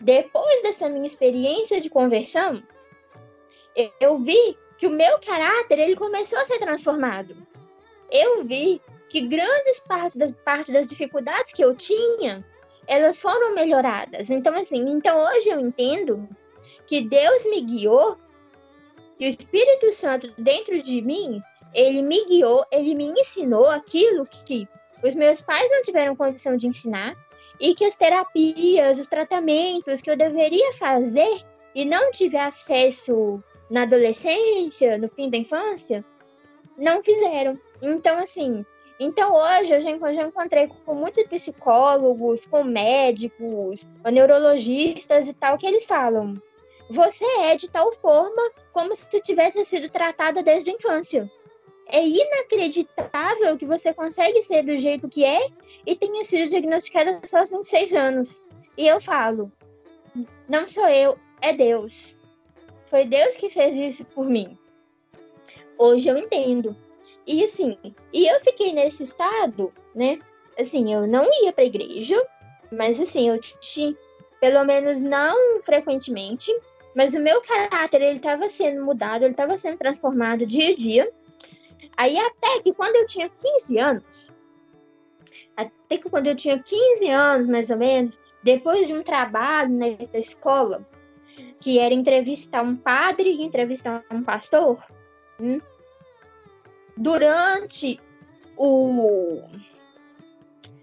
Depois 0.00 0.62
dessa 0.62 0.88
minha 0.88 1.06
experiência 1.06 1.80
de 1.80 1.90
conversão, 1.90 2.62
eu 4.00 4.18
vi 4.18 4.56
que 4.78 4.86
o 4.86 4.90
meu 4.90 5.18
caráter 5.18 5.78
ele 5.78 5.96
começou 5.96 6.38
a 6.38 6.44
ser 6.44 6.58
transformado. 6.58 7.36
Eu 8.10 8.44
vi 8.44 8.80
que 9.08 9.26
grandes 9.26 9.80
partes 9.80 10.16
das, 10.16 10.32
partes 10.32 10.72
das 10.72 10.86
dificuldades 10.86 11.52
que 11.52 11.64
eu 11.64 11.74
tinha, 11.74 12.44
elas 12.86 13.20
foram 13.20 13.54
melhoradas. 13.54 14.30
Então, 14.30 14.54
assim, 14.54 14.88
então 14.88 15.18
hoje 15.20 15.48
eu 15.48 15.60
entendo 15.60 16.28
que 16.86 17.02
Deus 17.02 17.44
me 17.46 17.60
guiou, 17.60 18.16
que 19.18 19.26
o 19.26 19.28
Espírito 19.28 19.92
Santo 19.92 20.32
dentro 20.38 20.82
de 20.82 21.02
mim, 21.02 21.42
ele 21.74 22.02
me 22.02 22.24
guiou, 22.26 22.64
ele 22.70 22.94
me 22.94 23.06
ensinou 23.06 23.68
aquilo 23.68 24.24
que 24.24 24.66
os 25.02 25.14
meus 25.14 25.40
pais 25.40 25.70
não 25.70 25.82
tiveram 25.82 26.16
condição 26.16 26.56
de 26.56 26.68
ensinar 26.68 27.16
e 27.60 27.74
que 27.74 27.84
as 27.84 27.96
terapias, 27.96 28.98
os 28.98 29.08
tratamentos 29.08 30.00
que 30.00 30.10
eu 30.10 30.16
deveria 30.16 30.72
fazer 30.74 31.44
e 31.74 31.84
não 31.84 32.10
tive 32.12 32.36
acesso 32.36 33.42
na 33.70 33.82
adolescência, 33.82 34.96
no 34.96 35.08
fim 35.08 35.28
da 35.28 35.36
infância, 35.36 36.04
não 36.76 37.02
fizeram. 37.02 37.58
Então, 37.82 38.18
assim, 38.18 38.64
então 38.98 39.34
hoje 39.34 39.72
eu 39.72 39.82
já, 39.82 40.12
já 40.12 40.22
encontrei 40.26 40.68
com 40.84 40.94
muitos 40.94 41.22
psicólogos, 41.24 42.46
com 42.46 42.64
médicos, 42.64 43.86
neurologistas 44.12 45.28
e 45.28 45.34
tal, 45.34 45.58
que 45.58 45.66
eles 45.66 45.84
falam: 45.84 46.40
você 46.90 47.24
é 47.40 47.56
de 47.56 47.68
tal 47.70 47.92
forma 47.96 48.50
como 48.72 48.94
se 48.94 49.20
tivesse 49.20 49.64
sido 49.64 49.90
tratada 49.90 50.42
desde 50.42 50.70
a 50.70 50.74
infância. 50.74 51.30
É 51.86 52.06
inacreditável 52.06 53.56
que 53.56 53.66
você 53.66 53.94
consegue 53.94 54.42
ser 54.42 54.62
do 54.62 54.78
jeito 54.78 55.08
que 55.08 55.24
é 55.24 55.48
e 55.86 55.96
tenha 55.96 56.24
sido 56.24 56.48
diagnosticada 56.48 57.20
só 57.24 57.38
aos 57.38 57.50
26 57.50 57.94
anos. 57.94 58.42
E 58.76 58.86
eu 58.86 59.00
falo: 59.00 59.50
não 60.48 60.66
sou 60.66 60.88
eu, 60.88 61.18
é 61.40 61.52
Deus. 61.52 62.16
Foi 62.90 63.04
Deus 63.04 63.36
que 63.36 63.50
fez 63.50 63.76
isso 63.76 64.04
por 64.04 64.24
mim. 64.24 64.56
Hoje 65.78 66.08
eu 66.08 66.16
entendo. 66.16 66.76
E 67.26 67.44
assim, 67.44 67.76
e 68.12 68.26
eu 68.26 68.40
fiquei 68.40 68.72
nesse 68.72 69.04
estado, 69.04 69.72
né? 69.94 70.18
Assim, 70.58 70.92
eu 70.92 71.06
não 71.06 71.24
ia 71.42 71.52
pra 71.52 71.64
igreja, 71.64 72.16
mas 72.72 73.00
assim, 73.00 73.28
eu 73.28 73.38
tinha, 73.40 73.94
pelo 74.40 74.64
menos 74.64 75.02
não 75.02 75.62
frequentemente, 75.62 76.50
mas 76.98 77.14
o 77.14 77.20
meu 77.20 77.40
caráter, 77.42 78.02
ele 78.02 78.16
estava 78.16 78.48
sendo 78.48 78.84
mudado, 78.84 79.22
ele 79.22 79.30
estava 79.30 79.56
sendo 79.56 79.78
transformado 79.78 80.44
dia 80.44 80.72
a 80.72 80.74
dia. 80.74 81.12
Aí 81.96 82.18
até 82.18 82.60
que 82.60 82.74
quando 82.74 82.96
eu 82.96 83.06
tinha 83.06 83.28
15 83.28 83.78
anos, 83.78 84.34
até 85.56 85.96
que 85.96 86.10
quando 86.10 86.26
eu 86.26 86.34
tinha 86.34 86.58
15 86.58 87.08
anos, 87.08 87.48
mais 87.48 87.70
ou 87.70 87.76
menos, 87.76 88.18
depois 88.42 88.88
de 88.88 88.94
um 88.94 89.04
trabalho 89.04 89.70
nessa 89.70 90.18
escola, 90.18 90.84
que 91.60 91.78
era 91.78 91.94
entrevistar 91.94 92.62
um 92.62 92.74
padre 92.74 93.30
e 93.30 93.42
entrevistar 93.42 94.02
um 94.10 94.24
pastor, 94.24 94.84
hum, 95.38 95.60
durante 96.96 98.00
o 98.56 99.40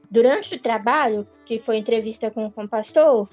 durante 0.10 0.56
o 0.56 0.62
trabalho, 0.62 1.28
que 1.45 1.60
foi 1.60 1.75
entrevista 1.75 2.32
com, 2.32 2.49
com 2.49 2.63
o 2.63 2.69
pastor, 2.69 3.28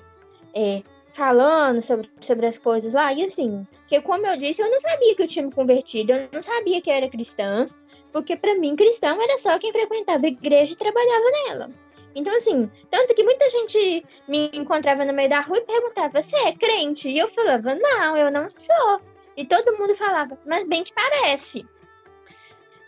é, 0.53 0.83
falando 1.15 1.83
sobre, 1.83 2.11
sobre 2.21 2.47
as 2.47 2.59
coisas 2.59 2.95
lá, 2.95 3.13
e 3.13 3.25
assim, 3.25 3.67
que 3.87 4.01
como 4.01 4.27
eu 4.27 4.37
disse, 4.37 4.63
eu 4.63 4.71
não 4.71 4.81
sabia 4.81 5.15
que 5.15 5.23
eu 5.23 5.29
tinha 5.29 5.45
me 5.45 5.53
convertido, 5.53 6.13
eu 6.13 6.29
não 6.33 6.43
sabia 6.43 6.81
que 6.81 6.91
eu 6.91 6.95
era 6.95 7.09
cristã, 7.09 7.67
porque 8.13 8.37
para 8.37 8.55
mim 8.55 8.77
cristão 8.77 9.21
era 9.21 9.39
só 9.39 9.59
quem 9.59 9.73
frequentava 9.73 10.25
a 10.25 10.29
igreja 10.29 10.73
e 10.73 10.77
trabalhava 10.77 11.25
nela. 11.47 11.71
Então, 12.15 12.35
assim, 12.37 12.71
tanto 12.91 13.15
que 13.15 13.25
muita 13.25 13.49
gente 13.49 14.05
me 14.29 14.51
encontrava 14.53 15.05
no 15.05 15.15
meio 15.15 15.31
da 15.31 15.41
rua 15.41 15.59
e 15.59 15.63
perguntava: 15.63 16.23
Você 16.23 16.37
é 16.37 16.53
crente? 16.53 17.09
E 17.09 17.19
eu 17.19 17.29
falava: 17.31 17.75
Não, 17.75 18.17
eu 18.17 18.31
não 18.31 18.47
sou. 18.51 19.01
E 19.35 19.47
todo 19.47 19.79
mundo 19.79 19.95
falava: 19.95 20.39
Mas 20.45 20.67
bem 20.67 20.85
que 20.85 20.93
parece. 20.93 21.67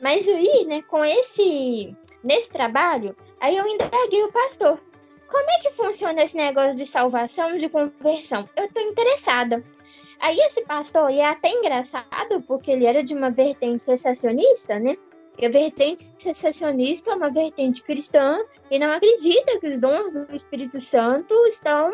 Mas 0.01 0.29
aí, 0.29 0.67
né, 0.67 0.83
com 0.83 1.03
esse 1.03 1.97
nesse 2.23 2.51
trabalho, 2.51 3.17
aí 3.41 3.57
eu 3.57 3.67
indaguei 3.67 4.25
o 4.25 4.33
pastor. 4.33 4.79
Como 5.35 5.51
é 5.51 5.59
que 5.59 5.73
funciona 5.73 6.23
esse 6.23 6.37
negócio 6.37 6.77
de 6.77 6.87
salvação, 6.87 7.59
de 7.59 7.69
conversão? 7.69 8.49
Eu 8.55 8.73
tô 8.73 8.81
interessada. 8.81 9.65
Aí 10.21 10.39
esse 10.39 10.65
pastor, 10.65 11.11
e 11.11 11.19
é 11.19 11.27
até 11.27 11.51
engraçado, 11.51 12.41
porque 12.47 12.71
ele 12.71 12.87
era 12.87 13.03
de 13.03 13.15
uma 13.15 13.33
vertente 13.33 13.83
sensacionista, 13.83 14.79
né? 14.79 14.97
E 15.37 15.45
a 15.45 15.51
vertente 15.51 16.05
sensacionista 16.19 17.11
é 17.11 17.15
uma 17.17 17.31
vertente 17.31 17.83
cristã 17.83 18.39
e 18.71 18.79
não 18.79 18.93
acredita 18.93 19.59
que 19.59 19.67
os 19.67 19.77
dons 19.77 20.13
do 20.13 20.33
Espírito 20.33 20.81
Santo 20.81 21.35
estão 21.47 21.91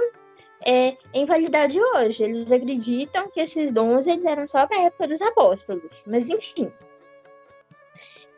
é, 0.66 0.98
em 1.14 1.24
validade 1.24 1.81
hoje. 1.81 2.22
Eles 2.22 2.53
acreditam 2.53 3.31
que 3.31 3.40
esses 3.40 3.72
dons 3.72 4.07
eles 4.07 4.26
eram 4.26 4.46
só 4.46 4.66
para 4.66 4.76
a 4.76 4.83
época 4.83 5.09
dos 5.09 5.22
apóstolos. 5.22 6.05
Mas 6.07 6.29
enfim, 6.29 6.70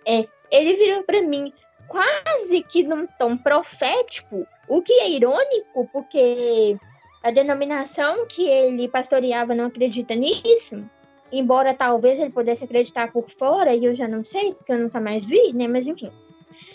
é, 0.07 0.29
ele 0.53 0.77
virou 0.77 1.03
para 1.03 1.23
mim 1.23 1.53
quase 1.93 2.63
que 2.63 2.83
num 2.83 3.07
tom 3.19 3.37
profético, 3.37 4.47
o 4.73 4.81
que 4.81 4.95
é 4.95 5.11
irônico, 5.11 5.87
porque 5.93 6.79
a 7.23 7.31
denominação 7.31 8.27
que 8.27 8.49
ele 8.49 8.89
pastoreava 8.89 9.55
não 9.55 9.67
acredita 9.67 10.15
nisso, 10.15 10.83
embora 11.31 11.75
talvez 11.75 12.19
ele 12.19 12.31
pudesse 12.31 12.65
acreditar 12.65 13.13
por 13.13 13.29
fora, 13.33 13.75
e 13.75 13.85
eu 13.85 13.95
já 13.95 14.09
não 14.09 14.25
sei, 14.25 14.55
porque 14.55 14.73
eu 14.73 14.79
nunca 14.79 14.99
mais 14.99 15.27
vi, 15.27 15.53
né? 15.53 15.69
Mas 15.69 15.89
enfim. 15.89 16.11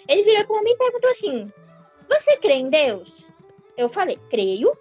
Ele 0.08 0.22
virou 0.22 0.46
para 0.46 0.62
mim 0.62 0.70
e 0.70 0.78
perguntou 0.78 1.10
assim: 1.10 1.52
Você 2.08 2.38
crê 2.38 2.54
em 2.54 2.70
Deus? 2.70 3.32
Eu 3.76 3.90
falei: 3.90 4.20
Creio. 4.30 4.78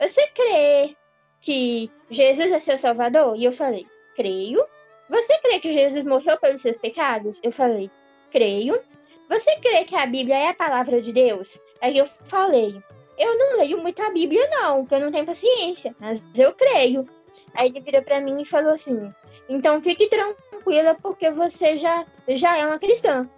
Você 0.00 0.26
crê 0.34 0.96
que 1.40 1.88
Jesus 2.10 2.50
é 2.50 2.58
seu 2.58 2.76
Salvador? 2.76 3.36
E 3.36 3.44
eu 3.44 3.52
falei: 3.52 3.86
Creio. 4.16 4.66
Você 5.08 5.38
crê 5.38 5.60
que 5.60 5.72
Jesus 5.72 6.04
morreu 6.04 6.36
pelos 6.40 6.60
seus 6.60 6.76
pecados? 6.76 7.38
Eu 7.40 7.52
falei: 7.52 7.88
Creio. 8.32 8.80
Você 9.28 9.56
crê 9.60 9.84
que 9.84 9.94
a 9.94 10.06
Bíblia 10.06 10.36
é 10.36 10.48
a 10.48 10.54
palavra 10.54 11.00
de 11.00 11.12
Deus? 11.12 11.62
Aí 11.80 11.98
eu 11.98 12.06
falei: 12.06 12.82
Eu 13.18 13.38
não 13.38 13.58
leio 13.58 13.78
muito 13.78 14.02
a 14.02 14.10
Bíblia, 14.10 14.48
não, 14.50 14.80
porque 14.80 14.94
eu 14.94 15.00
não 15.00 15.12
tenho 15.12 15.26
paciência, 15.26 15.94
mas 15.98 16.22
eu 16.36 16.54
creio. 16.54 17.08
Aí 17.54 17.68
ele 17.68 17.80
virou 17.80 18.02
para 18.02 18.20
mim 18.20 18.42
e 18.42 18.46
falou 18.46 18.72
assim: 18.72 19.12
Então 19.48 19.80
fique 19.80 20.08
tranquila, 20.08 20.96
porque 21.02 21.30
você 21.30 21.78
já, 21.78 22.06
já 22.28 22.56
é 22.56 22.66
uma 22.66 22.78
cristã. 22.78 23.28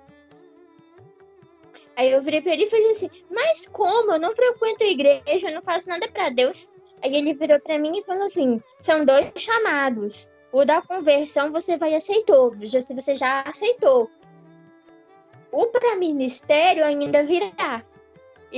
Aí 1.96 2.12
eu 2.12 2.22
virei 2.22 2.42
pra 2.42 2.53
ele 2.53 2.64
e 2.64 2.70
falei 2.70 2.90
assim: 2.90 3.11
Mas 3.31 3.66
como? 3.68 4.12
Eu 4.12 4.20
não 4.20 4.35
frequento 4.35 4.85
a 4.85 4.88
igreja, 4.88 5.49
eu 5.49 5.55
não 5.55 5.62
faço 5.62 5.88
nada 5.88 6.09
para 6.09 6.29
Deus. 6.29 6.70
Aí 7.03 7.14
ele 7.14 7.35
virou 7.35 7.61
para 7.61 7.79
mim 7.79 7.99
e 7.99 8.05
falou 8.05 8.25
assim: 8.25 8.62
São 8.81 9.05
dois 9.05 9.31
chamados. 9.37 10.31
O 10.53 10.64
da 10.64 10.81
conversão 10.81 11.51
você 11.51 11.77
vai 11.77 11.94
aceitou, 11.94 12.55
já 12.62 12.81
se 12.81 12.94
você 12.94 13.16
já 13.16 13.42
aceitou. 13.42 14.11
O 15.53 15.66
para 15.68 15.96
ministério 15.96 16.85
ainda 16.85 17.25
virá. 17.25 17.85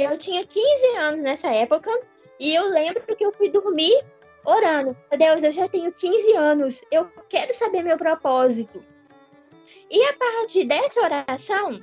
Eu 0.00 0.16
tinha 0.16 0.46
15 0.46 0.96
anos 0.96 1.22
nessa 1.22 1.48
época 1.48 1.90
e 2.38 2.54
eu 2.54 2.68
lembro 2.68 3.16
que 3.16 3.24
eu 3.24 3.32
fui 3.32 3.50
dormir 3.50 4.00
orando. 4.44 4.96
Deus, 5.16 5.42
eu 5.42 5.50
já 5.50 5.68
tenho 5.68 5.92
15 5.92 6.37
anos, 6.37 6.84
eu 6.90 7.08
quero 7.28 7.52
saber 7.52 7.82
meu 7.82 7.98
propósito. 7.98 8.80
E 9.90 10.04
a 10.04 10.12
partir 10.12 10.66
dessa 10.66 11.00
oração, 11.00 11.82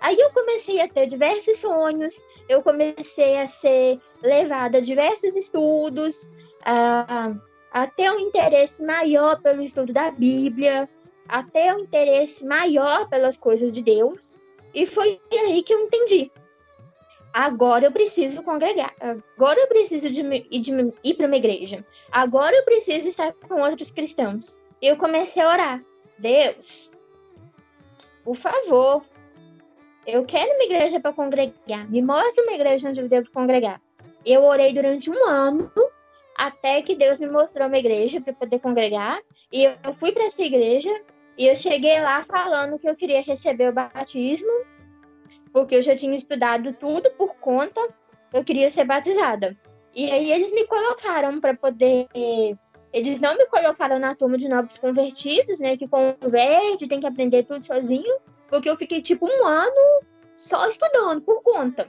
aí 0.00 0.16
eu 0.18 0.32
comecei 0.32 0.80
a 0.80 0.88
ter 0.88 1.06
diversos 1.06 1.58
sonhos, 1.58 2.24
eu 2.48 2.62
comecei 2.62 3.36
a 3.36 3.46
ser 3.46 4.00
levada 4.22 4.78
a 4.78 4.80
diversos 4.80 5.36
estudos, 5.36 6.30
a, 6.64 7.34
a 7.72 7.86
ter 7.88 8.10
um 8.10 8.20
interesse 8.20 8.82
maior 8.82 9.38
pelo 9.42 9.62
estudo 9.62 9.92
da 9.92 10.10
Bíblia, 10.10 10.88
a 11.28 11.42
ter 11.42 11.74
um 11.74 11.80
interesse 11.80 12.42
maior 12.46 13.06
pelas 13.10 13.36
coisas 13.36 13.70
de 13.70 13.82
Deus. 13.82 14.32
E 14.74 14.86
foi 14.86 15.20
aí 15.30 15.62
que 15.62 15.74
eu 15.74 15.80
entendi. 15.80 16.30
Agora 17.32 17.86
eu 17.86 17.92
preciso 17.92 18.42
congregar. 18.42 18.92
Agora 19.00 19.60
eu 19.60 19.68
preciso 19.68 20.10
de, 20.10 20.22
de, 20.22 20.92
ir 21.04 21.14
para 21.14 21.26
uma 21.26 21.36
igreja. 21.36 21.84
Agora 22.10 22.56
eu 22.56 22.64
preciso 22.64 23.08
estar 23.08 23.32
com 23.32 23.60
outros 23.60 23.90
cristãos. 23.90 24.58
Eu 24.82 24.96
comecei 24.96 25.42
a 25.42 25.48
orar. 25.48 25.84
Deus, 26.18 26.90
por 28.24 28.36
favor, 28.36 29.04
eu 30.06 30.24
quero 30.24 30.52
uma 30.54 30.64
igreja 30.64 31.00
para 31.00 31.12
congregar. 31.12 31.90
Me 31.90 32.02
mostra 32.02 32.44
uma 32.44 32.52
igreja 32.52 32.88
onde 32.88 33.00
eu 33.00 33.08
devo 33.08 33.30
congregar. 33.30 33.80
Eu 34.26 34.44
orei 34.44 34.72
durante 34.72 35.10
um 35.10 35.24
ano 35.24 35.70
até 36.36 36.82
que 36.82 36.94
Deus 36.94 37.18
me 37.18 37.28
mostrou 37.28 37.68
uma 37.68 37.78
igreja 37.78 38.20
para 38.20 38.32
poder 38.32 38.58
congregar. 38.60 39.20
E 39.52 39.64
eu 39.64 39.94
fui 39.94 40.12
para 40.12 40.24
essa 40.24 40.42
igreja 40.42 40.90
e 41.36 41.46
eu 41.46 41.56
cheguei 41.56 42.00
lá 42.00 42.24
falando 42.24 42.78
que 42.78 42.88
eu 42.88 42.96
queria 42.96 43.22
receber 43.22 43.68
o 43.68 43.72
batismo, 43.72 44.50
porque 45.52 45.76
eu 45.76 45.82
já 45.82 45.96
tinha 45.96 46.14
estudado 46.14 46.72
tudo 46.74 47.10
por 47.12 47.34
conta, 47.36 47.80
eu 48.32 48.44
queria 48.44 48.70
ser 48.70 48.84
batizada. 48.84 49.56
E 49.94 50.10
aí 50.10 50.30
eles 50.30 50.52
me 50.52 50.66
colocaram 50.66 51.40
para 51.40 51.54
poder. 51.54 52.06
Eles 52.92 53.20
não 53.20 53.36
me 53.36 53.46
colocaram 53.46 53.98
na 53.98 54.14
turma 54.14 54.36
de 54.36 54.48
novos 54.48 54.78
convertidos, 54.78 55.60
né? 55.60 55.76
Que 55.76 55.88
converte, 55.88 56.88
tem 56.88 57.00
que 57.00 57.06
aprender 57.06 57.44
tudo 57.44 57.64
sozinho, 57.64 58.18
porque 58.48 58.68
eu 58.68 58.76
fiquei 58.76 59.00
tipo 59.00 59.26
um 59.26 59.44
ano 59.44 60.02
só 60.34 60.68
estudando 60.68 61.20
por 61.22 61.42
conta. 61.42 61.88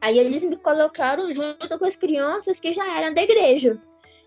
Aí 0.00 0.18
eles 0.18 0.44
me 0.44 0.56
colocaram 0.56 1.32
junto 1.34 1.78
com 1.78 1.84
as 1.84 1.96
crianças 1.96 2.60
que 2.60 2.72
já 2.72 2.96
eram 2.96 3.12
da 3.12 3.22
igreja. 3.22 3.80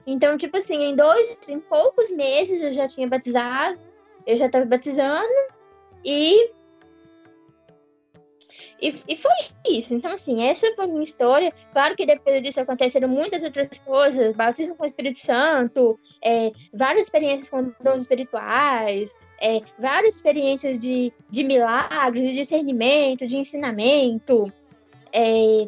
Então, 0.06 0.38
tipo 0.38 0.58
assim, 0.58 0.84
em 0.84 0.96
dois, 0.96 1.38
em 1.48 1.60
poucos 1.60 2.12
meses 2.12 2.62
eu 2.62 2.74
já 2.74 2.88
tinha 2.88 3.08
batizado, 3.08 3.80
eu 4.26 4.38
já 4.38 4.48
estava 4.48 4.66
batizando 4.66 5.30
e, 6.04 6.52
e, 8.82 9.02
e 9.08 9.16
foi 9.16 9.32
isso. 9.70 9.94
Então, 9.94 10.12
assim, 10.12 10.44
essa 10.44 10.74
foi 10.76 10.86
a 10.86 10.88
minha 10.88 11.04
história. 11.04 11.54
Claro 11.72 11.96
que 11.96 12.06
depois 12.06 12.42
disso 12.42 12.60
aconteceram 12.60 13.08
muitas 13.08 13.44
outras 13.44 13.78
coisas, 13.80 14.36
batismo 14.36 14.76
com 14.76 14.84
o 14.84 14.88
Espírito 14.88 15.20
Santo, 15.20 16.00
é, 16.24 16.52
várias 16.74 17.04
experiências 17.04 17.50
com 17.50 17.72
dons 17.84 18.02
espirituais, 18.02 19.14
é, 19.40 19.62
várias 19.78 20.16
experiências 20.16 20.80
de, 20.80 21.14
de 21.30 21.44
milagres, 21.44 22.30
de 22.30 22.36
discernimento, 22.36 23.28
de 23.28 23.38
ensinamento. 23.38 24.52
É, 25.14 25.68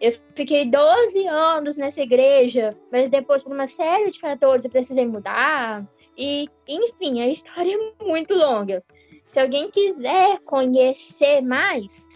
eu 0.00 0.18
fiquei 0.34 0.64
12 0.64 1.26
anos 1.26 1.76
nessa 1.76 2.02
igreja, 2.02 2.76
mas 2.92 3.10
depois, 3.10 3.42
por 3.42 3.52
uma 3.52 3.66
série 3.66 4.10
de 4.10 4.20
fatores, 4.20 4.64
eu 4.64 4.70
precisei 4.70 5.06
mudar. 5.06 5.84
E, 6.16 6.48
enfim, 6.68 7.22
a 7.22 7.28
história 7.28 7.74
é 7.74 8.04
muito 8.04 8.34
longa. 8.34 8.84
Se 9.26 9.40
alguém 9.40 9.70
quiser 9.70 10.38
conhecer 10.40 11.40
mais, 11.40 12.06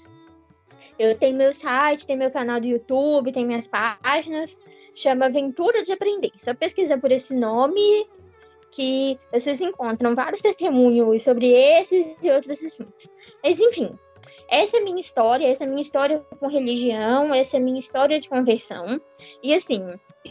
eu 0.98 1.16
tenho 1.16 1.37
meu 1.37 1.52
site, 1.54 2.06
tenho 2.06 2.18
meu 2.18 2.30
canal 2.30 2.61
do 2.61 2.66
YouTube, 2.66 3.32
tenho 3.32 3.46
minhas 3.46 3.68
páginas, 3.68 4.59
chama 4.94 5.26
Aventura 5.26 5.85
de 5.85 5.92
Aprender. 5.92 6.30
Só 6.37 6.54
pesquisa 6.54 6.98
por 6.98 7.12
esse 7.12 7.35
nome 7.35 8.06
que 8.70 9.18
vocês 9.32 9.61
encontram 9.61 10.14
vários 10.14 10.42
testemunhos 10.42 11.22
sobre 11.22 11.52
esses 11.52 12.16
e 12.22 12.30
outros 12.30 12.62
assuntos. 12.62 13.09
Mas 13.42 13.61
enfim, 13.61 13.90
essa 14.48 14.78
é 14.78 14.80
minha 14.80 15.00
história, 15.00 15.46
essa 15.46 15.64
é 15.64 15.66
minha 15.66 15.82
história 15.82 16.22
com 16.38 16.46
religião, 16.46 17.35
essa 17.35 17.56
é 17.56 17.61
minha 17.61 17.80
história 17.80 18.20
de 18.20 18.28
conversão. 18.28 19.00
E 19.42 19.54
assim, 19.54 19.82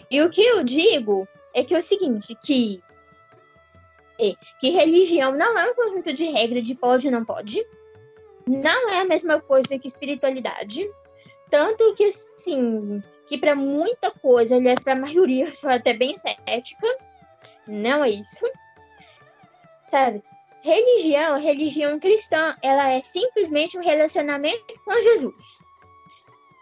e 0.10 0.22
o 0.22 0.30
que 0.30 0.42
eu 0.42 0.64
digo 0.64 1.28
é 1.54 1.64
que 1.64 1.74
é 1.74 1.80
o 1.80 1.82
seguinte, 1.82 2.36
que 2.44 2.82
que 4.60 4.70
religião 4.70 5.34
não 5.34 5.58
é 5.60 5.70
um 5.70 5.76
conjunto 5.76 6.14
de 6.14 6.26
regras 6.26 6.64
de 6.64 6.74
pode 6.74 7.08
ou 7.08 7.12
não 7.12 7.26
pode. 7.26 7.66
Não 8.48 8.90
é 8.90 9.00
a 9.00 9.06
mesma 9.06 9.40
coisa 9.40 9.80
que 9.80 9.88
espiritualidade. 9.88 10.90
Tanto 11.50 11.94
que, 11.96 12.06
assim, 12.06 13.02
que 13.28 13.38
para 13.38 13.56
muita 13.56 14.12
coisa, 14.12 14.56
aliás, 14.56 14.80
para 14.80 14.94
a 14.94 14.98
maioria, 14.98 15.46
eu 15.46 15.54
sou 15.56 15.70
até 15.70 15.94
bem 15.94 16.18
cética. 16.20 16.88
Não 17.68 18.04
é 18.04 18.10
isso. 18.10 18.46
Sabe? 19.88 20.24
Religião, 20.62 21.40
religião 21.40 22.00
cristã, 22.00 22.56
ela 22.62 22.90
é 22.90 23.02
simplesmente 23.02 23.78
um 23.78 23.84
relacionamento 23.84 24.74
com 24.84 25.02
Jesus. 25.02 25.60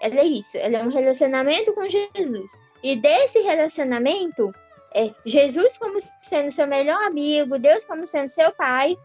Ela 0.02 0.20
é 0.20 0.26
isso, 0.26 0.58
ela 0.58 0.80
é 0.80 0.84
um 0.84 0.90
relacionamento 0.90 1.72
com 1.74 1.88
Jesus. 1.90 2.52
E 2.84 2.98
desse 2.98 3.40
relacionamento, 3.40 4.54
é, 4.94 5.10
Jesus 5.26 5.78
como 5.78 5.98
sendo 6.22 6.52
seu 6.52 6.68
melhor 6.68 7.02
amigo, 7.04 7.58
Deus 7.58 7.86
como 7.86 8.06
sendo 8.06 8.28
seu 8.28 8.52
pai, 8.52 8.98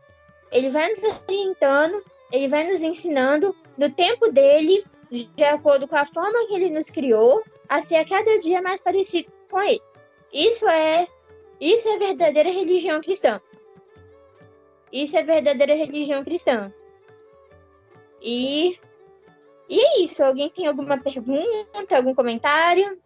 ele 0.51 0.71
vai 0.71 0.89
nos 0.89 1.03
orientando, 1.05 2.03
ele 2.33 2.49
vai 2.49 2.67
nos 2.67 2.83
ensinando 2.83 3.55
no 3.77 3.91
tempo 3.91 4.31
dele, 4.31 4.85
de 5.11 5.45
acordo 5.45 5.89
com 5.89 5.97
a 5.97 6.07
forma 6.07 6.47
que 6.47 6.55
ele 6.55 6.71
nos 6.71 6.91
criou, 6.91 7.43
a 7.69 7.83
ser 7.83 7.97
a 7.97 8.09
cada 8.09 8.39
dia 8.39 8.61
mais 8.61 8.81
parecido 8.81 9.31
com 9.51 9.61
ele. 9.61 9.81
Isso 10.33 10.69
é 10.69 11.07
isso 11.61 11.89
é 11.89 11.99
verdadeira 11.99 12.51
religião 12.51 13.01
cristã. 13.01 13.41
Isso 14.93 15.17
é 15.17 15.23
verdadeira 15.23 15.75
religião 15.75 16.23
cristã. 16.25 16.73
E 18.23 18.79
e 19.69 19.81
é 19.81 20.03
isso. 20.03 20.25
Alguém 20.25 20.49
tem 20.51 20.67
alguma 20.67 20.99
pergunta, 20.99 21.97
algum 21.97 22.15
comentário? 22.15 22.99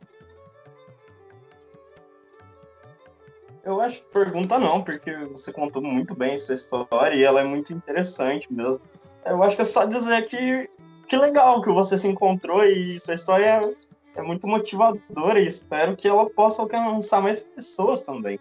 Eu 3.64 3.80
acho 3.80 4.00
que 4.00 4.06
pergunta 4.12 4.58
não, 4.58 4.82
porque 4.82 5.14
você 5.26 5.52
contou 5.52 5.80
muito 5.80 6.14
bem 6.14 6.34
essa 6.34 6.52
história 6.52 7.14
e 7.14 7.22
ela 7.22 7.40
é 7.40 7.44
muito 7.44 7.72
interessante 7.72 8.52
mesmo. 8.52 8.84
Eu 9.24 9.42
acho 9.42 9.56
que 9.56 9.62
é 9.62 9.64
só 9.64 9.84
dizer 9.84 10.24
que 10.24 10.68
que 11.08 11.16
legal 11.16 11.60
que 11.60 11.70
você 11.70 11.98
se 11.98 12.08
encontrou 12.08 12.64
e 12.64 12.98
sua 12.98 13.14
história 13.14 13.74
é 14.16 14.22
muito 14.22 14.46
motivadora 14.46 15.40
e 15.40 15.46
espero 15.46 15.96
que 15.96 16.08
ela 16.08 16.28
possa 16.30 16.62
alcançar 16.62 17.20
mais 17.20 17.42
pessoas 17.42 18.02
também 18.02 18.38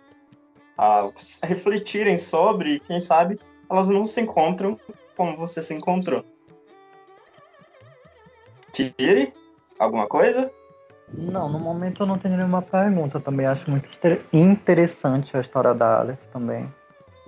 a 0.77 1.09
refletirem 1.43 2.17
sobre, 2.17 2.79
quem 2.81 2.99
sabe 2.99 3.39
elas 3.69 3.89
não 3.89 4.05
se 4.05 4.21
encontram 4.21 4.79
como 5.15 5.35
você 5.35 5.61
se 5.61 5.73
encontrou. 5.73 6.25
Kiri, 8.73 9.33
alguma 9.79 10.07
coisa? 10.07 10.51
Não, 11.13 11.49
no 11.49 11.59
momento 11.59 12.03
eu 12.03 12.07
não 12.07 12.17
tenho 12.17 12.37
nenhuma 12.37 12.61
pergunta. 12.61 13.19
Também 13.19 13.45
acho 13.45 13.69
muito 13.69 13.89
interessante 14.31 15.35
a 15.35 15.41
história 15.41 15.73
da 15.73 16.01
Alice 16.01 16.21
também. 16.31 16.67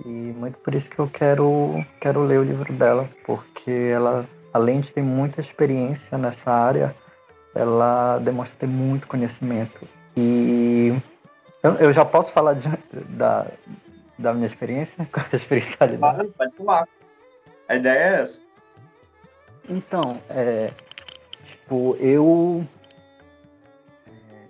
E 0.05 0.07
muito 0.07 0.57
por 0.59 0.73
isso 0.73 0.89
que 0.89 0.99
eu 0.99 1.07
quero, 1.07 1.85
quero 2.01 2.23
ler 2.23 2.39
o 2.39 2.43
livro 2.43 2.71
dela, 2.73 3.09
porque 3.25 3.71
ela, 3.71 4.25
além 4.51 4.81
de 4.81 4.91
ter 4.91 5.03
muita 5.03 5.39
experiência 5.39 6.17
nessa 6.17 6.51
área, 6.51 6.95
ela 7.55 8.17
demonstra 8.19 8.55
ter 8.59 8.67
muito 8.67 9.07
conhecimento. 9.07 9.87
E 10.17 10.93
eu, 11.61 11.73
eu 11.75 11.93
já 11.93 12.03
posso 12.03 12.31
falar 12.31 12.53
de, 12.53 12.67
da, 13.09 13.47
da 14.17 14.33
minha 14.33 14.47
experiência 14.47 15.05
com 15.11 15.19
a 15.19 15.35
espiritualidade? 15.35 15.99
Claro, 15.99 16.33
pode 16.37 16.53
falar. 16.55 16.87
A 17.67 17.75
ideia 17.75 17.97
é 17.97 18.21
essa. 18.21 18.41
Então, 19.69 20.19
é, 20.29 20.71
tipo, 21.45 21.95
eu 21.99 22.67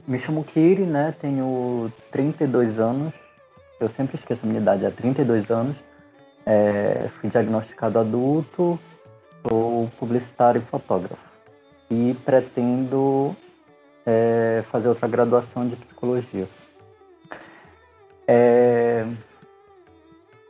me 0.07 0.17
chamo 0.17 0.43
Kiri, 0.43 0.83
né? 0.83 1.13
Tenho 1.21 1.91
32 2.11 2.79
anos. 2.79 3.13
Eu 3.83 3.89
sempre 3.89 4.15
esqueço 4.15 4.45
a 4.45 4.47
minha 4.47 4.61
idade, 4.61 4.85
é 4.85 4.89
32 4.89 5.51
anos. 5.51 5.75
É, 6.45 7.09
fui 7.19 7.29
diagnosticado 7.29 7.99
adulto, 7.99 8.79
sou 9.41 9.89
publicitário 9.99 10.61
e 10.61 10.65
fotógrafo. 10.65 11.21
E 11.91 12.15
pretendo 12.23 13.35
é, 14.05 14.63
fazer 14.67 14.87
outra 14.87 15.05
graduação 15.05 15.67
de 15.67 15.75
psicologia. 15.75 16.47
É, 18.25 19.05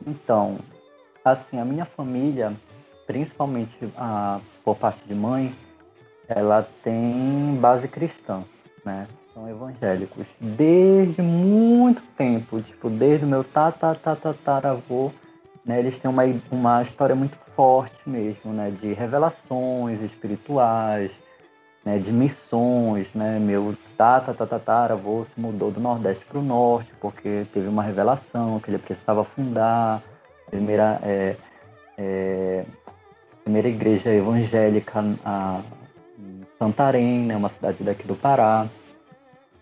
então, 0.06 0.60
assim, 1.24 1.58
a 1.58 1.64
minha 1.64 1.84
família, 1.84 2.52
principalmente 3.04 3.76
a, 3.96 4.40
por 4.64 4.76
parte 4.76 5.04
de 5.08 5.14
mãe, 5.14 5.52
ela 6.28 6.68
tem 6.84 7.58
base 7.60 7.88
cristã, 7.88 8.44
né? 8.84 9.08
São 9.34 9.48
evangélicos 9.48 10.28
desde 10.40 11.20
muito 11.20 12.00
tempo, 12.16 12.62
tipo, 12.62 12.88
desde 12.88 13.24
o 13.24 13.28
meu 13.28 13.42
tataravô, 13.42 15.10
né? 15.66 15.80
Eles 15.80 15.98
têm 15.98 16.08
uma, 16.08 16.22
uma 16.52 16.80
história 16.82 17.16
muito 17.16 17.36
forte 17.36 18.08
mesmo, 18.08 18.52
né? 18.52 18.70
De 18.70 18.92
revelações 18.92 20.00
espirituais, 20.00 21.10
né? 21.84 21.98
De 21.98 22.12
missões, 22.12 23.12
né? 23.12 23.40
Meu 23.40 23.76
tataravô 23.96 25.24
se 25.24 25.40
mudou 25.40 25.72
do 25.72 25.80
Nordeste 25.80 26.24
para 26.24 26.38
o 26.38 26.42
Norte 26.42 26.92
porque 27.00 27.44
teve 27.52 27.66
uma 27.66 27.82
revelação 27.82 28.60
que 28.60 28.70
ele 28.70 28.78
precisava 28.78 29.24
fundar 29.24 30.00
a 30.46 30.50
primeira, 30.50 31.00
é, 31.02 31.36
é, 31.98 32.64
primeira 33.42 33.68
igreja 33.68 34.14
evangélica 34.14 35.04
a, 35.24 35.60
Santarém, 36.56 37.18
né, 37.24 37.36
uma 37.36 37.48
cidade 37.48 37.82
daqui 37.82 38.06
do 38.06 38.14
Pará. 38.14 38.68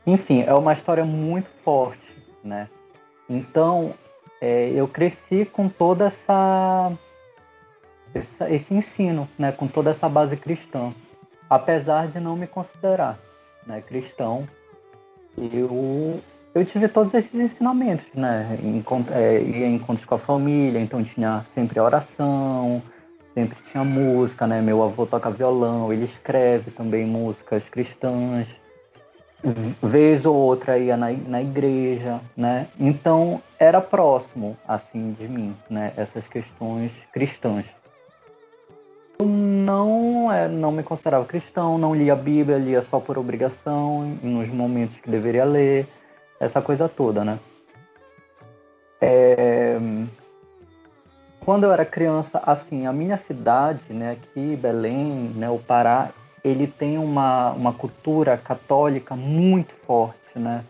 Enfim, 0.07 0.43
é 0.43 0.53
uma 0.55 0.73
história 0.73 1.05
muito 1.05 1.49
forte, 1.49 2.12
né? 2.43 2.69
Então, 3.29 3.95
é, 4.41 4.71
eu 4.71 4.88
cresci 4.88 5.45
com 5.45 5.69
toda 5.69 6.07
essa, 6.07 6.93
essa, 8.12 8.51
esse 8.51 8.75
ensino, 8.75 9.29
né, 9.38 9.53
com 9.53 9.69
toda 9.69 9.91
essa 9.91 10.09
base 10.09 10.37
cristã, 10.37 10.93
apesar 11.49 12.09
de 12.09 12.19
não 12.19 12.37
me 12.37 12.47
considerar, 12.47 13.19
né, 13.67 13.81
cristão. 13.81 14.49
Eu 15.38 16.21
eu 16.55 16.67
tive 16.67 16.87
todos 16.87 17.15
esses 17.15 17.35
ensinamentos, 17.35 18.07
né? 18.15 18.59
Encont 18.62 19.11
é, 19.11 19.41
ia 19.41 19.67
em 19.67 19.77
encontros 19.77 20.05
com 20.05 20.17
a 20.17 20.19
família, 20.19 20.79
então 20.79 21.03
tinha 21.03 21.43
sempre 21.45 21.81
oração, 21.81 22.83
sempre 23.33 23.57
tinha 23.62 23.83
música, 23.83 24.47
né? 24.47 24.61
Meu 24.61 24.83
avô 24.83 25.07
toca 25.07 25.31
violão, 25.31 25.91
ele 25.91 26.05
escreve 26.05 26.71
também 26.71 27.07
músicas 27.07 27.71
cristãs. 27.71 28.55
Vez 29.83 30.24
ou 30.24 30.37
outra 30.37 30.78
ia 30.78 30.96
na, 30.96 31.11
na 31.11 31.42
igreja, 31.42 32.20
né? 32.37 32.68
Então 32.78 33.42
era 33.59 33.81
próximo, 33.81 34.57
assim, 34.66 35.12
de 35.12 35.26
mim, 35.28 35.57
né? 35.68 35.92
Essas 35.96 36.28
questões 36.28 36.92
cristãs. 37.12 37.66
Eu 39.18 39.26
não, 39.26 40.31
é, 40.31 40.46
não 40.46 40.70
me 40.70 40.83
considerava 40.83 41.24
cristão, 41.24 41.76
não 41.76 41.94
lia 41.94 42.12
a 42.12 42.16
Bíblia, 42.16 42.57
lia 42.57 42.83
só 42.83 43.00
por 43.00 43.18
obrigação, 43.18 44.16
nos 44.22 44.48
momentos 44.48 45.00
que 45.00 45.11
deveria 45.11 45.44
ler, 45.44 45.88
essa 46.38 46.62
coisa 46.62 46.88
toda, 46.88 47.24
né? 47.24 47.38
É, 49.00 49.76
quando 51.44 51.64
eu 51.64 51.72
era 51.72 51.85
criança, 51.85 52.40
assim, 52.46 52.87
a 52.87 52.92
minha 52.92 53.16
cidade, 53.16 53.83
né, 53.90 54.12
aqui, 54.12 54.55
Belém, 54.55 55.33
né, 55.35 55.50
o 55.50 55.59
Pará, 55.59 56.11
ele 56.44 56.66
tem 56.66 56.98
uma, 56.98 57.52
uma 57.52 57.72
cultura 57.72 58.37
católica 58.37 59.14
muito 59.14 59.72
forte, 59.72 60.38
né? 60.38 60.64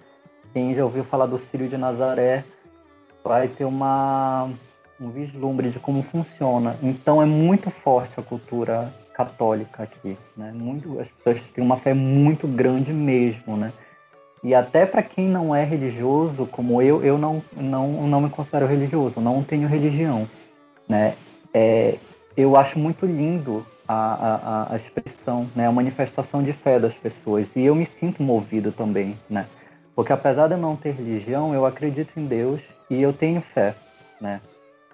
Quem 0.53 0.75
já 0.75 0.85
ouviu 0.85 1.03
falar 1.03 1.27
do 1.27 1.39
Círio 1.39 1.69
de 1.69 1.77
Nazaré 1.77 2.45
vai 3.25 3.49
ter 3.49 3.65
uma, 3.65 4.51
um 5.01 5.11
vislumbre 5.11 5.71
de 5.71 5.79
como 5.79 6.03
funciona. 6.03 6.77
Então 6.83 7.23
é 7.23 7.25
muito 7.25 7.71
forte 7.71 8.21
a 8.21 8.23
cultura 8.23 8.93
católica 9.15 9.83
aqui, 9.83 10.17
né? 10.37 10.53
Muito, 10.55 10.99
as 11.01 11.11
pessoas 11.11 11.53
têm 11.53 11.65
uma 11.65 11.77
fé 11.77 11.95
muito 11.95 12.47
grande 12.47 12.93
mesmo, 12.93 13.57
né? 13.57 13.73
E 14.45 14.55
até 14.55 14.85
para 14.85 15.03
quem 15.03 15.29
não 15.29 15.55
é 15.55 15.65
religioso, 15.65 16.47
como 16.47 16.83
eu, 16.83 17.05
eu 17.05 17.17
não, 17.17 17.43
não, 17.53 18.07
não 18.07 18.21
me 18.21 18.29
considero 18.29 18.67
religioso, 18.67 19.21
não 19.21 19.43
tenho 19.43 19.69
religião 19.69 20.29
né? 20.89 21.15
É, 21.55 21.97
eu 22.37 22.57
acho 22.57 22.79
muito 22.79 23.07
lindo 23.07 23.67
a, 23.87 23.95
a, 23.95 24.73
a, 24.73 24.77
expressão, 24.77 25.49
né? 25.55 25.67
A 25.67 25.73
manifestação 25.73 26.43
de 26.43 26.53
fé 26.53 26.79
das 26.79 26.95
pessoas 26.95 27.55
e 27.57 27.63
eu 27.63 27.75
me 27.75 27.85
sinto 27.85 28.23
movido 28.23 28.73
também, 28.73 29.19
né? 29.29 29.47
Porque 29.95 30.13
apesar 30.13 30.47
de 30.49 30.55
eu 30.55 30.59
não 30.59 30.77
ter 30.77 30.93
religião, 30.93 31.55
eu 31.55 31.67
acredito 31.67 32.19
em 32.19 32.27
Deus 32.27 32.63
e 32.89 33.03
eu 33.03 33.13
tenho 33.13 33.41
fé, 33.41 33.75
né? 34.21 34.41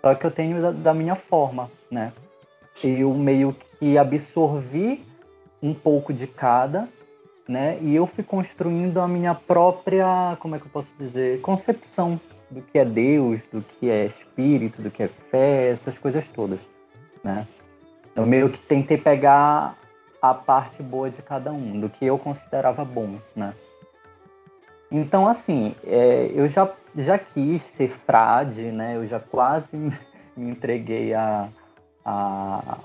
Só 0.00 0.14
que 0.14 0.24
eu 0.24 0.30
tenho 0.30 0.60
da, 0.60 0.70
da 0.70 0.94
minha 0.94 1.14
forma, 1.14 1.70
né? 1.90 2.12
Eu 2.82 3.12
meio 3.14 3.52
que 3.52 3.98
absorvi 3.98 5.04
um 5.62 5.74
pouco 5.74 6.12
de 6.12 6.26
cada, 6.26 6.88
né? 7.48 7.78
E 7.80 7.94
eu 7.94 8.06
fui 8.06 8.24
construindo 8.24 9.00
a 9.00 9.08
minha 9.08 9.34
própria, 9.34 10.36
como 10.40 10.56
é 10.56 10.58
que 10.58 10.66
eu 10.66 10.70
posso 10.70 10.88
dizer, 10.98 11.40
concepção 11.40 12.20
do 12.50 12.62
que 12.62 12.78
é 12.78 12.84
Deus, 12.84 13.42
do 13.52 13.60
que 13.60 13.90
é 13.90 14.06
espírito, 14.06 14.80
do 14.80 14.90
que 14.90 15.02
é 15.02 15.08
fé, 15.08 15.70
essas 15.70 15.98
coisas 15.98 16.28
todas, 16.30 16.60
né? 17.22 17.46
Eu 18.18 18.26
meio 18.26 18.50
que 18.50 18.58
tentei 18.58 18.98
pegar 18.98 19.76
a 20.20 20.34
parte 20.34 20.82
boa 20.82 21.08
de 21.08 21.22
cada 21.22 21.52
um, 21.52 21.78
do 21.78 21.88
que 21.88 22.04
eu 22.04 22.18
considerava 22.18 22.84
bom, 22.84 23.14
né? 23.34 23.54
Então, 24.90 25.28
assim, 25.28 25.76
é, 25.86 26.28
eu 26.34 26.48
já, 26.48 26.68
já 26.96 27.16
quis 27.16 27.62
ser 27.62 27.88
frade, 27.88 28.72
né? 28.72 28.96
Eu 28.96 29.06
já 29.06 29.20
quase 29.20 29.76
me 30.36 30.50
entreguei 30.50 31.14
a, 31.14 31.48
a, 32.04 32.78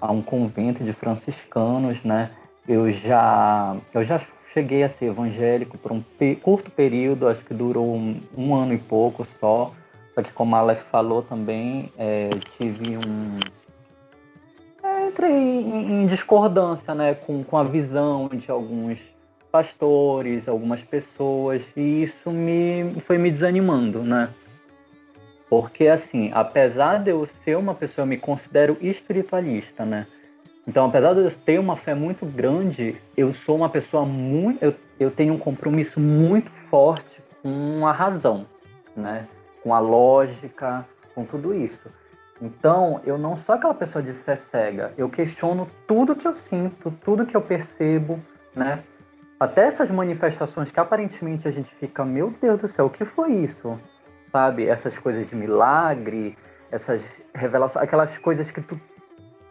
a 0.00 0.12
um 0.12 0.22
convento 0.22 0.84
de 0.84 0.92
franciscanos, 0.92 2.04
né? 2.04 2.30
Eu 2.68 2.92
já, 2.92 3.76
eu 3.92 4.04
já 4.04 4.20
cheguei 4.52 4.84
a 4.84 4.88
ser 4.88 5.06
evangélico 5.06 5.76
por 5.78 5.90
um 5.90 6.00
pe 6.00 6.36
curto 6.36 6.70
período, 6.70 7.26
acho 7.26 7.44
que 7.44 7.54
durou 7.54 7.92
um, 7.92 8.20
um, 8.36 8.54
ano 8.54 8.72
e 8.72 8.78
pouco 8.78 9.24
só. 9.24 9.72
Só 10.14 10.22
que, 10.22 10.32
como 10.32 10.54
a 10.54 10.60
Aleph 10.60 10.84
falou 10.92 11.22
também, 11.22 11.92
é, 11.98 12.30
tive 12.56 12.96
um. 12.96 13.40
Entrei 15.20 15.34
em, 15.34 16.02
em, 16.02 16.06
discordância 16.06 16.94
né, 16.94 17.14
com, 17.14 17.44
com 17.44 17.58
a 17.58 17.62
visão 17.62 18.26
de 18.28 18.50
alguns 18.50 18.98
pastores, 19.52 20.48
algumas 20.48 20.82
pessoas, 20.82 21.70
e 21.76 22.02
isso 22.02 22.30
me 22.30 22.98
foi 23.00 23.18
me 23.18 23.30
desanimando, 23.30 24.02
né? 24.02 24.30
Porque, 25.50 25.88
assim, 25.88 26.30
apesar 26.32 27.02
de 27.02 27.10
eu 27.10 27.26
ser 27.26 27.58
uma 27.58 27.74
pessoa, 27.74 28.04
eu 28.04 28.08
me 28.08 28.16
considero 28.16 28.78
espiritualista, 28.80 29.84
né? 29.84 30.06
Então, 30.66 30.86
apesar 30.86 31.12
de 31.12 31.20
eu 31.20 31.30
ter 31.30 31.58
uma 31.58 31.76
fé 31.76 31.94
muito 31.94 32.24
grande, 32.24 32.96
eu 33.14 33.34
sou 33.34 33.56
uma 33.56 33.68
pessoa 33.68 34.06
muito. 34.06 34.62
Eu, 34.62 34.74
eu 34.98 35.10
tenho 35.10 35.34
um 35.34 35.38
compromisso 35.38 36.00
muito 36.00 36.50
forte 36.70 37.20
com 37.42 37.86
a 37.86 37.92
razão, 37.92 38.46
né? 38.96 39.28
com 39.62 39.74
a 39.74 39.80
lógica, 39.80 40.86
com 41.14 41.26
tudo 41.26 41.52
isso. 41.52 41.90
Então, 42.40 43.00
eu 43.04 43.18
não 43.18 43.36
sou 43.36 43.54
aquela 43.54 43.74
pessoa 43.74 44.02
de 44.02 44.12
fé 44.12 44.34
cega. 44.34 44.92
Eu 44.96 45.10
questiono 45.10 45.68
tudo 45.86 46.16
que 46.16 46.26
eu 46.26 46.32
sinto, 46.32 46.90
tudo 47.04 47.26
que 47.26 47.36
eu 47.36 47.42
percebo, 47.42 48.18
né? 48.54 48.82
Até 49.38 49.66
essas 49.66 49.90
manifestações 49.90 50.70
que 50.70 50.80
aparentemente 50.80 51.46
a 51.46 51.50
gente 51.50 51.74
fica, 51.74 52.04
meu 52.04 52.32
Deus 52.40 52.60
do 52.60 52.68
céu, 52.68 52.86
o 52.86 52.90
que 52.90 53.04
foi 53.04 53.32
isso? 53.32 53.76
Sabe? 54.32 54.66
Essas 54.66 54.98
coisas 54.98 55.26
de 55.26 55.34
milagre, 55.34 56.36
essas 56.70 57.22
revelações, 57.34 57.82
aquelas 57.82 58.16
coisas 58.18 58.50
que 58.50 58.60
tu 58.60 58.78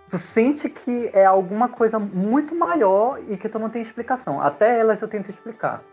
tu 0.10 0.18
sente 0.18 0.68
que 0.68 1.10
é 1.14 1.24
alguma 1.24 1.70
coisa 1.70 2.00
muito 2.00 2.56
maior 2.56 3.20
e 3.30 3.38
que 3.38 3.48
tu 3.48 3.60
não 3.60 3.70
tem 3.70 3.82
explicação. 3.82 4.42
Até 4.42 4.80
elas 4.80 5.02
eu 5.02 5.08
tento 5.08 5.30
explicar. 5.30 5.84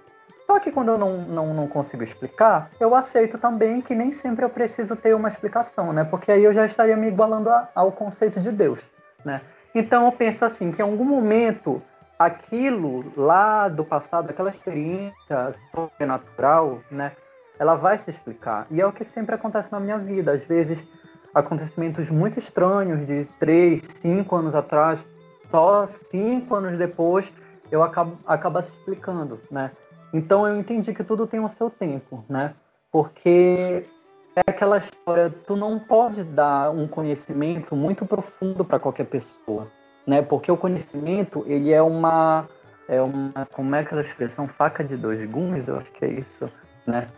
Só 0.47 0.61
que 0.61 0.71
quando 0.71 0.93
eu 0.93 0.99
não, 0.99 1.23
não, 1.23 1.55
não 1.55 1.67
consigo 1.67 2.05
explicar, 2.05 2.71
eu 2.79 2.95
aceito 2.95 3.37
também 3.37 3.81
que 3.81 3.95
nem 3.95 4.13
sempre 4.13 4.45
eu 4.45 4.49
preciso 4.49 4.95
ter 4.95 5.15
uma 5.15 5.29
explicação, 5.29 5.93
né? 5.93 6.05
Porque 6.05 6.31
aí 6.31 6.45
eu 6.45 6.53
já 6.53 6.65
estaria 6.65 6.97
me 6.97 7.09
igualando 7.09 7.51
a, 7.51 7.69
ao 7.75 7.91
conceito 7.91 8.41
de 8.41 8.53
Deus, 8.53 8.81
né? 9.25 9.41
Então 9.75 10.07
eu 10.07 10.13
penso 10.13 10.45
assim, 10.45 10.71
que 10.71 10.81
em 10.81 10.85
algum 10.85 11.05
momento 11.05 11.83
aquilo 12.19 13.13
lá 13.17 13.69
do 13.69 13.85
passado, 13.85 14.31
aquela 14.31 14.51
experiência 14.51 15.53
sobrenatural, 15.75 16.79
né? 16.91 17.13
Ela 17.59 17.75
vai 17.75 17.99
se 17.99 18.09
explicar. 18.11 18.67
E 18.71 18.81
é 18.81 18.87
o 18.87 18.93
que 18.93 19.05
sempre 19.05 19.35
acontece 19.35 19.73
na 19.73 19.81
minha 19.81 19.99
vida. 19.99 20.33
Às 20.33 20.45
vezes 20.45 20.87
acontecimentos 21.35 22.09
muito 22.09 22.39
estranhos 22.39 23.07
de 23.07 23.25
três, 23.39 23.83
cinco 24.01 24.37
anos 24.37 24.55
atrás, 24.55 25.05
só 25.51 25.87
cinco 25.87 26.55
anos 26.55 26.79
depois 26.79 27.33
eu 27.71 27.83
acabo 27.83 28.17
acaba 28.27 28.63
se 28.63 28.71
explicando, 28.71 29.41
né? 29.51 29.71
Então 30.13 30.47
eu 30.47 30.59
entendi 30.59 30.93
que 30.95 31.05
tudo 31.05 31.27
tem 31.27 31.41
o 31.41 31.49
seu 31.49 31.71
tempo, 31.71 32.25
né? 32.29 32.55
Porque 32.91 33.87
é 34.35 34.43
aquela 34.47 34.79
história, 34.79 35.33
tu 35.47 35.57
não 35.57 35.79
pode 35.79 36.23
dar 36.25 36.71
um 36.71 36.87
conhecimento 36.87 37.75
muito 37.75 38.05
profundo 38.07 38.65
para 38.65 38.79
qualquer 38.79 39.07
pessoa, 39.07 39.69
né? 40.07 40.23
Porque 40.23 40.51
o 40.51 40.57
conhecimento, 40.57 41.45
ele 41.47 41.73
é 41.73 41.83
uma 41.83 42.49
é 42.89 43.03
uma 43.03 43.47
como 43.53 43.75
é 43.75 43.81
aquela 43.81 44.03
expressão 44.03 44.47
faca 44.47 44.85
de 44.85 44.97
dois 44.97 45.29
gumes, 45.29 45.67
eu 45.69 45.79
acho 45.79 45.91
que 45.93 46.05
é 46.05 46.09
isso, 46.09 46.49
né? 46.87 47.09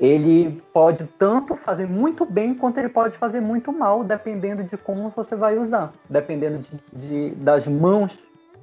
ele 0.00 0.62
pode 0.72 1.04
tanto 1.18 1.56
fazer 1.56 1.86
muito 1.86 2.24
bem 2.24 2.54
quanto 2.54 2.78
ele 2.78 2.88
pode 2.88 3.16
fazer 3.16 3.40
muito 3.40 3.72
mal, 3.72 4.04
dependendo 4.04 4.62
de 4.62 4.76
como 4.76 5.10
você 5.10 5.34
vai 5.34 5.58
usar, 5.58 5.92
dependendo 6.08 6.58
de, 6.58 6.80
de, 6.92 7.30
das 7.36 7.66
mãos 7.66 8.16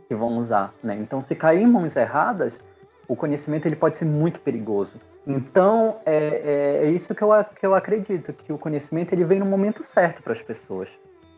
que 0.08 0.16
vão 0.16 0.38
usar. 0.38 0.74
Né? 0.82 0.96
Então, 0.96 1.22
se 1.22 1.36
cair 1.36 1.62
em 1.62 1.68
mãos 1.68 1.96
erradas, 1.96 2.58
o 3.08 3.16
conhecimento 3.16 3.68
ele 3.68 3.76
pode 3.76 3.98
ser 3.98 4.06
muito 4.06 4.40
perigoso. 4.40 5.00
Então, 5.26 5.98
é, 6.06 6.82
é, 6.84 6.88
é 6.88 6.90
isso 6.92 7.14
que 7.14 7.24
eu, 7.24 7.30
que 7.60 7.66
eu 7.66 7.76
acredito, 7.76 8.34
que 8.34 8.52
o 8.52 8.58
conhecimento 8.58 9.14
ele 9.14 9.24
vem 9.24 9.40
no 9.40 9.46
momento 9.46 9.84
certo 9.84 10.22
para 10.22 10.34
as 10.34 10.42
pessoas. 10.42 10.90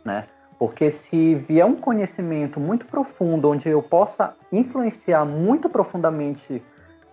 Né? 0.04 0.26
Porque 0.58 0.90
se 0.90 1.36
vier 1.36 1.66
um 1.66 1.76
conhecimento 1.76 2.60
muito 2.60 2.86
profundo, 2.86 3.50
onde 3.50 3.70
eu 3.70 3.82
possa 3.82 4.36
influenciar 4.52 5.26
muito 5.26 5.70
profundamente 5.70 6.64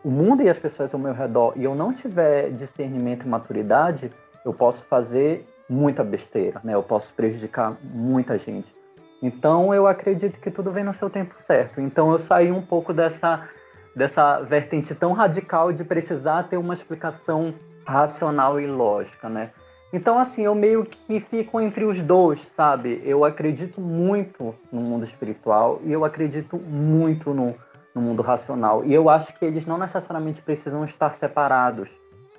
o 0.02 0.10
mundo 0.10 0.42
e 0.42 0.48
as 0.48 0.58
pessoas 0.58 0.92
ao 0.92 1.00
meu 1.00 1.14
redor 1.14 1.54
e 1.56 1.64
eu 1.64 1.74
não 1.74 1.92
tiver 1.92 2.50
discernimento 2.50 3.24
e 3.24 3.28
maturidade, 3.28 4.12
eu 4.44 4.52
posso 4.52 4.84
fazer 4.84 5.46
muita 5.68 6.04
besteira, 6.04 6.60
né? 6.62 6.74
Eu 6.74 6.82
posso 6.82 7.12
prejudicar 7.14 7.76
muita 7.82 8.36
gente. 8.36 8.74
Então 9.22 9.74
eu 9.74 9.86
acredito 9.86 10.38
que 10.38 10.50
tudo 10.50 10.70
vem 10.70 10.84
no 10.84 10.92
seu 10.92 11.08
tempo 11.08 11.34
certo. 11.38 11.80
Então 11.80 12.12
eu 12.12 12.18
saí 12.18 12.52
um 12.52 12.60
pouco 12.60 12.92
dessa 12.92 13.48
dessa 13.94 14.40
vertente 14.40 14.94
tão 14.94 15.12
radical 15.12 15.72
de 15.72 15.84
precisar 15.84 16.44
ter 16.44 16.56
uma 16.56 16.74
explicação 16.74 17.54
racional 17.86 18.60
e 18.60 18.66
lógica, 18.66 19.28
né? 19.28 19.50
Então 19.92 20.18
assim, 20.18 20.42
eu 20.42 20.54
meio 20.54 20.84
que 20.84 21.20
fico 21.20 21.60
entre 21.60 21.84
os 21.84 22.02
dois, 22.02 22.40
sabe? 22.40 23.00
Eu 23.04 23.24
acredito 23.24 23.80
muito 23.80 24.54
no 24.72 24.80
mundo 24.80 25.04
espiritual 25.04 25.80
e 25.84 25.92
eu 25.92 26.04
acredito 26.04 26.56
muito 26.58 27.32
no 27.32 27.54
no 27.94 28.02
mundo 28.02 28.22
racional. 28.22 28.84
E 28.84 28.92
eu 28.92 29.08
acho 29.08 29.32
que 29.34 29.44
eles 29.44 29.64
não 29.64 29.78
necessariamente 29.78 30.42
precisam 30.42 30.84
estar 30.84 31.14
separados, 31.14 31.88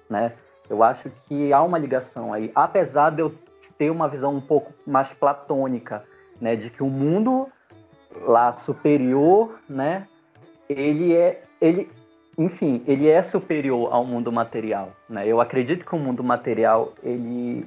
né? 0.09 0.33
Eu 0.69 0.83
acho 0.83 1.09
que 1.09 1.53
há 1.53 1.61
uma 1.63 1.77
ligação 1.77 2.33
aí, 2.33 2.51
apesar 2.53 3.11
de 3.11 3.21
eu 3.21 3.33
ter 3.77 3.89
uma 3.89 4.07
visão 4.07 4.35
um 4.35 4.41
pouco 4.41 4.73
mais 4.85 5.13
platônica, 5.13 6.03
né, 6.41 6.55
de 6.55 6.69
que 6.69 6.83
o 6.83 6.89
mundo 6.89 7.47
lá 8.23 8.51
superior, 8.51 9.59
né, 9.69 10.07
ele 10.69 11.13
é 11.13 11.41
ele 11.61 11.89
enfim, 12.37 12.83
ele 12.85 13.07
é 13.07 13.21
superior 13.21 13.93
ao 13.93 14.05
mundo 14.05 14.29
material, 14.29 14.91
né? 15.09 15.25
Eu 15.25 15.39
acredito 15.39 15.85
que 15.85 15.95
o 15.95 15.99
mundo 15.99 16.21
material 16.21 16.93
ele 17.01 17.65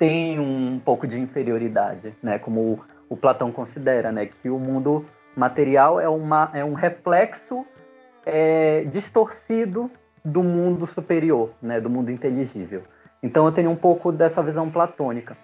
tem 0.00 0.40
um 0.40 0.80
pouco 0.82 1.06
de 1.06 1.20
inferioridade, 1.20 2.14
né, 2.22 2.38
como 2.38 2.80
o 3.06 3.14
Platão 3.14 3.52
considera, 3.52 4.10
né, 4.10 4.24
que 4.24 4.48
o 4.48 4.58
mundo 4.58 5.04
material 5.36 6.00
é, 6.00 6.08
uma, 6.08 6.50
é 6.54 6.64
um 6.64 6.72
reflexo 6.72 7.66
é, 8.24 8.84
distorcido 8.84 9.90
do 10.24 10.42
mundo 10.42 10.86
superior, 10.86 11.50
né, 11.60 11.78
do 11.78 11.90
mundo 11.90 12.10
inteligível. 12.10 12.82
Então 13.22 13.44
eu 13.44 13.52
tenho 13.52 13.70
um 13.70 13.76
pouco 13.76 14.10
dessa 14.10 14.42
visão 14.42 14.70
platônica. 14.70 15.36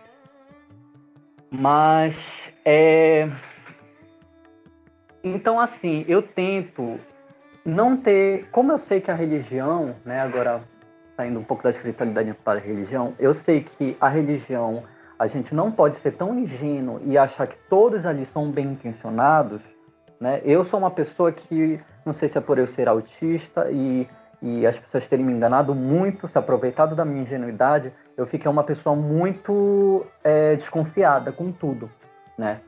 Mas 1.50 2.16
é... 2.64 3.28
então 5.22 5.60
assim, 5.60 6.04
eu 6.08 6.22
tento 6.22 6.98
não 7.64 7.96
ter, 7.96 8.48
como 8.50 8.72
eu 8.72 8.78
sei 8.78 9.00
que 9.00 9.10
a 9.10 9.14
religião, 9.14 9.94
né, 10.04 10.20
agora 10.20 10.62
saindo 11.16 11.40
um 11.40 11.44
pouco 11.44 11.62
da 11.62 11.70
espiritualidade 11.70 12.34
para 12.44 12.58
a 12.58 12.62
religião, 12.62 13.14
eu 13.18 13.32
sei 13.32 13.62
que 13.62 13.96
a 14.00 14.08
religião 14.08 14.84
a 15.18 15.26
gente 15.26 15.54
não 15.54 15.72
pode 15.72 15.96
ser 15.96 16.12
tão 16.12 16.38
ingênuo 16.38 17.00
e 17.04 17.16
achar 17.16 17.46
que 17.46 17.56
todos 17.70 18.04
ali 18.04 18.24
são 18.24 18.50
bem 18.50 18.66
intencionados, 18.66 19.62
né? 20.20 20.42
Eu 20.44 20.62
sou 20.62 20.78
uma 20.78 20.90
pessoa 20.90 21.32
que, 21.32 21.80
não 22.04 22.12
sei 22.12 22.28
se 22.28 22.36
é 22.36 22.40
por 22.40 22.58
eu 22.58 22.66
ser 22.66 22.86
autista 22.86 23.70
e, 23.70 24.06
e 24.42 24.66
as 24.66 24.78
pessoas 24.78 25.08
terem 25.08 25.24
me 25.24 25.32
enganado 25.32 25.74
muito, 25.74 26.28
se 26.28 26.36
aproveitado 26.36 26.94
da 26.94 27.04
minha 27.04 27.22
ingenuidade, 27.22 27.92
eu 28.14 28.26
fiquei 28.26 28.50
uma 28.50 28.62
pessoa 28.62 28.94
muito 28.94 30.06
é, 30.22 30.54
desconfiada 30.54 31.32
com 31.32 31.50
tudo, 31.50 31.90
né? 32.36 32.60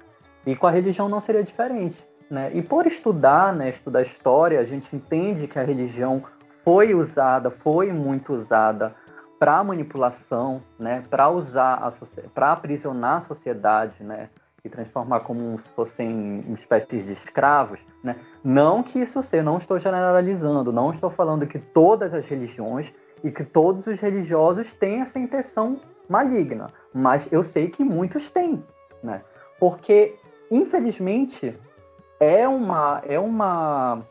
E 0.47 0.57
com 0.57 0.67
a 0.67 0.71
religião 0.71 1.07
não 1.07 1.21
seria 1.21 1.43
diferente, 1.43 2.03
né? 2.31 2.51
E 2.55 2.63
por 2.63 2.87
estudar, 2.87 3.55
né, 3.55 3.71
estudar 3.71 4.03
história, 4.03 4.61
a 4.61 4.65
gente 4.65 4.95
entende 4.95 5.47
que 5.47 5.59
a 5.59 5.65
religião 5.65 6.23
foi 6.65 6.95
usada, 6.95 7.51
foi 7.51 7.93
muito 7.93 8.35
usada 8.35 8.95
para 9.39 9.63
manipulação, 9.63 10.61
né, 10.79 11.03
para 11.09 11.31
usar 11.31 11.93
para 12.35 12.53
aprisionar 12.53 13.17
a 13.17 13.21
sociedade, 13.21 14.03
né, 14.03 14.29
e 14.65 14.69
transformar 14.69 15.21
como 15.21 15.59
se 15.59 15.69
fossem 15.71 16.45
espécies 16.59 17.07
de 17.07 17.13
escravos, 17.13 17.81
né? 18.03 18.17
Não 18.43 18.83
que 18.83 18.99
isso 18.99 19.23
seja, 19.23 19.43
não 19.43 19.59
estou 19.59 19.79
generalizando, 19.79 20.73
não 20.73 20.91
estou 20.91 21.11
falando 21.11 21.47
que 21.47 21.59
todas 21.59 22.13
as 22.13 22.29
religiões 22.29 22.93
e 23.23 23.31
que 23.31 23.45
todos 23.45 23.87
os 23.87 24.01
religiosos 24.01 24.75
têm 24.75 25.01
essa 25.01 25.19
intenção 25.19 25.81
maligna, 26.09 26.71
mas 26.93 27.29
eu 27.33 27.43
sei 27.43 27.69
que 27.69 27.85
muitos 27.85 28.31
têm, 28.31 28.63
né? 29.03 29.23
Porque 29.61 30.17
infelizmente 30.51 31.57
é 32.21 32.47
uma 32.49 33.03
é 33.07 33.19
uma 33.19 34.03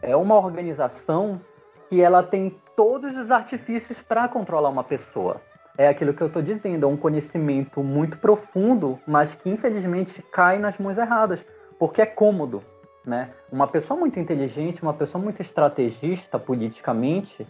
é 0.00 0.16
uma 0.16 0.36
organização 0.36 1.40
que 1.88 2.00
ela 2.00 2.22
tem 2.22 2.50
todos 2.76 3.16
os 3.16 3.30
artifícios 3.30 4.00
para 4.00 4.28
controlar 4.28 4.68
uma 4.68 4.84
pessoa 4.84 5.40
é 5.76 5.88
aquilo 5.88 6.12
que 6.12 6.22
eu 6.22 6.26
estou 6.26 6.42
dizendo, 6.42 6.84
é 6.84 6.88
um 6.88 6.96
conhecimento 6.96 7.82
muito 7.82 8.18
profundo, 8.18 8.98
mas 9.06 9.34
que 9.34 9.48
infelizmente 9.48 10.22
cai 10.30 10.58
nas 10.58 10.78
mãos 10.78 10.98
erradas, 10.98 11.44
porque 11.78 12.02
é 12.02 12.06
cômodo, 12.06 12.62
né? 13.04 13.30
Uma 13.50 13.66
pessoa 13.66 13.98
muito 13.98 14.20
inteligente, 14.20 14.82
uma 14.82 14.92
pessoa 14.92 15.22
muito 15.22 15.40
estrategista 15.40 16.38
politicamente, 16.38 17.46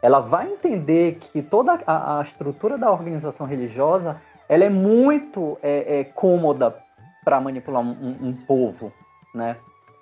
ela 0.00 0.20
vai 0.20 0.50
entender 0.50 1.18
que 1.20 1.42
toda 1.42 1.78
a, 1.86 2.18
a 2.18 2.22
estrutura 2.22 2.78
da 2.78 2.90
organização 2.90 3.46
religiosa 3.46 4.16
ela 4.48 4.64
é 4.64 4.70
muito 4.70 5.58
é, 5.62 6.00
é 6.00 6.04
cômoda 6.04 6.74
para 7.24 7.40
manipular 7.40 7.82
um, 7.82 7.90
um, 7.90 8.28
um, 8.28 8.32
povo, 8.32 8.92
né? 9.36 9.56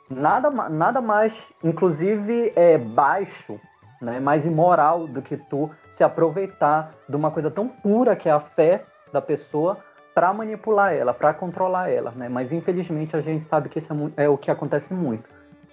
Nada, 0.08 0.50
nada 0.50 1.00
mais, 1.00 1.52
inclusive, 1.62 2.52
é 2.54 2.78
baixo 2.78 3.58
né, 4.00 4.20
mais 4.20 4.44
imoral 4.44 5.06
do 5.06 5.22
que 5.22 5.36
tu 5.36 5.70
se 5.90 6.04
aproveitar 6.04 6.92
de 7.08 7.16
uma 7.16 7.30
coisa 7.30 7.50
tão 7.50 7.66
pura 7.66 8.14
que 8.14 8.28
é 8.28 8.32
a 8.32 8.40
fé 8.40 8.84
da 9.12 9.20
pessoa 9.20 9.78
para 10.14 10.32
manipular 10.32 10.92
ela, 10.92 11.12
para 11.12 11.34
controlar 11.34 11.88
ela, 11.88 12.12
né? 12.12 12.28
Mas 12.28 12.52
infelizmente 12.52 13.16
a 13.16 13.20
gente 13.20 13.44
sabe 13.44 13.68
que 13.68 13.78
isso 13.78 13.92
é, 14.16 14.24
é, 14.24 14.28
o 14.28 14.38
que 14.38 14.50
acontece 14.50 14.94
muito. 14.94 15.28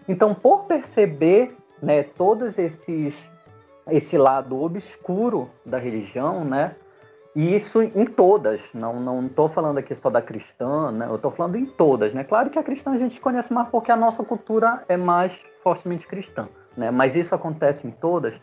Então, 0.07 0.33
por 0.33 0.63
perceber, 0.63 1.55
né, 1.81 2.03
todos 2.03 2.57
esses 2.57 3.15
esse 3.89 4.17
lado 4.17 4.61
obscuro 4.61 5.49
da 5.65 5.77
religião, 5.77 6.45
né? 6.45 6.75
E 7.35 7.55
isso 7.55 7.81
em 7.81 8.05
todas, 8.05 8.69
não 8.73 8.99
não 8.99 9.25
estou 9.25 9.47
falando 9.47 9.77
aqui 9.77 9.95
só 9.95 10.09
da 10.09 10.21
cristã, 10.21 10.91
né? 10.91 11.07
Eu 11.07 11.15
estou 11.15 11.31
falando 11.31 11.55
em 11.55 11.65
todas, 11.65 12.13
né? 12.13 12.23
Claro 12.23 12.49
que 12.49 12.59
a 12.59 12.63
cristã 12.63 12.91
a 12.91 12.97
gente 12.97 13.21
conhece 13.21 13.53
mais 13.53 13.69
porque 13.69 13.91
a 13.91 13.95
nossa 13.95 14.23
cultura 14.23 14.83
é 14.89 14.97
mais 14.97 15.39
fortemente 15.63 16.05
cristã 16.05 16.47
né? 16.75 16.91
Mas 16.91 17.15
isso 17.15 17.33
acontece 17.33 17.87
em 17.87 17.91
todas. 17.91 18.39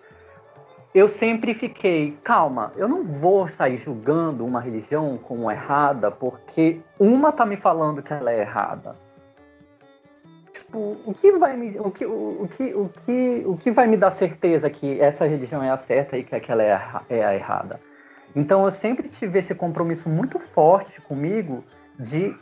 Eu 0.94 1.08
sempre 1.08 1.54
fiquei, 1.54 2.16
calma, 2.24 2.72
eu 2.76 2.88
não 2.88 3.04
vou 3.04 3.46
sair 3.46 3.76
julgando 3.76 4.44
uma 4.44 4.60
religião 4.60 5.18
como 5.18 5.50
errada 5.50 6.10
porque 6.10 6.80
uma 6.98 7.30
tá 7.30 7.44
me 7.44 7.56
falando 7.56 8.02
que 8.02 8.12
ela 8.12 8.32
é 8.32 8.40
errada. 8.40 8.96
Tipo, 10.52 10.96
o 11.04 11.14
que 11.14 11.32
vai 11.32 11.56
me, 11.56 11.78
o 11.78 11.90
que, 11.90 12.04
o, 12.04 12.42
o 12.42 12.48
que, 12.48 12.74
o 12.74 12.88
que, 12.88 13.42
o 13.46 13.56
que 13.56 13.70
vai 13.70 13.86
me 13.86 13.96
dar 13.96 14.10
certeza 14.10 14.68
que 14.68 15.00
essa 15.00 15.26
religião 15.26 15.62
é 15.62 15.70
a 15.70 15.76
certa 15.76 16.16
e 16.16 16.24
que 16.24 16.34
aquela 16.34 16.62
é 16.62 16.72
a, 16.72 17.02
é 17.08 17.24
a 17.24 17.34
errada? 17.34 17.80
Então 18.38 18.64
eu 18.64 18.70
sempre 18.70 19.08
tive 19.08 19.40
esse 19.40 19.52
compromisso 19.52 20.08
muito 20.08 20.38
forte 20.38 21.00
comigo 21.00 21.64
de 21.98 22.32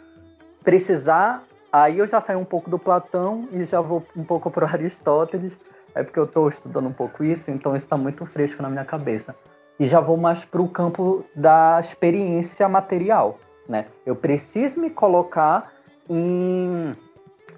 precisar. 0.63 1.43
Aí 1.73 1.99
eu 1.99 2.07
já 2.07 2.21
saio 2.21 2.39
um 2.39 2.45
pouco 2.45 2.69
do 2.69 2.79
Platão 2.79 3.49
e 3.51 3.65
já 3.65 3.81
vou 3.81 4.05
um 4.15 4.23
pouco 4.23 4.51
para 4.51 4.67
Aristóteles 4.71 5.57
é 5.95 6.03
porque 6.03 6.19
eu 6.19 6.25
estou 6.25 6.51
estudando 6.51 6.87
um 6.87 6.93
pouco 6.93 7.25
isso, 7.25 7.51
então 7.51 7.75
isso 7.75 7.87
está 7.87 7.97
muito 7.97 8.27
fresco 8.27 8.63
na 8.63 8.69
minha 8.69 8.85
cabeça. 8.85 9.35
E 9.81 9.87
já 9.87 9.99
vou 9.99 10.19
mais 10.19 10.45
para 10.45 10.61
o 10.61 10.69
campo 10.69 11.25
da 11.35 11.81
experiência 11.81 12.69
material. 12.69 13.41
Né? 13.67 13.87
Eu 14.05 14.15
preciso 14.15 14.79
me 14.79 14.91
colocar 14.91 15.73
em, 16.11 16.95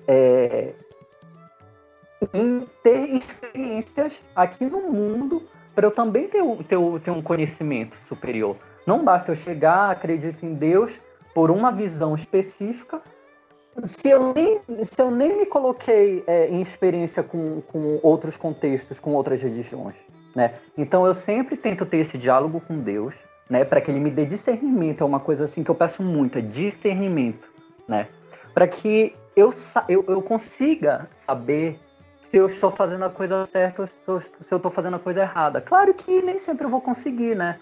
é, 0.07 0.73
em 2.33 2.65
ter 2.85 3.17
experiências 3.17 4.25
aqui 4.37 4.67
no 4.67 4.83
mundo 4.83 5.43
para 5.79 5.87
eu 5.87 5.93
também 5.93 6.27
ter, 6.27 6.43
ter, 6.65 6.77
ter 7.05 7.11
um 7.13 7.23
conhecimento 7.23 7.97
superior. 8.09 8.57
Não 8.85 9.05
basta 9.05 9.31
eu 9.31 9.37
chegar, 9.37 9.93
acredito 9.93 10.45
em 10.45 10.53
Deus 10.53 10.99
por 11.33 11.53
uma 11.53 11.71
visão 11.71 12.17
específica 12.17 13.01
se 13.85 14.09
eu 14.09 14.35
nem, 14.35 14.61
se 14.83 15.01
eu 15.01 15.09
nem 15.09 15.39
me 15.39 15.47
coloquei 15.47 16.25
é, 16.27 16.49
em 16.49 16.61
experiência 16.61 17.23
com, 17.23 17.61
com 17.69 18.01
outros 18.03 18.37
contextos, 18.37 18.99
com 18.99 19.13
outras 19.13 19.41
religiões, 19.41 19.95
né? 20.35 20.55
Então 20.77 21.07
eu 21.07 21.15
sempre 21.15 21.57
tento 21.57 21.87
ter 21.87 21.99
esse 21.99 22.19
diálogo 22.19 22.61
com 22.61 22.81
Deus, 22.81 23.15
né? 23.49 23.65
Para 23.65 23.81
que 23.81 23.89
Ele 23.89 24.01
me 24.01 24.11
dê 24.11 24.27
discernimento. 24.27 25.05
É 25.05 25.07
uma 25.07 25.21
coisa 25.21 25.45
assim 25.45 25.63
que 25.63 25.71
eu 25.71 25.77
peço 25.77 26.03
muito, 26.03 26.39
é 26.39 26.41
discernimento, 26.41 27.49
né? 27.87 28.09
Para 28.53 28.67
que 28.67 29.15
eu, 29.37 29.55
eu, 29.89 30.05
eu 30.09 30.23
consiga 30.23 31.09
saber 31.25 31.79
se 32.31 32.37
eu 32.37 32.47
estou 32.47 32.71
fazendo 32.71 33.05
a 33.05 33.11
coisa 33.11 33.47
certa 33.47 33.83
ou 33.83 34.21
se 34.21 34.53
eu 34.53 34.57
estou 34.57 34.71
fazendo 34.71 34.97
a 34.97 34.99
coisa 34.99 35.21
errada. 35.21 35.61
Claro 35.61 35.95
que 35.95 36.23
nem 36.23 36.39
sempre 36.39 36.65
eu 36.65 36.71
vou 36.71 36.81
conseguir, 36.81 37.35
né? 37.35 37.59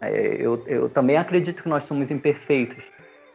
É, 0.00 0.36
eu, 0.38 0.62
eu 0.66 0.88
também 0.88 1.16
acredito 1.16 1.62
que 1.62 1.68
nós 1.68 1.82
somos 1.84 2.10
imperfeitos. 2.10 2.82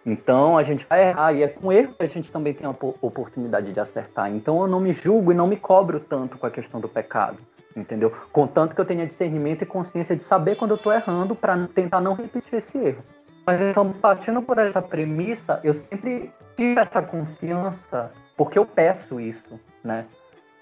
Então 0.06 0.58
a 0.58 0.64
gente 0.64 0.86
vai 0.90 1.10
errar 1.10 1.34
e 1.34 1.44
é 1.44 1.48
com 1.48 1.72
erro 1.72 1.94
que 1.94 2.04
a 2.04 2.08
gente 2.08 2.32
também 2.32 2.54
tem 2.54 2.68
a 2.68 2.76
oportunidade 3.02 3.72
de 3.72 3.80
acertar. 3.80 4.30
Então 4.30 4.62
eu 4.62 4.68
não 4.68 4.80
me 4.80 4.94
julgo 4.94 5.32
e 5.32 5.36
não 5.36 5.48
me 5.48 5.58
cobro 5.58 6.00
tanto 6.00 6.38
com 6.38 6.46
a 6.46 6.52
questão 6.52 6.80
do 6.80 6.90
pecado, 6.90 7.38
entendeu? 7.76 8.12
Contanto 8.32 8.76
que 8.76 8.82
eu 8.82 8.86
tenha 8.86 9.08
discernimento 9.08 9.62
e 9.62 9.66
consciência 9.66 10.16
de 10.16 10.24
saber 10.24 10.56
quando 10.56 10.72
eu 10.72 10.78
estou 10.78 10.92
errando 10.92 11.36
para 11.36 11.68
tentar 11.68 12.02
não 12.02 12.14
repetir 12.14 12.56
esse 12.56 12.78
erro. 12.78 13.04
Mas 13.46 13.62
então, 13.62 13.92
partindo 13.92 14.42
por 14.42 14.58
essa 14.58 14.82
premissa, 14.82 15.60
eu 15.64 15.74
sempre 15.74 16.32
tive 16.56 16.80
essa 16.80 17.02
confiança 17.02 18.12
porque 18.38 18.58
eu 18.58 18.66
peço 18.66 19.20
isso, 19.20 19.60
né? 19.84 20.06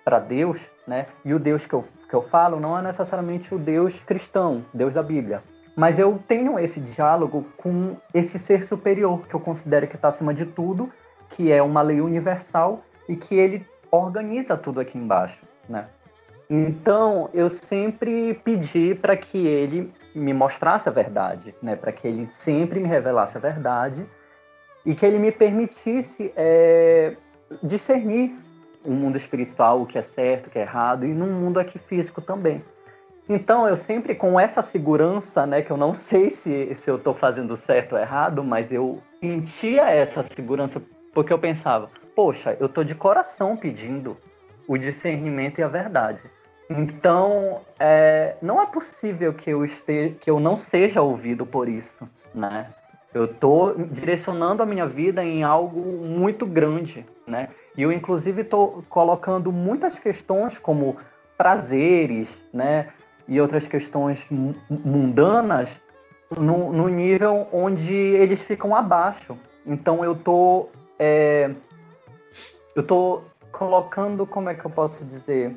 Para 0.04 0.20
Deus, 0.20 0.60
né? 0.88 1.08
E 1.24 1.34
o 1.34 1.40
Deus 1.40 1.66
que 1.66 1.74
eu, 1.74 1.86
que 2.10 2.14
eu 2.14 2.22
falo 2.22 2.60
não 2.60 2.78
é 2.78 2.82
necessariamente 2.82 3.54
o 3.54 3.58
Deus 3.58 4.00
cristão, 4.04 4.66
Deus 4.74 4.94
da 4.94 5.04
Bíblia. 5.04 5.44
Mas 5.76 5.98
eu 5.98 6.20
tenho 6.28 6.60
esse 6.60 6.80
diálogo 6.80 7.46
com 7.58 7.96
esse 8.14 8.38
ser 8.38 8.64
superior, 8.64 9.26
que 9.28 9.34
eu 9.34 9.40
considero 9.40 9.88
que 9.88 9.96
está 9.96 10.10
acima 10.10 10.34
de 10.34 10.46
tudo, 10.46 10.92
que 11.30 11.52
é 11.52 11.62
uma 11.62 11.82
lei 11.82 12.02
universal 12.02 12.84
e 13.08 13.16
que 13.16 13.36
ele 13.36 13.66
organiza 13.90 14.58
tudo 14.58 14.80
aqui 14.80 14.98
embaixo, 14.98 15.40
né? 15.68 15.88
Então, 16.50 17.30
eu 17.34 17.50
sempre 17.50 18.34
pedi 18.44 18.94
para 18.94 19.16
que 19.16 19.38
ele 19.38 19.94
me 20.14 20.34
mostrasse 20.34 20.90
a 20.90 20.92
verdade, 20.92 21.56
né? 21.62 21.78
Para 21.78 21.94
que 21.94 22.06
ele 22.06 22.28
sempre 22.30 22.78
me 22.80 22.90
revelasse 22.90 23.38
a 23.38 23.40
verdade 23.40 24.06
e 24.86 24.94
que 24.94 25.06
ele 25.06 25.18
me 25.18 25.32
permitisse 25.32 26.34
é, 26.36 27.16
discernir 27.64 28.38
o 28.84 28.92
mundo 28.92 29.18
espiritual, 29.18 29.82
o 29.82 29.86
que 29.86 29.98
é 29.98 30.02
certo, 30.02 30.48
o 30.48 30.50
que 30.50 30.60
é 30.60 30.62
errado, 30.62 31.06
e 31.06 31.14
no 31.14 31.28
mundo 31.28 31.60
aqui 31.60 31.80
físico 31.80 32.22
também. 32.22 32.64
Então, 33.30 33.68
eu 33.68 33.78
sempre 33.78 34.16
com 34.16 34.40
essa 34.40 34.62
segurança, 34.62 35.46
né, 35.46 35.62
que 35.62 35.72
eu 35.72 35.78
não 35.78 35.94
sei 35.96 36.30
se, 36.30 36.74
se 36.76 36.90
eu 36.90 36.96
estou 36.96 37.14
fazendo 37.14 37.56
certo 37.56 37.94
ou 37.94 38.00
errado, 38.00 38.44
mas 38.44 38.72
eu 38.72 39.02
sentia 39.20 39.90
essa 39.90 40.24
segurança 40.24 40.82
porque 41.14 41.32
eu 41.32 41.40
pensava, 41.40 41.90
poxa, 42.16 42.56
eu 42.60 42.68
estou 42.68 42.84
de 42.84 42.96
coração 42.96 43.56
pedindo 43.56 44.18
o 44.68 44.78
discernimento 44.78 45.60
e 45.60 45.64
a 45.64 45.68
verdade. 45.68 46.22
Então, 46.70 47.62
é, 47.78 48.36
não 48.42 48.62
é 48.62 48.66
possível 48.66 49.34
que 49.34 49.50
eu, 49.50 49.66
esteja, 49.66 50.16
que 50.22 50.30
eu 50.30 50.40
não 50.40 50.56
seja 50.56 51.02
ouvido 51.02 51.46
por 51.46 51.68
isso, 51.68 52.08
né? 52.34 52.68
Eu 53.14 53.26
estou 53.26 53.76
direcionando 53.92 54.64
a 54.64 54.66
minha 54.66 54.88
vida 54.88 55.24
em 55.24 55.44
algo 55.44 55.80
muito 56.06 56.46
grande, 56.46 57.06
né? 57.28 57.50
E 57.78 57.82
eu, 57.82 57.92
inclusive, 57.92 58.42
estou 58.42 58.84
colocando 58.90 59.52
muitas 59.52 60.00
questões 60.00 60.58
como 60.58 60.98
prazeres, 61.38 62.30
né? 62.54 62.88
e 63.32 63.40
outras 63.40 63.66
questões 63.66 64.28
mundanas 64.70 65.80
no, 66.30 66.74
no 66.74 66.90
nível 66.90 67.48
onde 67.52 67.94
eles 67.94 68.42
ficam 68.42 68.76
abaixo. 68.76 69.38
Então 69.66 70.04
eu 70.04 70.16
tô 70.16 70.68
é, 71.00 71.50
eu 72.76 72.84
tô 72.84 73.22
colocando 73.52 74.26
como 74.26 74.50
é 74.50 74.54
que 74.54 74.66
eu 74.66 74.72
posso 74.72 75.06
dizer 75.06 75.56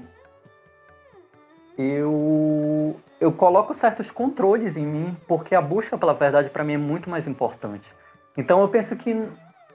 eu 1.77 2.97
eu 3.20 3.33
coloco 3.33 3.75
certos 3.75 4.11
controles 4.11 4.77
em 4.77 4.87
mim 4.87 5.16
porque 5.27 5.55
a 5.55 5.61
busca 5.61 5.97
pela 5.97 6.14
verdade 6.14 6.51
para 6.51 6.64
mim 6.64 6.75
é 6.75 6.79
muito 6.79 7.09
mais 7.09 7.27
importante. 7.27 7.89
Então 8.37 8.61
eu 8.61 8.68
penso 8.68 8.95
que 8.97 9.29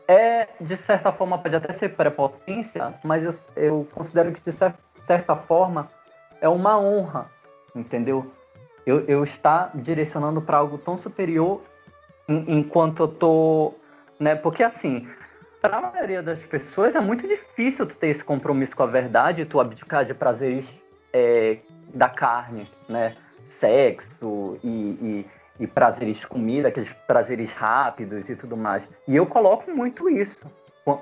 é 0.07 0.47
de 0.59 0.77
certa 0.77 1.11
forma 1.11 1.37
pode 1.37 1.55
até 1.55 1.73
ser 1.73 1.89
prepotência, 1.95 2.93
mas 3.03 3.23
eu, 3.23 3.33
eu 3.55 3.87
considero 3.93 4.31
que 4.31 4.41
de 4.41 4.51
certa 4.97 5.35
forma 5.35 5.89
é 6.41 6.49
uma 6.49 6.79
honra 6.79 7.27
entendeu? 7.75 8.31
Eu, 8.85 9.05
eu 9.07 9.23
estar 9.23 9.71
direcionando 9.75 10.41
para 10.41 10.57
algo 10.57 10.77
tão 10.77 10.97
superior 10.97 11.61
enquanto 12.27 13.03
eu 13.03 13.07
tô, 13.07 13.73
né? 14.19 14.35
Porque 14.35 14.63
assim, 14.63 15.07
para 15.61 15.77
a 15.77 15.81
maioria 15.81 16.21
das 16.21 16.39
pessoas 16.39 16.95
é 16.95 16.99
muito 16.99 17.27
difícil 17.27 17.85
tu 17.85 17.95
ter 17.95 18.07
esse 18.07 18.23
compromisso 18.23 18.75
com 18.75 18.83
a 18.83 18.87
verdade, 18.87 19.45
tu 19.45 19.59
abdicar 19.59 20.05
de 20.05 20.13
prazeres 20.13 20.67
é, 21.13 21.57
da 21.93 22.09
carne, 22.09 22.69
né? 22.87 23.15
Sexo 23.43 24.57
e, 24.63 24.67
e, 24.69 25.25
e, 25.61 25.67
prazeres 25.67 26.17
de 26.17 26.27
comida, 26.27 26.67
aqueles 26.67 26.93
prazeres 27.07 27.51
rápidos 27.51 28.29
e 28.29 28.35
tudo 28.35 28.55
mais. 28.55 28.89
E 29.07 29.15
eu 29.15 29.25
coloco 29.25 29.71
muito 29.71 30.09
isso. 30.09 30.45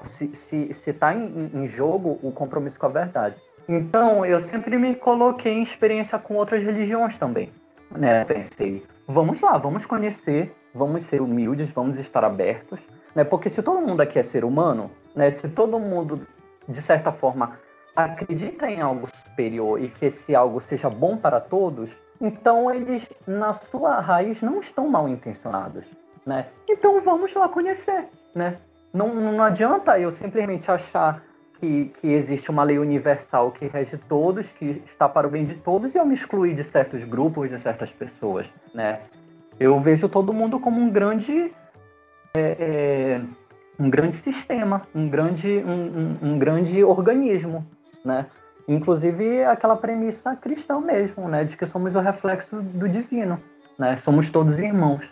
Se, 0.03 0.35
se, 0.35 0.73
se 0.73 0.93
tá 0.93 1.13
em, 1.13 1.49
em 1.53 1.65
jogo 1.65 2.19
o 2.21 2.31
compromisso 2.31 2.79
com 2.79 2.87
a 2.87 2.89
verdade. 2.89 3.35
Então, 3.69 4.25
eu 4.25 4.39
sempre 4.39 4.77
me 4.77 4.95
coloquei 4.95 5.53
em 5.53 5.63
experiência 5.63 6.17
com 6.17 6.35
outras 6.35 6.63
religiões 6.63 7.17
também. 7.17 7.51
Né? 7.91 8.23
Pensei, 8.25 8.85
vamos 9.07 9.41
lá, 9.41 9.57
vamos 9.57 9.85
conhecer, 9.85 10.51
vamos 10.73 11.03
ser 11.03 11.21
humildes, 11.21 11.69
vamos 11.71 11.97
estar 11.97 12.23
abertos. 12.23 12.79
Né? 13.13 13.23
Porque 13.23 13.49
se 13.49 13.61
todo 13.61 13.81
mundo 13.81 14.01
aqui 14.01 14.19
é 14.19 14.23
ser 14.23 14.45
humano, 14.45 14.91
né? 15.15 15.31
se 15.31 15.49
todo 15.49 15.79
mundo, 15.79 16.25
de 16.67 16.81
certa 16.81 17.11
forma, 17.11 17.57
acredita 17.97 18.69
em 18.69 18.79
algo 18.79 19.09
superior 19.23 19.81
e 19.81 19.89
que 19.89 20.05
esse 20.05 20.35
algo 20.35 20.59
seja 20.59 20.87
bom 20.87 21.17
para 21.17 21.39
todos, 21.39 21.99
então 22.21 22.71
eles, 22.71 23.09
na 23.25 23.53
sua 23.53 23.99
raiz, 23.99 24.39
não 24.43 24.59
estão 24.59 24.87
mal 24.87 25.09
intencionados. 25.09 25.87
Né? 26.23 26.45
Então 26.69 27.01
vamos 27.01 27.33
lá 27.33 27.49
conhecer. 27.49 28.05
Né? 28.35 28.57
Não, 28.93 29.15
não 29.15 29.43
adianta 29.43 29.99
eu 29.99 30.11
simplesmente 30.11 30.69
achar 30.69 31.23
que, 31.59 31.85
que 31.99 32.07
existe 32.13 32.51
uma 32.51 32.63
lei 32.63 32.77
universal 32.77 33.51
que 33.51 33.65
rege 33.65 33.97
todos, 33.97 34.47
que 34.49 34.83
está 34.85 35.09
para 35.09 35.25
o 35.25 35.31
bem 35.31 35.45
de 35.45 35.55
todos, 35.55 35.95
e 35.95 35.97
eu 35.97 36.05
me 36.05 36.13
excluir 36.13 36.53
de 36.53 36.63
certos 36.63 37.03
grupos, 37.03 37.49
de 37.49 37.57
certas 37.59 37.91
pessoas, 37.91 38.45
né? 38.75 38.99
Eu 39.59 39.79
vejo 39.79 40.07
todo 40.07 40.31
mundo 40.31 40.59
como 40.59 40.79
um 40.79 40.87
grande 40.87 41.51
é, 42.35 42.57
é, 42.59 43.21
um 43.79 43.89
grande 43.89 44.17
sistema, 44.17 44.83
um 44.93 45.09
grande, 45.09 45.63
um, 45.65 45.71
um, 45.71 46.33
um, 46.33 46.39
grande 46.39 46.83
organismo, 46.83 47.65
né? 48.03 48.25
Inclusive 48.67 49.43
aquela 49.43 49.75
premissa 49.75 50.35
cristã 50.35 50.79
mesmo, 50.79 51.27
né? 51.27 51.43
De 51.43 51.55
que 51.55 51.65
somos 51.65 51.95
o 51.95 51.99
reflexo 51.99 52.61
do 52.61 52.87
divino, 52.87 53.41
né? 53.77 53.95
Somos 53.95 54.29
todos 54.29 54.59
irmãos. 54.59 55.09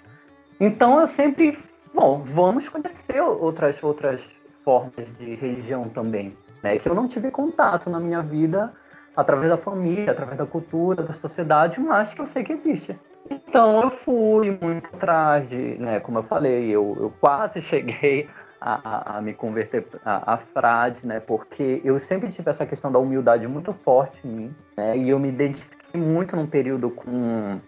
Então 0.60 1.00
eu 1.00 1.08
sempre, 1.08 1.58
bom, 1.94 2.24
vamos 2.26 2.68
conhecer 2.70 3.22
outras 3.22 3.82
outras 3.84 4.28
formas 4.64 5.08
de 5.18 5.36
religião 5.36 5.88
também, 5.90 6.36
né? 6.64 6.78
Que 6.78 6.90
eu 6.90 6.96
não 6.96 7.08
tive 7.08 7.32
contato 7.32 7.90
na 7.90 8.00
minha 8.00 8.22
vida 8.22 8.74
através 9.16 9.50
da 9.50 9.58
família, 9.58 10.12
através 10.12 10.38
da 10.38 10.46
cultura, 10.46 11.04
da 11.04 11.14
sociedade, 11.14 11.80
mas 11.80 12.14
que 12.14 12.22
eu 12.22 12.26
sei 12.26 12.44
que 12.44 12.52
existe. 12.52 13.00
Então 13.30 13.82
eu 13.82 13.90
fui 13.90 14.58
muito 14.62 14.94
atrás 14.94 15.48
de, 15.48 15.78
né, 15.80 16.00
como 16.00 16.20
eu 16.20 16.24
falei, 16.24 16.70
eu, 16.70 16.96
eu 17.00 17.14
quase 17.20 17.62
cheguei 17.62 18.30
a, 18.60 19.18
a, 19.18 19.22
me 19.22 19.34
converter 19.34 19.86
a, 20.04 20.34
a, 20.34 20.38
frade, 20.38 21.06
né, 21.06 21.20
porque 21.20 21.82
eu 21.84 22.00
sempre 22.00 22.30
tive 22.30 22.50
essa 22.50 22.66
questão 22.66 22.92
da 22.92 23.00
humildade 23.00 23.48
muito 23.48 23.74
forte 23.74 24.26
em 24.28 24.32
mim, 24.32 24.56
né, 24.78 24.98
e 24.98 25.10
eu 25.10 25.20
me 25.20 25.30
identifiquei 25.30 26.00
muito 26.00 26.36
num 26.36 26.48
período 26.48 26.90
com, 26.90 27.60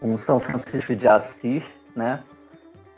com 0.00 0.16
São 0.16 0.40
Francisco 0.40 0.94
de 0.94 1.06
Assis, 1.06 1.64
né, 1.94 2.22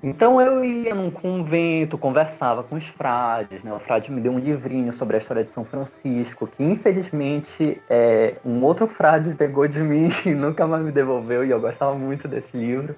então 0.07 0.39
eu 0.39 0.63
ia 0.63 0.95
num 0.95 1.11
convento, 1.11 1.97
conversava 1.97 2.63
com 2.63 2.77
os 2.77 2.87
frades, 2.87 3.63
né? 3.63 3.73
O 3.73 3.79
frade 3.79 4.13
me 4.13 4.21
deu 4.21 4.33
um 4.33 4.39
livrinho 4.39 4.93
sobre 4.93 5.17
a 5.17 5.19
história 5.19 5.43
de 5.43 5.49
São 5.49 5.65
Francisco, 5.65 6.47
que 6.47 6.63
infelizmente 6.63 7.81
é, 7.89 8.35
um 8.45 8.63
outro 8.63 8.87
frade 8.87 9.35
pegou 9.35 9.67
de 9.67 9.81
mim 9.81 10.11
e 10.27 10.35
nunca 10.35 10.67
mais 10.67 10.85
me 10.85 10.93
devolveu, 10.93 11.43
e 11.43 11.51
eu 11.51 11.59
gostava 11.59 11.95
muito 11.95 12.29
desse 12.29 12.55
livro. 12.55 12.95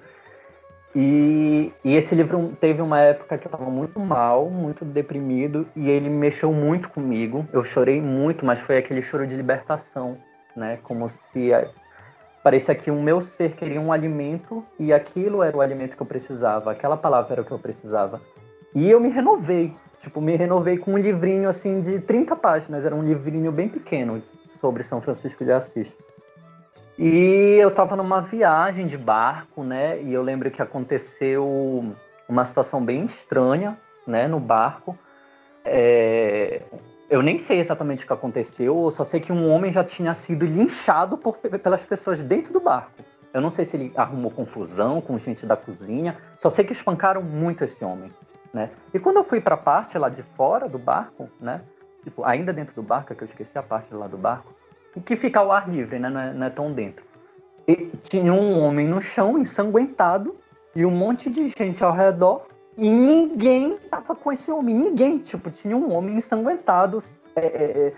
E, 0.99 1.71
e 1.83 1.95
esse 1.95 2.15
livro 2.15 2.57
teve 2.59 2.81
uma 2.81 2.99
época 2.99 3.37
que 3.37 3.45
eu 3.45 3.49
estava 3.51 3.69
muito 3.69 3.99
mal, 3.99 4.49
muito 4.49 4.83
deprimido, 4.83 5.67
e 5.75 5.91
ele 5.91 6.09
mexeu 6.09 6.51
muito 6.51 6.89
comigo. 6.89 7.47
Eu 7.53 7.63
chorei 7.63 8.01
muito, 8.01 8.43
mas 8.43 8.59
foi 8.59 8.79
aquele 8.79 9.03
choro 9.03 9.27
de 9.27 9.35
libertação, 9.35 10.17
né? 10.55 10.79
Como 10.81 11.07
se 11.07 11.51
parecia 12.43 12.73
que 12.73 12.89
o 12.89 12.99
meu 12.99 13.21
ser 13.21 13.51
queria 13.51 13.79
um 13.79 13.91
alimento 13.91 14.65
e 14.79 14.91
aquilo 14.91 15.43
era 15.43 15.55
o 15.55 15.61
alimento 15.61 15.95
que 15.95 16.01
eu 16.01 16.07
precisava, 16.07 16.71
aquela 16.71 16.97
palavra 16.97 17.33
era 17.33 17.41
o 17.43 17.45
que 17.45 17.51
eu 17.51 17.59
precisava. 17.59 18.19
E 18.73 18.89
eu 18.89 18.99
me 18.99 19.09
renovei, 19.09 19.75
tipo, 20.01 20.19
me 20.19 20.35
renovei 20.35 20.79
com 20.79 20.93
um 20.93 20.97
livrinho 20.97 21.47
assim 21.47 21.79
de 21.79 21.99
30 21.99 22.35
páginas, 22.37 22.83
era 22.83 22.95
um 22.95 23.03
livrinho 23.03 23.51
bem 23.51 23.69
pequeno 23.69 24.19
sobre 24.23 24.83
São 24.83 24.99
Francisco 24.99 25.45
de 25.45 25.51
Assis. 25.51 25.95
E 26.97 27.57
eu 27.59 27.69
estava 27.69 27.95
numa 27.95 28.21
viagem 28.21 28.87
de 28.87 28.97
barco, 28.97 29.63
né? 29.63 30.01
E 30.01 30.13
eu 30.13 30.23
lembro 30.23 30.49
que 30.49 30.61
aconteceu 30.61 31.95
uma 32.27 32.43
situação 32.43 32.83
bem 32.83 33.05
estranha, 33.05 33.77
né, 34.05 34.27
no 34.27 34.39
barco. 34.39 34.97
É, 35.63 36.61
eu 37.09 37.21
nem 37.21 37.37
sei 37.37 37.59
exatamente 37.59 38.03
o 38.03 38.07
que 38.07 38.13
aconteceu, 38.13 38.83
eu 38.83 38.91
só 38.91 39.03
sei 39.03 39.19
que 39.19 39.31
um 39.31 39.49
homem 39.49 39.71
já 39.71 39.83
tinha 39.83 40.13
sido 40.13 40.45
linchado 40.45 41.17
por, 41.17 41.37
pelas 41.37 41.85
pessoas 41.85 42.21
dentro 42.23 42.51
do 42.51 42.59
barco. 42.59 43.03
Eu 43.33 43.41
não 43.41 43.51
sei 43.51 43.65
se 43.65 43.77
ele 43.77 43.93
arrumou 43.95 44.31
confusão 44.31 44.99
com 44.99 45.17
gente 45.17 45.45
da 45.45 45.55
cozinha, 45.55 46.17
só 46.37 46.49
sei 46.49 46.65
que 46.65 46.73
espancaram 46.73 47.21
muito 47.21 47.63
esse 47.63 47.83
homem, 47.83 48.11
né? 48.53 48.71
E 48.93 48.99
quando 48.99 49.17
eu 49.17 49.23
fui 49.23 49.39
para 49.39 49.55
a 49.55 49.57
parte 49.57 49.97
lá 49.97 50.09
de 50.09 50.23
fora 50.23 50.67
do 50.67 50.79
barco, 50.79 51.29
né, 51.39 51.61
tipo, 52.03 52.23
ainda 52.23 52.51
dentro 52.51 52.75
do 52.75 52.81
barco, 52.81 53.13
é 53.13 53.15
que 53.15 53.23
eu 53.23 53.27
esqueci 53.27 53.57
a 53.57 53.63
parte 53.63 53.93
lá 53.93 54.07
do 54.07 54.17
barco, 54.17 54.53
que 55.05 55.15
fica 55.15 55.39
ao 55.39 55.51
ar 55.51 55.69
livre, 55.69 55.99
né? 55.99 56.09
Não 56.09 56.19
é, 56.19 56.33
não 56.33 56.47
é 56.47 56.49
tão 56.49 56.71
dentro. 56.71 57.05
E 57.67 57.89
tinha 58.03 58.33
um 58.33 58.59
homem 58.61 58.87
no 58.87 59.01
chão, 59.01 59.37
ensanguentado, 59.37 60.35
e 60.75 60.85
um 60.85 60.91
monte 60.91 61.29
de 61.29 61.49
gente 61.49 61.83
ao 61.83 61.91
redor, 61.91 62.47
e 62.77 62.89
ninguém 62.89 63.77
tava 63.89 64.15
com 64.15 64.31
esse 64.31 64.51
homem, 64.51 64.75
ninguém. 64.75 65.17
Tipo, 65.17 65.49
tinha 65.49 65.75
um 65.75 65.91
homem 65.91 66.17
ensanguentado, 66.17 67.03
é, 67.35 67.45
é, 67.45 67.63
é 67.87 67.93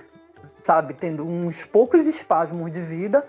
sabe, 0.58 0.94
tendo 0.94 1.26
uns 1.26 1.66
poucos 1.66 2.08
espasmos 2.08 2.72
de 2.72 2.82
vida, 2.82 3.26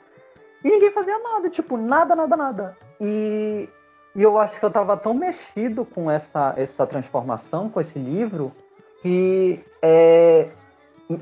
e 0.65 0.71
ninguém 0.71 0.91
fazia 0.91 1.19
nada, 1.19 1.49
tipo, 1.49 1.77
nada, 1.77 2.15
nada, 2.15 2.37
nada. 2.37 2.77
E, 3.01 3.69
e 4.15 4.23
eu 4.23 4.39
acho 4.39 4.59
que 4.59 4.65
eu 4.65 4.71
tava 4.71 4.97
tão 4.97 5.15
mexido 5.15 5.85
com 5.85 6.11
essa, 6.11 6.55
essa 6.57 6.87
transformação, 6.87 7.69
com 7.69 7.81
esse 7.81 7.99
livro, 7.99 8.53
que 9.03 9.61
é, 9.83 10.49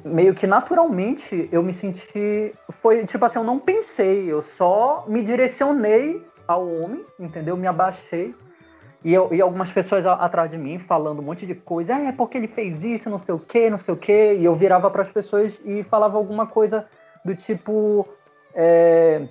meio 0.04 0.34
que 0.34 0.46
naturalmente 0.46 1.48
eu 1.50 1.62
me 1.62 1.72
senti. 1.72 2.52
Foi 2.82 3.04
tipo 3.04 3.24
assim, 3.24 3.38
eu 3.38 3.44
não 3.44 3.58
pensei, 3.58 4.30
eu 4.30 4.42
só 4.42 5.04
me 5.06 5.22
direcionei 5.22 6.22
ao 6.46 6.66
homem, 6.66 7.04
entendeu? 7.18 7.56
Me 7.56 7.66
abaixei. 7.66 8.34
E, 9.04 9.14
eu, 9.14 9.32
e 9.32 9.40
algumas 9.40 9.70
pessoas 9.70 10.04
atrás 10.04 10.50
de 10.50 10.58
mim 10.58 10.78
falando 10.78 11.20
um 11.20 11.22
monte 11.22 11.46
de 11.46 11.54
coisa, 11.54 11.94
é 11.94 12.10
porque 12.10 12.36
ele 12.36 12.48
fez 12.48 12.84
isso, 12.84 13.08
não 13.08 13.18
sei 13.18 13.32
o 13.32 13.38
que, 13.38 13.70
não 13.70 13.78
sei 13.78 13.94
o 13.94 13.96
que. 13.96 14.34
E 14.34 14.44
eu 14.44 14.54
virava 14.54 14.90
para 14.90 15.02
as 15.02 15.10
pessoas 15.10 15.60
e 15.64 15.82
falava 15.84 16.16
alguma 16.18 16.46
coisa 16.46 16.86
do 17.24 17.34
tipo. 17.34 18.06
É... 18.54 19.26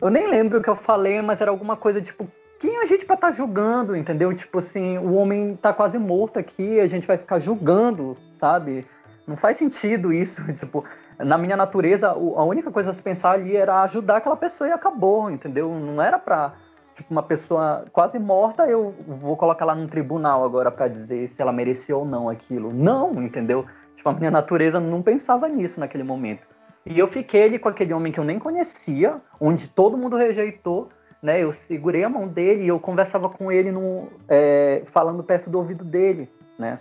Eu 0.00 0.08
nem 0.08 0.30
lembro 0.30 0.58
o 0.58 0.62
que 0.62 0.70
eu 0.70 0.76
falei, 0.76 1.20
mas 1.20 1.40
era 1.40 1.50
alguma 1.50 1.76
coisa 1.76 2.00
tipo, 2.00 2.26
quem 2.58 2.78
a 2.78 2.86
gente 2.86 3.04
para 3.04 3.16
estar 3.16 3.26
tá 3.28 3.32
julgando, 3.32 3.94
entendeu? 3.94 4.32
Tipo 4.32 4.60
assim, 4.60 4.96
o 4.98 5.14
homem 5.14 5.58
tá 5.60 5.72
quase 5.74 5.98
morto 5.98 6.38
aqui, 6.38 6.80
a 6.80 6.86
gente 6.86 7.06
vai 7.06 7.18
ficar 7.18 7.38
julgando, 7.38 8.16
sabe? 8.36 8.86
Não 9.30 9.36
faz 9.36 9.56
sentido 9.56 10.12
isso. 10.12 10.42
Tipo, 10.54 10.84
na 11.16 11.38
minha 11.38 11.56
natureza, 11.56 12.08
a 12.08 12.44
única 12.44 12.70
coisa 12.72 12.90
a 12.90 12.94
se 12.94 13.00
pensar 13.00 13.32
ali 13.32 13.56
era 13.56 13.82
ajudar 13.82 14.16
aquela 14.16 14.36
pessoa 14.36 14.68
e 14.68 14.72
acabou, 14.72 15.30
entendeu? 15.30 15.72
Não 15.72 16.02
era 16.02 16.18
pra, 16.18 16.54
tipo, 16.96 17.12
uma 17.12 17.22
pessoa 17.22 17.84
quase 17.92 18.18
morta, 18.18 18.66
eu 18.66 18.92
vou 19.06 19.36
colocar 19.36 19.64
lá 19.64 19.74
no 19.74 19.86
tribunal 19.86 20.44
agora 20.44 20.70
para 20.70 20.88
dizer 20.88 21.28
se 21.28 21.40
ela 21.40 21.52
mereceu 21.52 22.00
ou 22.00 22.04
não 22.04 22.28
aquilo. 22.28 22.72
Não, 22.72 23.22
entendeu? 23.22 23.64
Tipo, 23.94 24.08
a 24.08 24.12
minha 24.14 24.30
natureza 24.32 24.80
não 24.80 25.00
pensava 25.00 25.48
nisso 25.48 25.78
naquele 25.78 26.02
momento. 26.02 26.44
E 26.84 26.98
eu 26.98 27.06
fiquei 27.06 27.44
ali 27.44 27.58
com 27.58 27.68
aquele 27.68 27.92
homem 27.94 28.12
que 28.12 28.18
eu 28.18 28.24
nem 28.24 28.38
conhecia, 28.38 29.20
onde 29.38 29.68
todo 29.68 29.96
mundo 29.96 30.16
rejeitou, 30.16 30.88
né? 31.22 31.40
Eu 31.40 31.52
segurei 31.52 32.02
a 32.02 32.08
mão 32.08 32.26
dele 32.26 32.64
e 32.64 32.68
eu 32.68 32.80
conversava 32.80 33.28
com 33.28 33.52
ele 33.52 33.70
no, 33.70 34.08
é, 34.28 34.82
falando 34.86 35.22
perto 35.22 35.48
do 35.48 35.58
ouvido 35.58 35.84
dele, 35.84 36.28
né? 36.58 36.80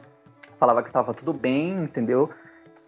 Falava 0.60 0.82
que 0.82 0.90
estava 0.90 1.14
tudo 1.14 1.34
bem, 1.34 1.84
entendeu? 1.84 2.30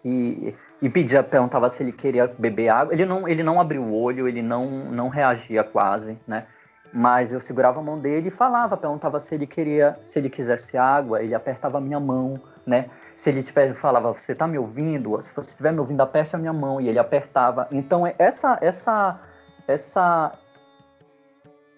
Que, 0.00 0.54
e 0.80 0.90
pedia, 0.90 1.22
perguntava 1.22 1.68
se 1.68 1.82
ele 1.82 1.92
queria 1.92 2.26
beber 2.26 2.68
água. 2.68 2.92
Ele 2.92 3.06
não, 3.06 3.28
ele 3.28 3.42
não 3.42 3.60
abriu 3.60 3.82
o 3.82 3.94
olho, 3.94 4.28
ele 4.28 4.42
não, 4.42 4.66
não 4.90 5.08
reagia 5.08 5.64
quase, 5.64 6.18
né? 6.26 6.46
Mas 6.92 7.32
eu 7.32 7.40
segurava 7.40 7.80
a 7.80 7.82
mão 7.82 7.98
dele 7.98 8.28
e 8.28 8.30
falava, 8.30 8.76
perguntava 8.76 9.18
se 9.18 9.34
ele 9.34 9.46
queria, 9.46 9.96
se 10.02 10.18
ele 10.18 10.28
quisesse 10.28 10.76
água, 10.76 11.22
ele 11.22 11.34
apertava 11.34 11.78
a 11.78 11.80
minha 11.80 11.98
mão, 11.98 12.38
né? 12.66 12.90
Se 13.16 13.30
ele 13.30 13.42
tiver, 13.42 13.74
falava, 13.74 14.12
você 14.12 14.32
está 14.32 14.46
me 14.46 14.58
ouvindo? 14.58 15.20
Se 15.22 15.34
você 15.34 15.50
estiver 15.50 15.72
me 15.72 15.78
ouvindo, 15.78 16.02
aperte 16.02 16.36
a 16.36 16.38
minha 16.38 16.52
mão 16.52 16.80
e 16.80 16.88
ele 16.88 16.98
apertava. 16.98 17.66
Então 17.70 18.04
essa, 18.18 18.58
essa, 18.60 19.20
essa, 19.66 20.32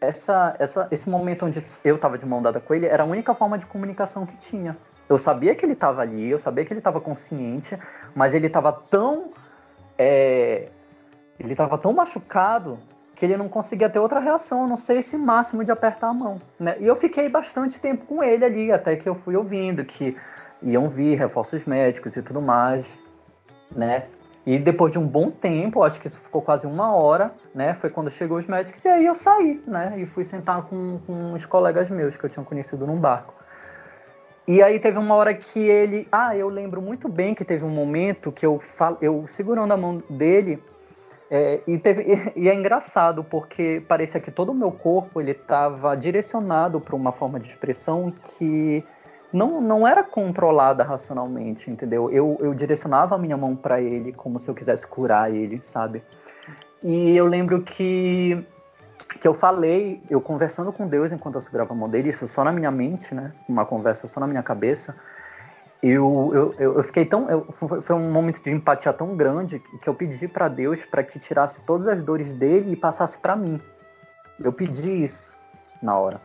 essa, 0.01 0.57
essa, 0.59 0.89
esse 0.91 1.09
momento 1.09 1.47
onde 1.47 1.63
eu 1.85 1.97
estava 1.97 2.19
de 2.19 2.27
mão 2.27 2.43
dada 2.43 2.61
com 2.61 2.75
ele 2.75 2.87
era 2.87 3.03
a 3.03 3.07
única 3.07 3.35
forma 3.35 3.59
de 3.59 3.67
comunicação 3.67 4.27
que 4.27 4.37
tinha, 4.37 4.77
eu 5.09 5.19
sabia 5.19 5.55
que 5.55 5.65
ele 5.65 5.75
estava 5.75 6.03
ali, 6.03 6.31
eu 6.31 6.39
sabia 6.39 6.65
que 6.65 6.73
ele 6.73 6.81
estava 6.81 7.01
consciente, 7.01 7.79
mas 8.15 8.35
ele 8.35 8.47
estava 8.47 8.73
tão. 8.73 9.33
É, 9.99 10.69
ele 11.39 11.53
estava 11.53 11.77
tão 11.79 11.93
machucado 11.93 12.79
que 13.15 13.25
ele 13.25 13.37
não 13.37 13.49
conseguia 13.49 13.89
ter 13.89 13.99
outra 13.99 14.19
reação, 14.19 14.65
a 14.65 14.67
não 14.67 14.77
ser 14.77 14.99
esse 14.99 15.17
máximo 15.17 15.65
de 15.65 15.71
apertar 15.71 16.09
a 16.09 16.13
mão. 16.13 16.41
Né? 16.59 16.77
E 16.81 16.87
eu 16.87 16.97
fiquei 16.97 17.29
bastante 17.29 17.79
tempo 17.79 18.07
com 18.07 18.23
ele 18.23 18.45
ali, 18.45 18.73
até 18.73 18.97
que 18.97 19.09
eu 19.09 19.15
fui 19.15 19.37
ouvindo 19.37 19.85
que 19.85 20.17
iam 20.63 20.89
vir 20.89 21.17
reforços 21.17 21.65
médicos 21.65 22.17
e 22.17 22.23
tudo 22.23 22.41
mais, 22.41 22.99
né? 23.71 24.07
E 24.47 24.59
depois 24.59 24.93
de 24.93 24.99
um 24.99 25.07
bom 25.07 25.31
tempo, 25.31 25.83
acho 25.83 25.99
que 25.99 26.07
isso 26.07 26.19
ficou 26.19 26.43
quase 26.43 26.67
uma 26.67 26.95
hora, 26.95 27.33
né? 27.55 27.73
Foi 27.75 27.89
quando 27.89 28.11
chegou 28.11 28.37
os 28.37 28.47
médicos 28.47 28.85
e 28.85 28.89
aí 28.89 29.07
eu 29.07 29.15
saí, 29.15 29.63
né? 29.67 29.95
E 29.97 30.07
fui 30.07 30.25
sentar 30.25 30.63
com, 30.63 30.99
com 31.07 31.13
uns 31.33 31.47
colegas 31.47 31.89
meus 31.89 32.17
que 32.17 32.25
eu 32.25 32.31
tinha 32.31 32.45
conhecido 32.45 32.87
num 32.87 32.99
barco. 32.99 33.33
E 34.47 34.63
aí 34.63 34.79
teve 34.79 34.99
uma 34.99 35.15
hora 35.15 35.33
que 35.33 35.59
ele. 35.59 36.07
Ah, 36.13 36.37
eu 36.37 36.49
lembro 36.49 36.83
muito 36.83 37.09
bem 37.09 37.35
que 37.35 37.45
teve 37.45 37.65
um 37.65 37.71
momento 37.71 38.31
que 38.31 38.45
eu, 38.45 38.59
fal... 38.59 38.99
eu 39.01 39.27
segurando 39.27 39.73
a 39.73 39.77
mão 39.77 40.03
dele. 40.09 40.63
É, 41.31 41.61
e, 41.67 41.79
teve... 41.79 42.05
e 42.37 42.49
é 42.49 42.55
engraçado 42.55 43.25
porque 43.25 43.83
parecia 43.89 44.21
que 44.21 44.31
todo 44.31 44.53
o 44.53 44.55
meu 44.55 44.71
corpo 44.71 45.21
ele 45.21 45.31
estava 45.31 45.97
direcionado 45.97 46.81
para 46.81 46.95
uma 46.95 47.13
forma 47.13 47.41
de 47.41 47.49
expressão 47.49 48.13
que 48.23 48.85
não, 49.33 49.61
não 49.61 49.89
era 49.89 50.05
controlada 50.05 50.85
racionalmente, 50.85 51.71
entendeu? 51.71 52.11
Eu, 52.11 52.37
eu 52.41 52.55
direcionava 52.55 53.15
a 53.15 53.19
minha 53.19 53.37
mão 53.37 53.57
para 53.57 53.81
ele 53.81 54.13
como 54.13 54.39
se 54.39 54.49
eu 54.49 54.55
quisesse 54.55 54.87
curar 54.87 55.35
ele, 55.35 55.61
sabe? 55.63 56.03
E 56.83 57.17
eu 57.17 57.27
lembro 57.27 57.63
que 57.63 58.47
que 59.19 59.29
eu 59.29 59.35
falei, 59.35 60.03
eu 60.11 60.21
conversando 60.21 60.73
com 60.73 60.87
Deus 60.87 61.13
enquanto 61.13 61.37
eu 61.37 61.41
segurava 61.41 61.73
a 61.73 61.77
mão 61.77 61.89
dele, 61.89 62.11
isso 62.11 62.27
só 62.27 62.45
na 62.45 62.53
minha 62.53 62.71
mente, 62.71 63.15
né? 63.15 63.33
Uma 63.49 63.65
conversa 63.65 64.09
só 64.09 64.21
na 64.21 64.27
minha 64.27 64.43
cabeça. 64.43 64.95
Eu, 65.83 66.55
eu, 66.59 66.75
eu 66.77 66.85
fiquei 66.85 67.05
tão. 67.05 67.29
Eu, 67.29 67.45
foi 67.83 67.95
um 67.95 68.11
momento 68.11 68.43
de 68.43 68.51
empatia 68.51 68.93
tão 68.93 69.15
grande 69.17 69.59
que 69.59 69.89
eu 69.89 69.95
pedi 69.95 70.27
para 70.27 70.49
Deus 70.49 70.85
para 70.85 71.03
que 71.03 71.19
tirasse 71.19 71.61
todas 71.61 71.87
as 71.87 72.03
dores 72.03 72.33
dele 72.33 72.73
e 72.73 72.77
passasse 72.77 73.19
para 73.19 73.37
mim. 73.37 73.61
Eu 74.43 74.53
pedi 74.53 75.05
isso 75.05 75.33
na 75.83 75.97
hora, 75.99 76.21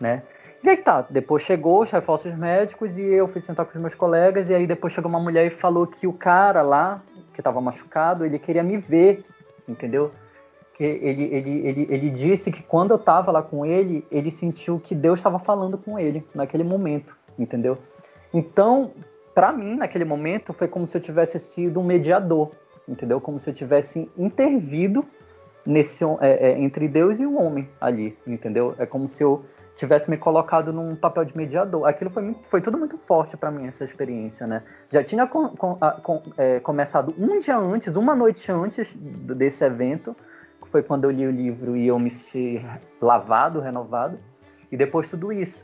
né? 0.00 0.22
E 0.62 0.68
aí 0.68 0.76
tá, 0.76 1.04
depois 1.10 1.42
chegou 1.42 1.82
os 1.82 1.90
reforços 1.90 2.32
médicos 2.36 2.96
e 2.96 3.02
eu 3.02 3.26
fui 3.26 3.40
sentar 3.40 3.66
com 3.66 3.72
os 3.74 3.80
meus 3.80 3.96
colegas 3.96 4.48
e 4.48 4.54
aí 4.54 4.64
depois 4.64 4.92
chegou 4.92 5.08
uma 5.08 5.18
mulher 5.18 5.46
e 5.46 5.50
falou 5.50 5.84
que 5.84 6.06
o 6.06 6.12
cara 6.12 6.62
lá, 6.62 7.02
que 7.34 7.40
estava 7.40 7.60
machucado, 7.60 8.24
ele 8.24 8.38
queria 8.38 8.62
me 8.62 8.76
ver, 8.76 9.24
entendeu? 9.68 10.12
Ele, 10.80 11.24
ele, 11.24 11.66
ele, 11.66 11.86
ele 11.90 12.10
disse 12.10 12.50
que 12.50 12.62
quando 12.62 12.92
eu 12.92 12.96
estava 12.96 13.30
lá 13.30 13.42
com 13.42 13.64
ele, 13.64 14.04
ele 14.10 14.30
sentiu 14.30 14.78
que 14.78 14.94
Deus 14.94 15.18
estava 15.18 15.38
falando 15.38 15.76
com 15.76 15.98
ele 15.98 16.24
naquele 16.34 16.64
momento, 16.64 17.16
entendeu? 17.38 17.78
Então, 18.32 18.92
para 19.34 19.52
mim, 19.52 19.76
naquele 19.76 20.04
momento, 20.04 20.52
foi 20.52 20.68
como 20.68 20.86
se 20.86 20.96
eu 20.96 21.00
tivesse 21.00 21.38
sido 21.38 21.80
um 21.80 21.84
mediador, 21.84 22.50
entendeu? 22.88 23.20
Como 23.20 23.38
se 23.38 23.50
eu 23.50 23.54
tivesse 23.54 24.10
intervido 24.16 25.04
nesse 25.64 26.04
é, 26.20 26.50
é, 26.50 26.60
entre 26.60 26.88
Deus 26.88 27.20
e 27.20 27.26
o 27.26 27.36
homem 27.36 27.68
ali, 27.80 28.16
entendeu? 28.26 28.74
É 28.78 28.86
como 28.86 29.08
se 29.08 29.22
eu 29.22 29.44
tivesse 29.76 30.10
me 30.10 30.16
colocado 30.16 30.72
num 30.72 30.94
papel 30.94 31.24
de 31.24 31.36
mediador. 31.36 31.86
Aquilo 31.86 32.10
foi, 32.10 32.36
foi 32.42 32.60
tudo 32.60 32.76
muito 32.76 32.98
forte 32.98 33.36
para 33.36 33.50
mim, 33.50 33.66
essa 33.66 33.84
experiência, 33.84 34.46
né? 34.46 34.62
Já 34.90 35.02
tinha 35.02 35.26
com, 35.26 35.48
com, 35.48 35.76
com, 36.02 36.22
é, 36.36 36.60
começado 36.60 37.14
um 37.18 37.38
dia 37.38 37.56
antes, 37.56 37.96
uma 37.96 38.14
noite 38.14 38.50
antes 38.50 38.94
desse 38.94 39.64
evento, 39.64 40.16
foi 40.72 40.82
quando 40.82 41.04
eu 41.04 41.10
li 41.10 41.26
o 41.26 41.30
livro 41.30 41.76
e 41.76 41.86
eu 41.86 41.98
me 41.98 42.10
senti 42.10 42.64
lavado, 43.00 43.60
renovado, 43.60 44.18
e 44.72 44.76
depois 44.76 45.06
tudo 45.06 45.30
isso, 45.30 45.62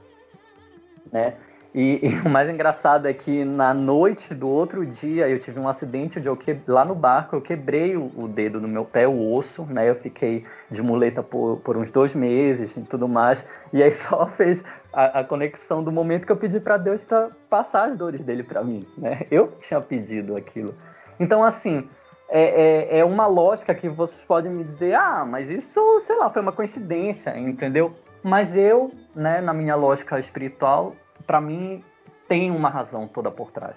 né? 1.10 1.34
E, 1.74 2.00
e, 2.02 2.20
o 2.26 2.28
mais 2.28 2.48
engraçado 2.48 3.06
é 3.06 3.12
que 3.12 3.44
na 3.44 3.74
noite 3.74 4.34
do 4.34 4.48
outro 4.48 4.86
dia 4.86 5.28
eu 5.28 5.38
tive 5.38 5.60
um 5.60 5.68
acidente 5.68 6.18
onde 6.18 6.26
eu 6.26 6.36
que, 6.36 6.58
lá 6.66 6.84
no 6.84 6.94
barco 6.94 7.36
eu 7.36 7.42
quebrei 7.42 7.96
o, 7.96 8.10
o, 8.16 8.26
dedo 8.26 8.60
no 8.60 8.66
meu 8.66 8.84
pé, 8.84 9.06
o 9.06 9.32
osso, 9.34 9.64
né? 9.64 9.88
Eu 9.88 9.94
fiquei 9.94 10.44
de 10.70 10.82
muleta 10.82 11.22
por, 11.22 11.58
por 11.58 11.76
uns 11.76 11.90
dois 11.90 12.14
meses 12.14 12.74
e 12.76 12.80
tudo 12.80 13.06
mais. 13.06 13.44
E 13.72 13.82
aí 13.82 13.92
só 13.92 14.26
fez 14.32 14.64
a, 14.92 15.20
a 15.20 15.24
conexão 15.24 15.84
do 15.84 15.92
momento 15.92 16.26
que 16.26 16.32
eu 16.32 16.36
pedi 16.36 16.58
para 16.58 16.78
Deus 16.78 17.02
para 17.02 17.30
passar 17.50 17.88
as 17.88 17.96
dores 17.96 18.24
dele 18.24 18.42
para 18.42 18.64
mim, 18.64 18.86
né? 18.96 19.26
Eu 19.30 19.52
tinha 19.60 19.80
pedido 19.80 20.36
aquilo. 20.36 20.74
Então 21.20 21.44
assim, 21.44 21.86
é, 22.28 22.96
é, 22.96 22.98
é, 22.98 23.04
uma 23.04 23.26
lógica 23.26 23.74
que 23.74 23.88
vocês 23.88 24.22
podem 24.26 24.52
me 24.52 24.62
dizer, 24.62 24.94
ah, 24.94 25.24
mas 25.24 25.48
isso, 25.48 25.98
sei 26.00 26.16
lá, 26.16 26.28
foi 26.28 26.42
uma 26.42 26.52
coincidência, 26.52 27.36
entendeu? 27.38 27.92
Mas 28.22 28.54
eu, 28.54 28.92
né, 29.14 29.40
na 29.40 29.54
minha 29.54 29.74
lógica 29.74 30.18
espiritual, 30.18 30.94
para 31.26 31.40
mim 31.40 31.82
tem 32.28 32.50
uma 32.50 32.68
razão 32.68 33.08
toda 33.08 33.30
por 33.30 33.50
trás. 33.50 33.74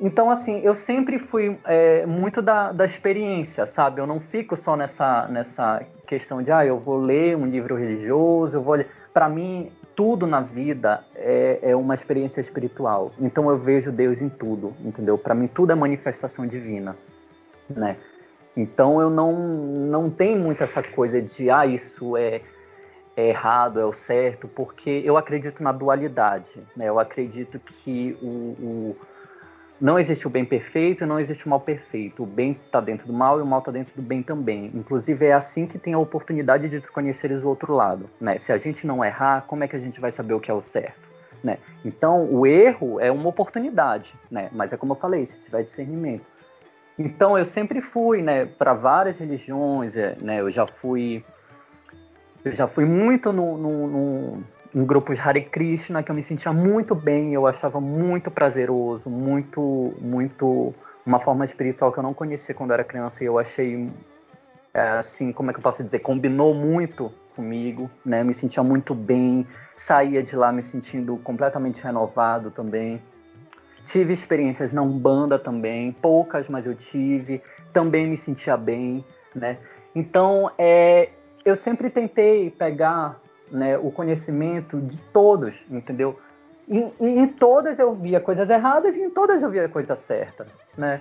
Então, 0.00 0.28
assim, 0.28 0.60
eu 0.60 0.74
sempre 0.74 1.18
fui 1.18 1.58
é, 1.64 2.04
muito 2.04 2.42
da, 2.42 2.72
da 2.72 2.84
experiência, 2.84 3.64
sabe? 3.64 4.00
Eu 4.00 4.06
não 4.06 4.20
fico 4.20 4.56
só 4.56 4.76
nessa, 4.76 5.26
nessa 5.28 5.82
questão 6.06 6.42
de, 6.42 6.50
ah, 6.52 6.66
eu 6.66 6.78
vou 6.78 6.96
ler 6.98 7.36
um 7.36 7.46
livro 7.46 7.76
religioso, 7.76 8.56
eu 8.56 8.62
vou 8.62 8.74
ler. 8.74 8.88
Para 9.14 9.28
mim, 9.28 9.70
tudo 9.94 10.26
na 10.26 10.40
vida 10.40 11.02
é, 11.14 11.60
é, 11.62 11.76
uma 11.76 11.94
experiência 11.94 12.40
espiritual. 12.40 13.12
Então, 13.18 13.48
eu 13.48 13.56
vejo 13.56 13.90
Deus 13.90 14.20
em 14.20 14.28
tudo, 14.28 14.74
entendeu? 14.84 15.16
Para 15.16 15.34
mim, 15.34 15.46
tudo 15.46 15.72
é 15.72 15.74
manifestação 15.74 16.46
divina 16.46 16.94
né? 17.68 17.96
Então 18.56 19.00
eu 19.00 19.10
não, 19.10 19.32
não 19.32 20.10
tenho 20.10 20.38
muito 20.38 20.62
essa 20.64 20.82
coisa 20.82 21.20
de, 21.20 21.50
ah, 21.50 21.66
isso 21.66 22.16
é, 22.16 22.40
é 23.16 23.28
errado, 23.28 23.78
é 23.78 23.84
o 23.84 23.92
certo, 23.92 24.48
porque 24.48 25.02
eu 25.04 25.16
acredito 25.16 25.62
na 25.62 25.72
dualidade, 25.72 26.62
né? 26.74 26.88
Eu 26.88 26.98
acredito 26.98 27.58
que 27.58 28.16
o, 28.22 28.26
o, 28.26 28.96
não 29.78 29.98
existe 29.98 30.26
o 30.26 30.30
bem 30.30 30.44
perfeito 30.44 31.04
e 31.04 31.06
não 31.06 31.20
existe 31.20 31.44
o 31.44 31.50
mal 31.50 31.60
perfeito. 31.60 32.22
O 32.22 32.26
bem 32.26 32.52
está 32.52 32.80
dentro 32.80 33.06
do 33.06 33.12
mal 33.12 33.38
e 33.38 33.42
o 33.42 33.46
mal 33.46 33.58
está 33.58 33.70
dentro 33.70 33.94
do 33.94 34.00
bem 34.00 34.22
também. 34.22 34.70
Inclusive, 34.74 35.26
é 35.26 35.34
assim 35.34 35.66
que 35.66 35.78
tem 35.78 35.92
a 35.92 35.98
oportunidade 35.98 36.66
de 36.68 36.80
conheceres 36.88 37.42
o 37.42 37.48
outro 37.48 37.74
lado. 37.74 38.08
Né? 38.18 38.38
Se 38.38 38.52
a 38.52 38.58
gente 38.58 38.86
não 38.86 39.04
errar, 39.04 39.44
como 39.46 39.64
é 39.64 39.68
que 39.68 39.76
a 39.76 39.78
gente 39.78 40.00
vai 40.00 40.10
saber 40.10 40.32
o 40.32 40.40
que 40.40 40.50
é 40.50 40.54
o 40.54 40.62
certo? 40.62 41.06
Né? 41.44 41.58
Então, 41.84 42.24
o 42.24 42.46
erro 42.46 42.98
é 43.00 43.12
uma 43.12 43.28
oportunidade, 43.28 44.14
né? 44.30 44.48
mas 44.52 44.72
é 44.72 44.78
como 44.78 44.92
eu 44.94 44.96
falei, 44.96 45.26
se 45.26 45.38
tiver 45.38 45.62
discernimento. 45.62 46.24
Então, 46.98 47.38
eu 47.38 47.46
sempre 47.46 47.82
fui 47.82 48.22
né, 48.22 48.46
para 48.46 48.72
várias 48.72 49.18
religiões, 49.18 49.96
é, 49.96 50.16
né? 50.20 50.40
eu 50.40 50.50
já 50.50 50.66
fui 50.66 51.24
eu 52.44 52.54
já 52.54 52.68
fui 52.68 52.84
muito 52.84 53.32
no, 53.32 53.58
no, 53.58 53.86
no 53.88 54.44
em 54.74 54.84
grupos 54.84 55.18
Hare 55.18 55.42
Krishna 55.42 56.02
que 56.02 56.10
eu 56.10 56.14
me 56.14 56.22
sentia 56.22 56.52
muito 56.52 56.94
bem, 56.94 57.34
eu 57.34 57.46
achava 57.46 57.80
muito 57.80 58.30
prazeroso, 58.30 59.10
muito, 59.10 59.94
muito 60.00 60.74
uma 61.04 61.18
forma 61.18 61.44
espiritual 61.44 61.92
que 61.92 61.98
eu 61.98 62.02
não 62.02 62.14
conhecia 62.14 62.54
quando 62.54 62.72
era 62.72 62.84
criança 62.84 63.22
e 63.22 63.26
eu 63.26 63.38
achei 63.38 63.90
é, 64.72 64.80
assim, 64.98 65.32
como 65.32 65.50
é 65.50 65.54
que 65.54 65.58
eu 65.58 65.62
posso 65.62 65.82
dizer, 65.82 66.00
combinou 66.00 66.54
muito 66.54 67.10
comigo, 67.34 67.90
né? 68.04 68.22
Me 68.22 68.34
sentia 68.34 68.62
muito 68.62 68.94
bem, 68.94 69.46
saía 69.74 70.22
de 70.22 70.36
lá 70.36 70.52
me 70.52 70.62
sentindo 70.62 71.16
completamente 71.18 71.82
renovado 71.82 72.50
também. 72.50 73.00
Tive 73.86 74.12
experiências 74.12 74.72
na 74.72 74.82
Umbanda 74.82 75.38
também, 75.38 75.92
poucas, 75.92 76.48
mas 76.48 76.66
eu 76.66 76.74
tive. 76.74 77.40
Também 77.72 78.06
me 78.06 78.16
sentia 78.16 78.56
bem, 78.56 79.04
né? 79.34 79.58
Então, 79.94 80.50
é, 80.58 81.08
eu 81.44 81.56
sempre 81.56 81.88
tentei 81.88 82.50
pegar 82.50 83.20
né, 83.50 83.78
o 83.78 83.90
conhecimento 83.90 84.80
de 84.80 84.98
todos, 84.98 85.64
entendeu? 85.70 86.18
E, 86.68 86.78
e, 87.00 87.06
em 87.06 87.28
todas 87.28 87.78
eu 87.78 87.94
via 87.94 88.20
coisas 88.20 88.50
erradas 88.50 88.96
e 88.96 89.00
em 89.00 89.10
todas 89.10 89.42
eu 89.42 89.50
via 89.50 89.68
coisa 89.68 89.94
certa, 89.94 90.46
né? 90.76 91.00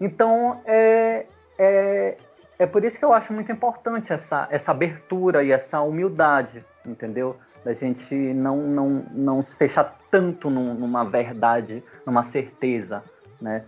Então, 0.00 0.60
é, 0.66 1.26
é, 1.56 2.16
é 2.58 2.66
por 2.66 2.84
isso 2.84 2.98
que 2.98 3.04
eu 3.04 3.12
acho 3.12 3.32
muito 3.32 3.52
importante 3.52 4.12
essa, 4.12 4.48
essa 4.50 4.72
abertura 4.72 5.44
e 5.44 5.52
essa 5.52 5.80
humildade, 5.80 6.64
entendeu? 6.84 7.36
Da 7.66 7.72
gente 7.72 8.14
não, 8.14 8.58
não, 8.58 9.02
não 9.10 9.42
se 9.42 9.56
fechar 9.56 9.98
tanto 10.08 10.48
num, 10.48 10.72
numa 10.72 11.04
verdade, 11.04 11.82
numa 12.06 12.22
certeza, 12.22 13.02
né? 13.40 13.64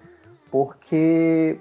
Porque 0.53 1.59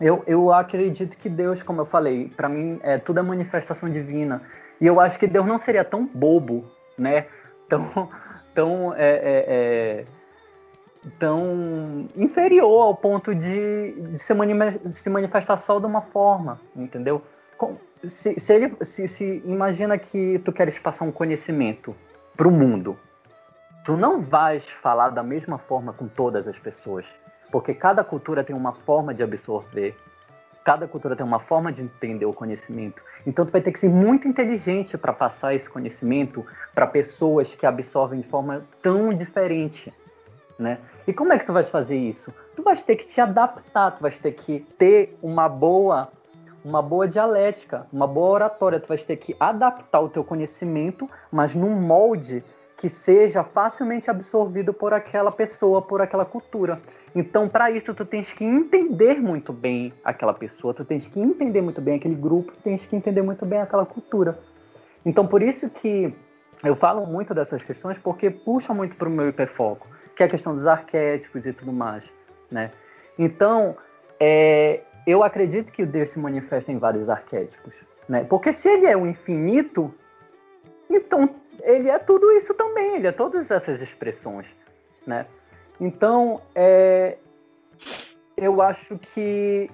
eu, 0.00 0.24
eu 0.26 0.50
acredito 0.50 1.18
que 1.18 1.28
Deus, 1.28 1.62
como 1.62 1.82
eu 1.82 1.84
falei, 1.84 2.32
para 2.34 2.48
mim 2.48 2.80
é 2.82 2.96
tudo 2.96 3.20
é 3.20 3.22
manifestação 3.22 3.90
divina. 3.90 4.40
E 4.80 4.86
eu 4.86 4.98
acho 4.98 5.18
que 5.18 5.26
Deus 5.26 5.44
não 5.44 5.58
seria 5.58 5.84
tão 5.84 6.06
bobo, 6.06 6.64
né? 6.96 7.26
Tão, 7.68 8.08
tão, 8.54 8.94
é, 8.94 9.10
é, 9.10 9.44
é, 9.46 10.04
tão 11.18 12.08
inferior 12.16 12.80
ao 12.80 12.96
ponto 12.96 13.34
de, 13.34 13.92
de, 13.92 14.18
se, 14.18 14.32
de, 14.34 14.92
se, 14.94 15.10
manifestar 15.10 15.58
só 15.58 15.78
de 15.78 15.84
uma 15.84 16.00
forma, 16.00 16.58
entendeu? 16.74 17.20
Se, 18.04 18.38
se 18.38 18.52
ele 18.52 18.76
se, 18.82 19.08
se 19.08 19.42
imagina 19.44 19.98
que 19.98 20.38
tu 20.44 20.52
queres 20.52 20.78
passar 20.78 21.04
um 21.04 21.12
conhecimento 21.12 21.94
para 22.36 22.46
o 22.46 22.50
mundo, 22.50 22.98
tu 23.84 23.96
não 23.96 24.20
vais 24.20 24.68
falar 24.68 25.10
da 25.10 25.22
mesma 25.22 25.58
forma 25.58 25.92
com 25.92 26.06
todas 26.06 26.46
as 26.46 26.58
pessoas, 26.58 27.06
porque 27.50 27.74
cada 27.74 28.04
cultura 28.04 28.44
tem 28.44 28.54
uma 28.54 28.72
forma 28.72 29.12
de 29.12 29.22
absorver, 29.22 29.96
cada 30.64 30.86
cultura 30.86 31.16
tem 31.16 31.24
uma 31.24 31.38
forma 31.38 31.72
de 31.72 31.82
entender 31.82 32.26
o 32.26 32.32
conhecimento. 32.32 33.02
Então 33.26 33.46
tu 33.46 33.50
vai 33.50 33.60
ter 33.60 33.72
que 33.72 33.78
ser 33.78 33.88
muito 33.88 34.28
inteligente 34.28 34.96
para 34.98 35.12
passar 35.12 35.54
esse 35.54 35.68
conhecimento 35.68 36.44
para 36.74 36.86
pessoas 36.86 37.54
que 37.54 37.64
absorvem 37.64 38.20
de 38.20 38.28
forma 38.28 38.62
tão 38.82 39.08
diferente, 39.08 39.92
né? 40.58 40.78
E 41.06 41.12
como 41.12 41.32
é 41.32 41.38
que 41.38 41.46
tu 41.46 41.52
vais 41.52 41.70
fazer 41.70 41.96
isso? 41.96 42.32
Tu 42.54 42.62
vais 42.62 42.84
ter 42.84 42.96
que 42.96 43.06
te 43.06 43.20
adaptar, 43.20 43.92
tu 43.92 44.02
vais 44.02 44.18
ter 44.20 44.32
que 44.32 44.60
ter 44.76 45.16
uma 45.22 45.48
boa 45.48 46.12
uma 46.64 46.82
boa 46.82 47.06
dialética, 47.06 47.86
uma 47.92 48.06
boa 48.06 48.30
oratória, 48.30 48.80
tu 48.80 48.88
vais 48.88 49.04
ter 49.04 49.16
que 49.16 49.36
adaptar 49.38 50.00
o 50.00 50.08
teu 50.08 50.24
conhecimento, 50.24 51.08
mas 51.30 51.54
num 51.54 51.74
molde 51.74 52.42
que 52.76 52.88
seja 52.88 53.42
facilmente 53.42 54.10
absorvido 54.10 54.72
por 54.72 54.94
aquela 54.94 55.32
pessoa, 55.32 55.82
por 55.82 56.00
aquela 56.00 56.24
cultura. 56.24 56.80
Então, 57.14 57.48
para 57.48 57.70
isso, 57.70 57.92
tu 57.92 58.04
tens 58.04 58.32
que 58.32 58.44
entender 58.44 59.20
muito 59.20 59.52
bem 59.52 59.92
aquela 60.04 60.32
pessoa, 60.32 60.72
tu 60.72 60.84
tens 60.84 61.06
que 61.06 61.18
entender 61.20 61.60
muito 61.60 61.80
bem 61.80 61.96
aquele 61.96 62.14
grupo, 62.14 62.52
tu 62.52 62.62
tens 62.62 62.86
que 62.86 62.94
entender 62.94 63.22
muito 63.22 63.44
bem 63.44 63.60
aquela 63.60 63.84
cultura. 63.84 64.38
Então, 65.04 65.26
por 65.26 65.42
isso 65.42 65.68
que 65.68 66.14
eu 66.62 66.76
falo 66.76 67.06
muito 67.06 67.34
dessas 67.34 67.62
questões, 67.62 67.98
porque 67.98 68.30
puxa 68.30 68.72
muito 68.72 68.94
para 68.94 69.08
o 69.08 69.10
meu 69.10 69.28
hiperfoco, 69.28 69.88
que 70.14 70.22
é 70.22 70.26
a 70.26 70.28
questão 70.28 70.54
dos 70.54 70.66
arquétipos 70.66 71.46
e 71.46 71.52
tudo 71.52 71.72
mais, 71.72 72.04
né? 72.50 72.70
Então, 73.18 73.76
é, 74.20 74.82
eu 75.10 75.22
acredito 75.22 75.72
que 75.72 75.82
o 75.82 75.86
Deus 75.86 76.10
se 76.10 76.18
manifesta 76.18 76.70
em 76.70 76.78
vários 76.78 77.08
arquétipos, 77.08 77.80
né? 78.08 78.24
Porque 78.24 78.52
se 78.52 78.68
ele 78.68 78.86
é 78.86 78.96
o 78.96 79.06
infinito, 79.06 79.92
então 80.90 81.30
ele 81.62 81.88
é 81.88 81.98
tudo 81.98 82.30
isso 82.32 82.52
também, 82.54 82.96
ele 82.96 83.06
é 83.06 83.12
todas 83.12 83.50
essas 83.50 83.80
expressões, 83.80 84.46
né? 85.06 85.26
Então, 85.80 86.42
é, 86.54 87.16
eu 88.36 88.60
acho 88.60 88.98
que 88.98 89.70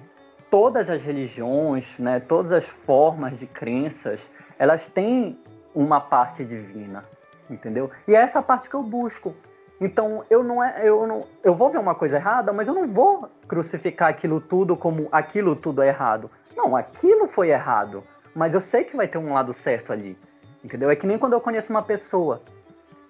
todas 0.49 0.89
as 0.89 1.03
religiões, 1.03 1.85
né, 1.97 2.19
todas 2.19 2.51
as 2.51 2.65
formas 2.65 3.37
de 3.37 3.47
crenças, 3.47 4.19
elas 4.57 4.87
têm 4.87 5.37
uma 5.73 5.99
parte 5.99 6.45
divina, 6.45 7.03
entendeu? 7.49 7.89
E 8.07 8.15
é 8.15 8.19
essa 8.19 8.41
parte 8.41 8.69
que 8.69 8.75
eu 8.75 8.83
busco. 8.83 9.35
Então, 9.79 10.23
eu 10.29 10.43
não 10.43 10.63
é, 10.63 10.87
eu 10.87 11.05
não, 11.05 11.25
eu 11.43 11.53
vou 11.53 11.69
ver 11.69 11.79
uma 11.79 11.93
coisa 11.93 12.15
errada, 12.15 12.53
mas 12.53 12.67
eu 12.67 12.73
não 12.73 12.87
vou 12.87 13.29
crucificar 13.47 14.09
aquilo 14.09 14.39
tudo 14.39 14.77
como 14.77 15.09
aquilo 15.11 15.55
tudo 15.55 15.81
é 15.81 15.89
errado. 15.89 16.29
Não, 16.55 16.75
aquilo 16.75 17.27
foi 17.27 17.49
errado, 17.49 18.01
mas 18.33 18.53
eu 18.53 18.61
sei 18.61 18.83
que 18.85 18.95
vai 18.95 19.07
ter 19.07 19.17
um 19.17 19.33
lado 19.33 19.51
certo 19.51 19.91
ali. 19.91 20.17
Entendeu? 20.63 20.89
É 20.89 20.95
que 20.95 21.05
nem 21.05 21.17
quando 21.17 21.33
eu 21.33 21.41
conheço 21.41 21.71
uma 21.71 21.83
pessoa. 21.83 22.41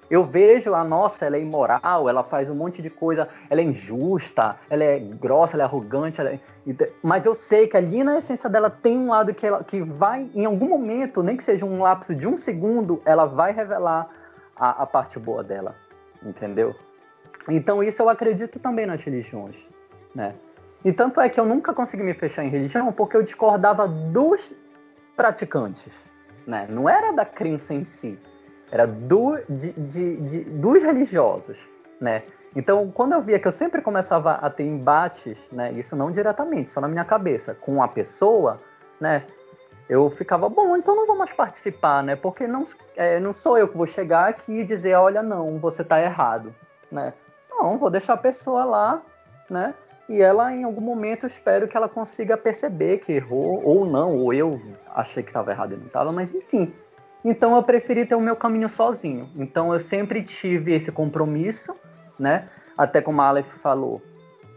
Eu 0.10 0.24
vejo 0.24 0.76
a 0.76 0.84
nossa, 0.84 1.26
ela 1.26 1.36
é 1.36 1.40
imoral, 1.40 2.08
ela 2.08 2.24
faz 2.24 2.48
um 2.48 2.54
monte 2.54 2.80
de 2.80 2.92
coisa, 2.92 3.28
ela 3.50 3.60
é 3.60 3.64
injusta, 3.64 4.56
ela 4.70 4.84
é 4.84 5.00
grossa, 5.00 5.56
ela 5.56 5.64
é 5.64 5.66
arrogante, 5.66 6.22
ela 6.22 6.30
é... 6.30 6.40
mas 7.02 7.26
eu 7.26 7.34
sei 7.34 7.68
que 7.68 7.76
ali 7.76 8.04
na 8.04 8.20
essência 8.20 8.48
dela 8.48 8.70
tem 8.70 8.96
um 8.96 9.10
lado 9.10 9.34
que, 9.34 9.48
ela, 9.48 9.64
que 9.64 9.82
vai, 9.82 10.30
em 10.36 10.46
algum 10.46 10.68
momento, 10.68 11.24
nem 11.24 11.36
que 11.36 11.44
seja 11.44 11.66
um 11.66 11.82
lapso 11.82 12.14
de 12.14 12.28
um 12.28 12.38
segundo, 12.38 13.02
ela 13.04 13.26
vai 13.26 13.52
revelar 13.52 14.08
a, 14.56 14.84
a 14.84 14.86
parte 14.86 15.18
boa 15.18 15.44
dela, 15.44 15.74
entendeu? 16.26 16.76
Então 17.48 17.84
isso 17.84 18.02
eu 18.02 18.10
acredito 18.10 18.60
também 18.60 18.86
nas 18.86 19.02
religiões, 19.04 19.56
né? 20.14 20.36
E 20.84 20.92
tanto 20.92 21.22
é 21.22 21.30
que 21.30 21.40
eu 21.40 21.46
nunca 21.46 21.74
consegui 21.74 22.04
me 22.04 22.14
fechar 22.14 22.44
em 22.44 22.50
religião 22.50 22.92
porque 22.92 23.16
eu 23.16 23.24
discordava 23.24 23.88
dos 23.88 24.54
praticantes 25.16 26.16
né? 26.46 26.68
Não 26.70 26.88
era 26.88 27.12
da 27.12 27.26
crença 27.26 27.74
em 27.74 27.84
si, 27.84 28.18
era 28.72 28.86
do, 28.86 29.38
de, 29.50 29.72
de, 29.74 30.16
de, 30.18 30.44
dos 30.44 30.84
religiosos, 30.84 31.58
né? 32.00 32.24
Então, 32.56 32.90
quando 32.92 33.14
eu 33.14 33.22
via 33.22 33.38
que 33.38 33.48
eu 33.48 33.52
sempre 33.52 33.82
começava 33.82 34.34
a 34.34 34.50
ter 34.50 34.64
embates, 34.64 35.46
né? 35.52 35.72
Isso 35.74 35.96
não 35.96 36.12
diretamente, 36.12 36.70
só 36.70 36.80
na 36.80 36.88
minha 36.88 37.04
cabeça, 37.04 37.54
com 37.54 37.84
a 37.84 37.88
pessoa, 37.88 38.60
né? 39.00 39.24
Eu 39.88 40.10
ficava, 40.10 40.50
bom, 40.50 40.76
então 40.76 40.96
não 40.96 41.06
vou 41.06 41.16
mais 41.16 41.32
participar, 41.32 42.04
né? 42.04 42.16
Porque 42.16 42.48
não, 42.48 42.68
é, 42.96 43.20
não 43.20 43.34
sou 43.34 43.58
eu 43.58 43.68
que 43.68 43.78
vou 43.78 43.86
chegar 43.86 44.28
aqui 44.28 44.62
e 44.62 44.64
dizer, 44.64 44.96
olha, 44.96 45.22
não, 45.22 45.60
você 45.60 45.84
está 45.84 46.02
errado, 46.02 46.54
né? 46.92 47.14
Não, 47.50 47.78
vou 47.78 47.90
deixar 47.90 48.14
a 48.14 48.18
pessoa 48.18 48.66
lá, 48.66 49.02
né? 49.50 49.74
e 50.08 50.22
ela 50.22 50.54
em 50.54 50.64
algum 50.64 50.82
momento 50.82 51.26
espero 51.26 51.68
que 51.68 51.76
ela 51.76 51.90
consiga 51.90 52.38
perceber 52.38 53.00
que 53.00 53.14
errou 53.14 53.62
ou 53.64 53.86
não, 53.86 54.18
ou 54.18 54.34
eu 54.34 54.62
achei 54.94 55.24
que 55.24 55.30
estava 55.30 55.52
errado 55.52 55.74
e 55.74 55.78
não 55.78 55.88
estava, 55.88 56.12
mas 56.12 56.34
enfim. 56.34 56.74
Então 57.24 57.56
eu 57.56 57.64
preferi 57.64 58.06
ter 58.06 58.16
o 58.16 58.22
meu 58.22 58.36
caminho 58.36 58.70
sozinho. 58.70 59.30
Então 59.36 59.74
eu 59.74 59.80
sempre 59.80 60.22
tive 60.22 60.76
esse 60.76 60.92
compromisso, 60.92 61.74
né? 62.20 62.48
Até 62.78 63.02
como 63.02 63.22
a 63.22 63.28
Aleph 63.28 63.48
falou, 63.48 64.02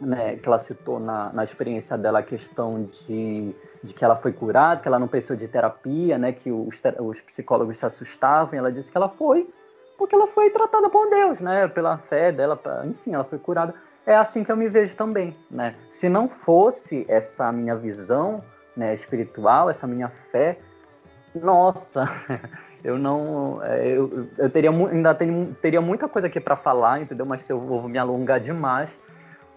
né, 0.01 0.37
que 0.37 0.49
ela 0.49 0.59
citou 0.59 1.01
na, 1.01 1.33
na 1.33 1.45
experiência 1.45 1.97
dela 1.99 2.21
a 2.21 2.23
questão 2.23 2.85
de, 2.85 3.55
de 3.83 3.95
que 3.95 4.05
ela 4.05 4.17
foi 4.17 4.33
curada, 4.33 4.81
que 4.81 4.89
ela 4.89 4.99
não 4.99 5.09
precisou 5.09 5.37
de 5.37 5.49
terapia, 5.49 6.17
né, 6.19 6.33
que 6.33 6.51
os, 6.51 6.81
os 7.01 7.21
psicólogos 7.21 7.79
se 7.79 7.87
assustavam, 7.87 8.59
ela 8.59 8.71
disse 8.73 8.91
que 8.91 8.97
ela 8.97 9.09
foi 9.09 9.49
porque 9.97 10.15
ela 10.15 10.29
foi 10.29 10.49
tratada 10.51 10.89
por 10.89 11.11
Deus, 11.11 11.41
né, 11.41 11.67
pela 11.67 11.99
fé 11.99 12.31
dela, 12.31 12.61
enfim, 12.85 13.15
ela 13.15 13.25
foi 13.25 13.39
curada 13.39 13.75
é 14.09 14.17
assim 14.17 14.43
que 14.43 14.51
eu 14.51 14.57
me 14.57 14.71
vejo 14.71 14.97
também, 14.97 15.37
né? 15.51 15.75
Se 15.91 16.09
não 16.09 16.31
fosse 16.31 17.05
essa 17.09 17.53
minha 17.53 17.77
visão, 17.77 18.43
né, 18.75 18.95
espiritual, 18.95 19.69
essa 19.69 19.87
minha 19.87 20.09
fé, 20.33 20.59
nossa, 21.35 22.05
eu 22.83 22.99
não, 22.99 23.63
é, 23.63 23.87
eu, 23.87 24.27
eu 24.39 24.49
teria 24.49 24.71
ainda 24.71 25.15
tenho, 25.15 25.55
teria 25.61 25.83
muita 25.83 26.09
coisa 26.09 26.27
aqui 26.27 26.41
para 26.41 26.57
falar, 26.57 27.03
entendeu? 27.03 27.27
Mas 27.27 27.43
se 27.43 27.53
eu 27.53 27.61
vou 27.61 27.87
me 27.87 27.99
alongar 27.99 28.41
demais, 28.41 28.99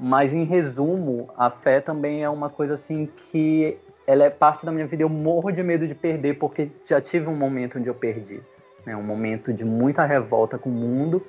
mas 0.04 0.34
em 0.34 0.44
resumo, 0.44 1.30
a 1.38 1.52
fé 1.52 1.80
também 1.80 2.24
é 2.24 2.30
uma 2.30 2.50
coisa 2.50 2.74
assim 2.74 3.06
que 3.06 3.78
ela 4.08 4.24
é 4.24 4.32
parte 4.32 4.66
da 4.66 4.72
minha 4.72 4.88
vida. 4.88 5.04
Eu 5.04 5.10
morro 5.10 5.52
de 5.52 5.62
medo 5.62 5.88
de 5.88 5.94
perder 5.94 6.40
porque 6.40 6.72
já 6.84 7.00
tive 7.00 7.28
um 7.28 7.36
momento 7.36 7.78
onde 7.78 7.88
eu 7.88 7.94
perdi, 7.94 8.42
né? 8.84 8.96
Um 8.96 9.04
momento 9.04 9.54
de 9.54 9.64
muita 9.64 10.04
revolta 10.04 10.58
com 10.58 10.70
o 10.70 10.74
mundo. 10.74 11.24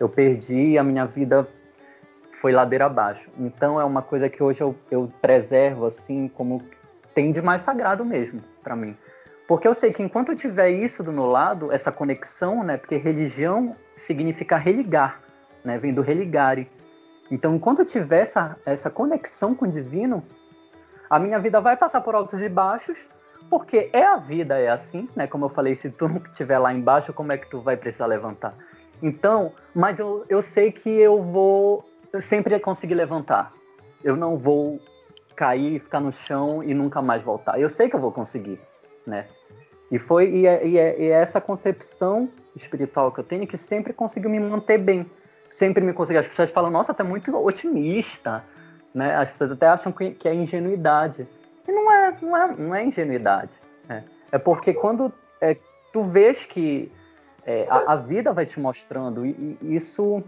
Eu 0.00 0.08
perdi 0.08 0.76
a 0.76 0.82
minha 0.82 1.06
vida 1.06 1.48
foi 2.32 2.50
ladeira 2.50 2.86
abaixo. 2.86 3.30
Então 3.38 3.80
é 3.80 3.84
uma 3.84 4.02
coisa 4.02 4.28
que 4.28 4.42
hoje 4.42 4.60
eu, 4.60 4.74
eu 4.90 5.08
preservo 5.22 5.86
assim 5.86 6.26
como 6.26 6.60
tem 7.14 7.30
de 7.30 7.40
mais 7.40 7.62
sagrado 7.62 8.04
mesmo 8.04 8.42
para 8.60 8.74
mim. 8.74 8.96
Porque 9.46 9.68
eu 9.68 9.72
sei 9.72 9.92
que 9.92 10.02
enquanto 10.02 10.32
eu 10.32 10.36
tiver 10.36 10.70
isso 10.70 11.04
do 11.04 11.12
meu 11.12 11.26
lado, 11.26 11.70
essa 11.70 11.92
conexão, 11.92 12.64
né? 12.64 12.76
Porque 12.76 12.96
religião 12.96 13.76
significa 13.96 14.56
religar, 14.56 15.20
né? 15.64 15.78
Vem 15.78 15.94
do 15.94 16.02
religare. 16.02 16.68
Então, 17.30 17.54
enquanto 17.54 17.80
eu 17.80 17.86
tiver 17.86 18.22
essa, 18.22 18.56
essa 18.64 18.90
conexão 18.90 19.54
com 19.54 19.64
o 19.64 19.68
divino, 19.68 20.22
a 21.10 21.18
minha 21.18 21.38
vida 21.38 21.60
vai 21.60 21.76
passar 21.76 22.00
por 22.00 22.14
altos 22.14 22.40
e 22.40 22.48
baixos, 22.48 22.98
porque 23.50 23.90
é 23.92 24.04
a 24.04 24.16
vida, 24.16 24.58
é 24.58 24.68
assim, 24.68 25.08
né? 25.14 25.26
Como 25.26 25.44
eu 25.44 25.48
falei, 25.48 25.74
se 25.74 25.90
tu 25.90 26.06
não 26.08 26.18
estiver 26.18 26.58
lá 26.58 26.72
embaixo, 26.72 27.12
como 27.12 27.32
é 27.32 27.38
que 27.38 27.48
tu 27.48 27.60
vai 27.60 27.76
precisar 27.76 28.06
levantar? 28.06 28.54
Então, 29.02 29.52
mas 29.74 29.98
eu, 29.98 30.24
eu 30.28 30.40
sei 30.40 30.72
que 30.72 30.88
eu 30.88 31.22
vou 31.22 31.84
sempre 32.20 32.58
conseguir 32.58 32.94
levantar. 32.94 33.52
Eu 34.02 34.16
não 34.16 34.36
vou 34.36 34.80
cair, 35.34 35.80
ficar 35.80 36.00
no 36.00 36.12
chão 36.12 36.62
e 36.62 36.72
nunca 36.72 37.02
mais 37.02 37.22
voltar. 37.22 37.60
Eu 37.60 37.68
sei 37.68 37.88
que 37.88 37.96
eu 37.96 38.00
vou 38.00 38.10
conseguir, 38.10 38.58
né? 39.06 39.26
E 39.90 39.98
foi 39.98 40.30
e 40.30 40.46
é, 40.46 40.66
e 40.66 40.78
é, 40.78 41.00
e 41.00 41.04
é 41.04 41.22
essa 41.22 41.40
concepção 41.40 42.28
espiritual 42.56 43.12
que 43.12 43.20
eu 43.20 43.24
tenho 43.24 43.46
que 43.46 43.56
sempre 43.56 43.92
conseguiu 43.92 44.30
me 44.30 44.40
manter 44.40 44.78
bem. 44.78 45.08
Sempre 45.56 45.82
me 45.82 45.94
conseguiu. 45.94 46.20
As 46.20 46.28
pessoas 46.28 46.50
falam, 46.50 46.70
nossa, 46.70 46.94
é 46.98 47.02
muito 47.02 47.34
otimista, 47.34 48.44
né? 48.94 49.16
As 49.16 49.30
pessoas 49.30 49.52
até 49.52 49.66
acham 49.66 49.90
que, 49.90 50.10
que 50.10 50.28
é 50.28 50.34
ingenuidade. 50.34 51.26
E 51.66 51.72
não 51.72 51.90
é, 51.90 52.14
não 52.20 52.36
é, 52.36 52.56
não 52.58 52.74
é 52.74 52.84
ingenuidade. 52.84 53.52
Né? 53.88 54.04
É 54.30 54.36
porque 54.36 54.74
quando 54.74 55.10
é, 55.40 55.56
tu 55.94 56.02
vês 56.02 56.44
que 56.44 56.92
é, 57.46 57.66
a, 57.70 57.94
a, 57.94 57.96
vida 57.96 58.34
vai 58.34 58.44
te 58.44 58.60
mostrando, 58.60 59.24
e, 59.24 59.56
e 59.62 59.74
isso, 59.74 60.22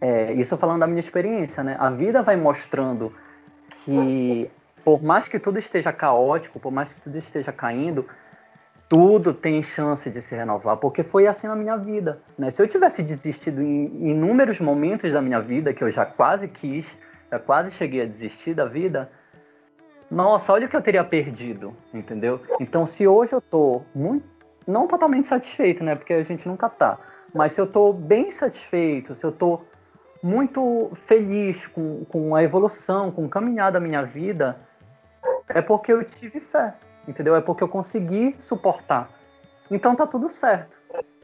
é, 0.00 0.32
isso 0.32 0.56
falando 0.56 0.80
da 0.80 0.88
minha 0.88 0.98
experiência, 0.98 1.62
né? 1.62 1.76
A 1.78 1.90
vida 1.90 2.20
vai 2.20 2.34
mostrando 2.34 3.14
que 3.84 4.50
por 4.84 5.00
mais 5.00 5.28
que 5.28 5.38
tudo 5.38 5.60
esteja 5.60 5.92
caótico, 5.92 6.58
por 6.58 6.72
mais 6.72 6.92
que 6.92 7.00
tudo 7.00 7.16
esteja 7.16 7.52
caindo, 7.52 8.08
tudo 8.88 9.34
tem 9.34 9.62
chance 9.62 10.08
de 10.08 10.22
se 10.22 10.34
renovar, 10.34 10.78
porque 10.78 11.02
foi 11.02 11.26
assim 11.26 11.46
na 11.46 11.54
minha 11.54 11.76
vida. 11.76 12.20
Né? 12.38 12.50
Se 12.50 12.62
eu 12.62 12.66
tivesse 12.66 13.02
desistido 13.02 13.60
em 13.60 14.10
inúmeros 14.10 14.60
momentos 14.60 15.12
da 15.12 15.20
minha 15.20 15.40
vida, 15.40 15.74
que 15.74 15.84
eu 15.84 15.90
já 15.90 16.06
quase 16.06 16.48
quis, 16.48 16.86
já 17.30 17.38
quase 17.38 17.70
cheguei 17.72 18.02
a 18.02 18.06
desistir 18.06 18.54
da 18.54 18.64
vida, 18.64 19.10
nossa, 20.10 20.52
olha 20.52 20.66
o 20.66 20.70
que 20.70 20.76
eu 20.76 20.80
teria 20.80 21.04
perdido, 21.04 21.76
entendeu? 21.92 22.40
Então, 22.58 22.86
se 22.86 23.06
hoje 23.06 23.34
eu 23.34 23.42
tô 23.42 23.82
muito, 23.94 24.26
não 24.66 24.86
totalmente 24.86 25.28
satisfeito, 25.28 25.84
né? 25.84 25.94
Porque 25.94 26.14
a 26.14 26.22
gente 26.22 26.48
nunca 26.48 26.70
tá, 26.70 26.98
mas 27.34 27.52
se 27.52 27.60
eu 27.60 27.66
tô 27.66 27.92
bem 27.92 28.30
satisfeito, 28.30 29.14
se 29.14 29.24
eu 29.24 29.30
tô 29.30 29.60
muito 30.22 30.90
feliz 30.94 31.66
com, 31.66 32.06
com 32.06 32.34
a 32.34 32.42
evolução, 32.42 33.10
com 33.10 33.26
o 33.26 33.28
caminhar 33.28 33.70
da 33.70 33.78
minha 33.78 34.02
vida, 34.02 34.58
é 35.48 35.60
porque 35.60 35.92
eu 35.92 36.02
tive 36.02 36.40
fé, 36.40 36.72
entendeu? 37.08 37.34
É 37.34 37.40
porque 37.40 37.64
eu 37.64 37.68
consegui 37.68 38.36
suportar. 38.38 39.10
Então 39.70 39.96
tá 39.96 40.06
tudo 40.06 40.28
certo, 40.28 40.78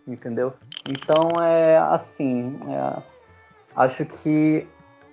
entendeu? 0.08 0.54
Então 0.88 1.40
é 1.42 1.78
assim, 1.78 2.58
é, 2.68 3.02
acho 3.76 4.04
que 4.04 4.66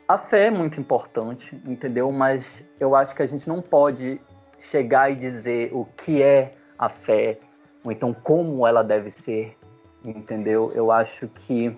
a 0.07 0.17
fé 0.17 0.47
é 0.47 0.51
muito 0.51 0.79
importante, 0.79 1.55
entendeu? 1.65 2.11
Mas 2.11 2.63
eu 2.79 2.95
acho 2.95 3.15
que 3.15 3.21
a 3.21 3.27
gente 3.27 3.47
não 3.47 3.61
pode 3.61 4.19
chegar 4.59 5.11
e 5.11 5.15
dizer 5.15 5.71
o 5.73 5.85
que 5.85 6.21
é 6.21 6.55
a 6.77 6.89
fé, 6.89 7.39
ou 7.83 7.91
então 7.91 8.13
como 8.13 8.65
ela 8.65 8.83
deve 8.83 9.09
ser, 9.09 9.57
entendeu? 10.03 10.71
Eu 10.73 10.91
acho 10.91 11.27
que 11.27 11.77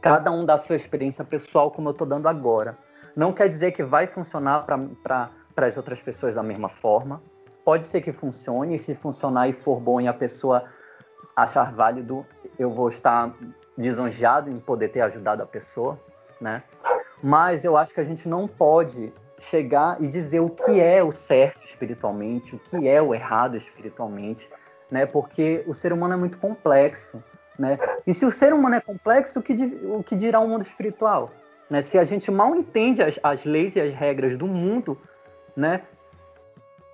cada 0.00 0.30
um 0.30 0.44
dá 0.44 0.58
sua 0.58 0.76
experiência 0.76 1.24
pessoal, 1.24 1.70
como 1.70 1.88
eu 1.88 1.92
estou 1.92 2.06
dando 2.06 2.28
agora. 2.28 2.76
Não 3.14 3.32
quer 3.32 3.48
dizer 3.48 3.72
que 3.72 3.82
vai 3.82 4.06
funcionar 4.06 4.64
para 4.64 5.30
as 5.56 5.76
outras 5.76 6.00
pessoas 6.00 6.34
da 6.34 6.42
mesma 6.42 6.68
forma. 6.68 7.22
Pode 7.64 7.86
ser 7.86 8.00
que 8.00 8.12
funcione, 8.12 8.74
e 8.74 8.78
se 8.78 8.94
funcionar 8.94 9.48
e 9.48 9.52
for 9.52 9.80
bom 9.80 10.00
e 10.00 10.08
a 10.08 10.12
pessoa 10.12 10.64
achar 11.34 11.72
válido, 11.72 12.26
eu 12.58 12.70
vou 12.70 12.88
estar 12.88 13.32
lisonjeado 13.76 14.50
em 14.50 14.58
poder 14.58 14.88
ter 14.88 15.00
ajudado 15.00 15.42
a 15.42 15.46
pessoa, 15.46 15.98
né? 16.40 16.62
Mas 17.22 17.64
eu 17.64 17.76
acho 17.76 17.94
que 17.94 18.00
a 18.00 18.04
gente 18.04 18.28
não 18.28 18.48
pode 18.48 19.12
chegar 19.38 20.00
e 20.00 20.06
dizer 20.06 20.40
o 20.40 20.50
que 20.50 20.80
é 20.80 21.02
o 21.02 21.12
certo 21.12 21.64
espiritualmente, 21.64 22.54
o 22.54 22.58
que 22.58 22.88
é 22.88 23.00
o 23.00 23.14
errado 23.14 23.56
espiritualmente, 23.56 24.48
né? 24.90 25.06
Porque 25.06 25.64
o 25.66 25.74
ser 25.74 25.92
humano 25.92 26.14
é 26.14 26.16
muito 26.16 26.38
complexo, 26.38 27.22
né? 27.58 27.78
E 28.06 28.12
se 28.12 28.24
o 28.24 28.30
ser 28.30 28.52
humano 28.52 28.74
é 28.74 28.80
complexo, 28.80 29.38
o 29.38 29.42
que, 29.42 29.52
o 29.84 30.02
que 30.02 30.16
dirá 30.16 30.40
o 30.40 30.48
mundo 30.48 30.62
espiritual? 30.62 31.30
Né? 31.70 31.80
Se 31.80 31.98
a 31.98 32.04
gente 32.04 32.30
mal 32.30 32.54
entende 32.54 33.02
as, 33.02 33.18
as 33.22 33.44
leis 33.44 33.74
e 33.76 33.80
as 33.80 33.94
regras 33.94 34.36
do 34.36 34.46
mundo, 34.46 34.98
né? 35.56 35.82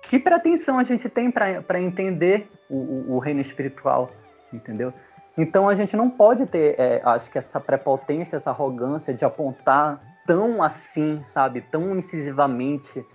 Que 0.09 0.17
pretensão 0.17 0.79
a 0.79 0.83
gente 0.83 1.07
tem 1.07 1.29
para 1.29 1.79
entender 1.79 2.49
o, 2.67 3.13
o, 3.13 3.19
reino 3.19 3.41
espiritual, 3.41 4.09
entendeu? 4.51 4.91
Então 5.37 5.69
a 5.69 5.75
gente 5.75 5.95
não 5.95 6.09
pode 6.09 6.47
ter, 6.47 6.73
é, 6.79 6.99
acho 7.05 7.29
que 7.29 7.37
essa 7.37 7.59
prepotência, 7.59 8.35
essa 8.35 8.49
arrogância 8.49 9.13
de 9.13 9.23
apontar 9.23 10.01
tão 10.25 10.63
assim, 10.63 11.21
sabe, 11.23 11.61
tão 11.61 11.95
incisivamente 11.95 13.05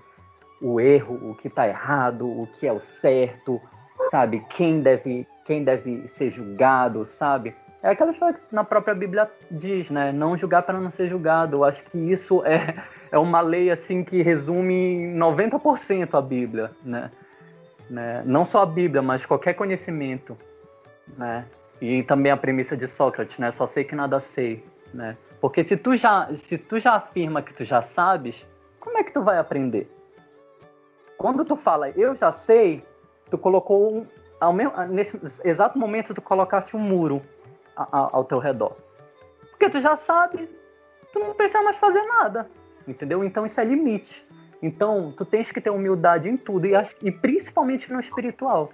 o 0.62 0.80
erro, 0.80 1.32
o 1.32 1.34
que 1.34 1.48
está 1.48 1.66
errado, 1.66 2.28
o 2.28 2.46
que 2.46 2.64
é 2.64 2.72
o 2.72 2.80
certo, 2.80 3.60
sabe, 4.08 4.46
quem 4.48 4.80
deve, 4.80 5.26
quem 5.44 5.64
deve 5.64 6.06
ser 6.06 6.30
julgado, 6.30 7.04
sabe? 7.04 7.56
É 7.84 7.90
aquela 7.90 8.12
história 8.12 8.34
que 8.34 8.54
na 8.54 8.64
própria 8.64 8.94
Bíblia 8.94 9.30
diz, 9.50 9.90
né? 9.90 10.10
Não 10.10 10.34
julgar 10.38 10.62
para 10.62 10.80
não 10.80 10.90
ser 10.90 11.06
julgado. 11.06 11.56
Eu 11.58 11.64
acho 11.64 11.84
que 11.84 11.98
isso 11.98 12.42
é, 12.42 12.82
é 13.12 13.18
uma 13.18 13.42
lei 13.42 13.70
assim 13.70 14.02
que 14.02 14.22
resume 14.22 15.12
90% 15.14 16.14
a 16.14 16.22
Bíblia, 16.22 16.70
né? 16.82 17.10
né? 17.90 18.22
Não 18.24 18.46
só 18.46 18.62
a 18.62 18.66
Bíblia, 18.66 19.02
mas 19.02 19.26
qualquer 19.26 19.52
conhecimento, 19.52 20.34
né? 21.18 21.44
E 21.78 22.02
também 22.04 22.32
a 22.32 22.38
premissa 22.38 22.74
de 22.74 22.88
Sócrates, 22.88 23.36
né? 23.36 23.52
Só 23.52 23.66
sei 23.66 23.84
que 23.84 23.94
nada 23.94 24.18
sei, 24.18 24.64
né? 24.94 25.14
Porque 25.38 25.62
se 25.62 25.76
tu 25.76 25.94
já, 25.94 26.34
se 26.38 26.56
tu 26.56 26.78
já 26.78 26.94
afirma 26.94 27.42
que 27.42 27.52
tu 27.52 27.64
já 27.64 27.82
sabes, 27.82 28.34
como 28.80 28.96
é 28.96 29.04
que 29.04 29.12
tu 29.12 29.22
vai 29.22 29.36
aprender? 29.36 29.94
Quando 31.18 31.44
tu 31.44 31.54
fala 31.54 31.90
eu 31.90 32.14
já 32.14 32.32
sei, 32.32 32.82
tu 33.30 33.36
colocou 33.36 33.94
um, 33.94 34.06
ao 34.40 34.54
mesmo, 34.54 34.72
nesse 34.86 35.20
exato 35.44 35.78
momento 35.78 36.14
tu 36.14 36.22
colocaste 36.22 36.74
um 36.74 36.80
muro 36.80 37.20
ao, 37.76 38.24
teu 38.24 38.38
redor. 38.38 38.76
Porque 39.50 39.68
tu 39.68 39.80
já 39.80 39.96
sabe, 39.96 40.48
tu 41.12 41.18
não 41.18 41.34
precisa 41.34 41.62
mais 41.62 41.76
fazer 41.76 42.02
nada, 42.02 42.48
entendeu? 42.86 43.24
Então 43.24 43.46
isso 43.46 43.60
é 43.60 43.64
limite. 43.64 44.24
Então 44.62 45.12
tu 45.16 45.24
tens 45.24 45.50
que 45.50 45.60
ter 45.60 45.70
humildade 45.70 46.28
em 46.28 46.36
tudo 46.36 46.66
e, 46.66 46.72
e 47.02 47.10
principalmente 47.10 47.92
no 47.92 48.00
espiritual, 48.00 48.70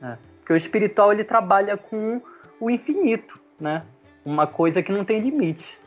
né? 0.00 0.18
Porque 0.38 0.52
o 0.52 0.56
espiritual 0.56 1.12
ele 1.12 1.24
trabalha 1.24 1.76
com 1.76 2.20
o 2.58 2.70
infinito, 2.70 3.38
né? 3.58 3.84
Uma 4.24 4.46
coisa 4.46 4.82
que 4.82 4.92
não 4.92 5.04
tem 5.04 5.20
limite. 5.20 5.78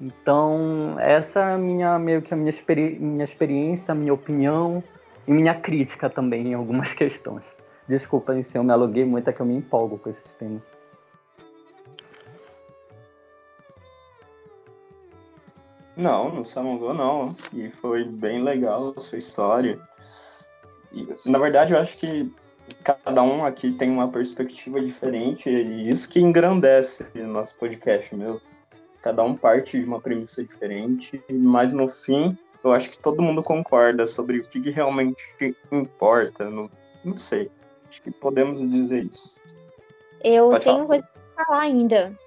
Então, 0.00 0.96
essa 0.98 1.40
é 1.40 1.56
minha, 1.56 1.98
meio 1.98 2.20
que 2.20 2.32
a 2.34 2.36
minha, 2.36 2.50
experi 2.50 2.98
minha 2.98 3.24
experiência, 3.24 3.94
minha 3.94 4.12
opinião 4.12 4.82
e 5.26 5.32
minha 5.32 5.54
crítica 5.54 6.10
também 6.10 6.48
em 6.48 6.54
algumas 6.54 6.92
questões. 6.94 7.50
Desculpa 7.88 8.42
se 8.42 8.58
eu 8.58 8.64
me 8.64 8.72
aluguei 8.72 9.04
muito, 9.04 9.28
é 9.30 9.32
que 9.32 9.40
eu 9.40 9.46
me 9.46 9.56
empolgo 9.56 9.98
com 9.98 10.10
esses 10.10 10.34
temas. 10.34 10.75
Não, 15.96 16.34
não 16.34 16.44
se 16.44 16.58
alongou 16.58 16.92
não. 16.92 17.34
E 17.52 17.70
foi 17.70 18.04
bem 18.04 18.42
legal 18.42 18.92
a 18.96 19.00
sua 19.00 19.18
história. 19.18 19.78
E, 20.92 21.08
na 21.26 21.38
verdade, 21.38 21.72
eu 21.72 21.78
acho 21.78 21.96
que 21.96 22.30
cada 22.82 23.22
um 23.22 23.44
aqui 23.44 23.72
tem 23.72 23.90
uma 23.90 24.08
perspectiva 24.08 24.80
diferente 24.80 25.48
e 25.48 25.88
isso 25.88 26.08
que 26.08 26.20
engrandece 26.20 27.06
o 27.14 27.26
nosso 27.26 27.56
podcast 27.56 28.14
mesmo 28.14 28.40
cada 29.06 29.22
um 29.22 29.36
parte 29.36 29.78
de 29.78 29.86
uma 29.86 30.00
premissa 30.00 30.42
diferente, 30.42 31.22
mas 31.30 31.72
no 31.72 31.86
fim 31.86 32.36
eu 32.64 32.72
acho 32.72 32.90
que 32.90 32.98
todo 32.98 33.22
mundo 33.22 33.40
concorda 33.40 34.04
sobre 34.04 34.38
o 34.38 34.48
que, 34.48 34.68
realmente 34.68 35.54
importa. 35.70 36.50
Não, 36.50 36.68
não 37.04 37.16
sei. 37.16 37.48
Acho 37.88 38.02
que 38.02 38.10
podemos 38.10 38.58
dizer 38.68 39.04
isso. 39.04 39.40
Eu 40.24 40.48
pode 40.48 40.64
tenho 40.64 40.76
falar. 40.78 40.86
coisa 40.88 41.08
pra 41.36 41.44
falar 41.44 41.60
ainda. 41.60 42.18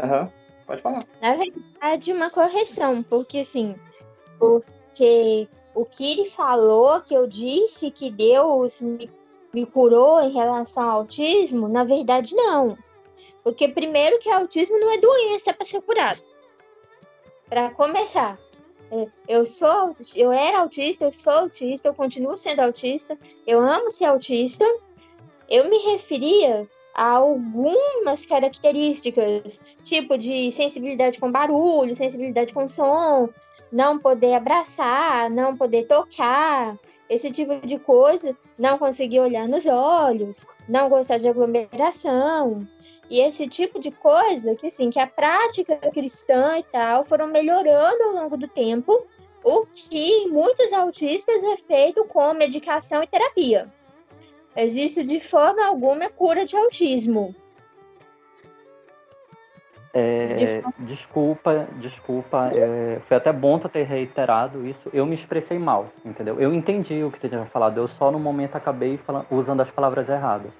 Aham, 0.00 0.22
uhum. 0.22 0.43
Pode 0.66 0.82
falar. 0.82 1.04
Na 1.20 1.34
verdade, 1.34 2.12
uma 2.12 2.30
correção, 2.30 3.02
porque 3.02 3.38
assim, 3.38 3.74
porque 4.38 5.48
o 5.74 5.84
que 5.84 6.12
ele 6.12 6.30
falou, 6.30 7.00
que 7.00 7.14
eu 7.14 7.26
disse 7.26 7.90
que 7.90 8.10
Deus 8.10 8.80
me, 8.80 9.10
me 9.52 9.66
curou 9.66 10.20
em 10.20 10.32
relação 10.32 10.84
ao 10.84 11.00
autismo, 11.00 11.68
na 11.68 11.84
verdade 11.84 12.34
não. 12.34 12.76
Porque 13.42 13.68
primeiro 13.68 14.18
que 14.18 14.30
autismo 14.30 14.78
não 14.78 14.92
é 14.92 14.98
doença 14.98 15.52
para 15.52 15.66
ser 15.66 15.82
curado. 15.82 16.20
Para 17.48 17.70
começar, 17.70 18.38
é, 18.90 19.06
eu 19.28 19.44
sou, 19.44 19.94
eu 20.14 20.32
era 20.32 20.60
autista, 20.60 21.04
eu 21.04 21.12
sou 21.12 21.32
autista, 21.32 21.88
eu 21.88 21.94
continuo 21.94 22.36
sendo 22.36 22.60
autista, 22.60 23.18
eu 23.46 23.60
amo 23.60 23.90
ser 23.90 24.06
autista. 24.06 24.64
Eu 25.48 25.68
me 25.68 25.76
referia 25.78 26.66
algumas 26.94 28.24
características, 28.24 29.60
tipo 29.82 30.16
de 30.16 30.52
sensibilidade 30.52 31.18
com 31.18 31.30
barulho, 31.30 31.96
sensibilidade 31.96 32.52
com 32.52 32.68
som, 32.68 33.28
não 33.72 33.98
poder 33.98 34.34
abraçar, 34.34 35.28
não 35.28 35.56
poder 35.56 35.86
tocar, 35.86 36.78
esse 37.08 37.30
tipo 37.30 37.66
de 37.66 37.78
coisa, 37.78 38.36
não 38.58 38.78
conseguir 38.78 39.20
olhar 39.20 39.46
nos 39.48 39.66
olhos, 39.66 40.46
não 40.68 40.88
gostar 40.88 41.18
de 41.18 41.28
aglomeração, 41.28 42.66
e 43.10 43.20
esse 43.20 43.46
tipo 43.46 43.78
de 43.78 43.90
coisa 43.90 44.54
que 44.54 44.68
assim, 44.68 44.90
que 44.90 44.98
a 44.98 45.06
prática 45.06 45.76
cristã 45.92 46.58
e 46.58 46.62
tal 46.64 47.04
foram 47.04 47.26
melhorando 47.26 48.02
ao 48.04 48.12
longo 48.12 48.36
do 48.36 48.48
tempo, 48.48 49.06
o 49.42 49.66
que 49.66 49.98
em 49.98 50.28
muitos 50.28 50.72
autistas 50.72 51.42
é 51.42 51.56
feito 51.58 52.04
com 52.06 52.32
medicação 52.32 53.02
e 53.02 53.06
terapia. 53.06 53.70
Existe 54.56 55.02
de 55.02 55.20
forma 55.20 55.66
alguma 55.66 56.08
cura 56.08 56.46
de 56.46 56.56
autismo. 56.56 57.34
É, 59.96 60.60
desculpa, 60.80 61.68
desculpa. 61.80 62.50
É, 62.52 62.98
foi 63.06 63.16
até 63.16 63.32
bom 63.32 63.60
tu 63.60 63.68
ter 63.68 63.84
reiterado 63.84 64.66
isso. 64.66 64.90
Eu 64.92 65.06
me 65.06 65.14
expressei 65.14 65.56
mal, 65.56 65.86
entendeu? 66.04 66.40
Eu 66.40 66.52
entendi 66.52 67.04
o 67.04 67.12
que 67.12 67.20
tu 67.20 67.28
tinha 67.28 67.44
falado. 67.46 67.78
Eu 67.78 67.86
só 67.86 68.10
no 68.10 68.18
momento 68.18 68.56
acabei 68.56 68.96
falando, 68.96 69.26
usando 69.30 69.60
as 69.60 69.70
palavras 69.70 70.08
erradas. 70.08 70.50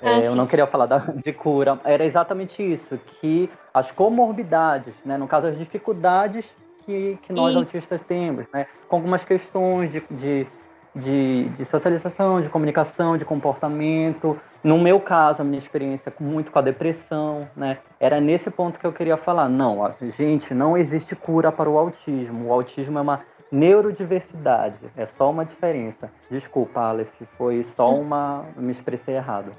É, 0.00 0.14
ah, 0.14 0.20
eu 0.20 0.36
não 0.36 0.46
queria 0.46 0.68
falar 0.68 0.86
da, 0.86 0.98
de 1.24 1.32
cura. 1.32 1.80
Era 1.84 2.04
exatamente 2.04 2.62
isso, 2.62 2.96
que 3.20 3.50
as 3.74 3.90
comorbidades, 3.90 4.94
né, 5.04 5.18
no 5.18 5.26
caso 5.26 5.48
as 5.48 5.58
dificuldades 5.58 6.46
que, 6.86 7.18
que 7.22 7.32
nós 7.32 7.54
e... 7.54 7.58
autistas 7.58 8.00
temos, 8.02 8.46
né, 8.52 8.66
com 8.88 8.96
algumas 8.96 9.24
questões 9.24 9.90
de, 9.92 10.02
de 10.10 10.46
de, 10.94 11.48
de, 11.50 11.64
socialização, 11.64 12.40
de 12.40 12.48
comunicação, 12.48 13.16
de 13.16 13.24
comportamento. 13.24 14.38
No 14.62 14.78
meu 14.78 15.00
caso, 15.00 15.42
a 15.42 15.44
minha 15.44 15.58
experiência 15.58 16.12
muito 16.20 16.50
com 16.50 16.58
a 16.58 16.62
depressão, 16.62 17.48
né? 17.56 17.78
Era 17.98 18.20
nesse 18.20 18.50
ponto 18.50 18.78
que 18.78 18.86
eu 18.86 18.92
queria 18.92 19.16
falar. 19.16 19.48
Não, 19.48 19.78
gente, 20.16 20.52
não 20.52 20.76
existe 20.76 21.14
cura 21.14 21.50
para 21.52 21.68
o 21.68 21.78
autismo. 21.78 22.48
O 22.48 22.52
autismo 22.52 22.98
é 22.98 23.02
uma 23.02 23.20
neurodiversidade, 23.50 24.78
é 24.96 25.06
só 25.06 25.30
uma 25.30 25.44
diferença. 25.44 26.10
Desculpa, 26.30 26.80
Aleph, 26.80 27.20
foi 27.36 27.64
só 27.64 27.92
uma. 27.92 28.46
me 28.56 28.70
expressei 28.70 29.16
errado. 29.16 29.52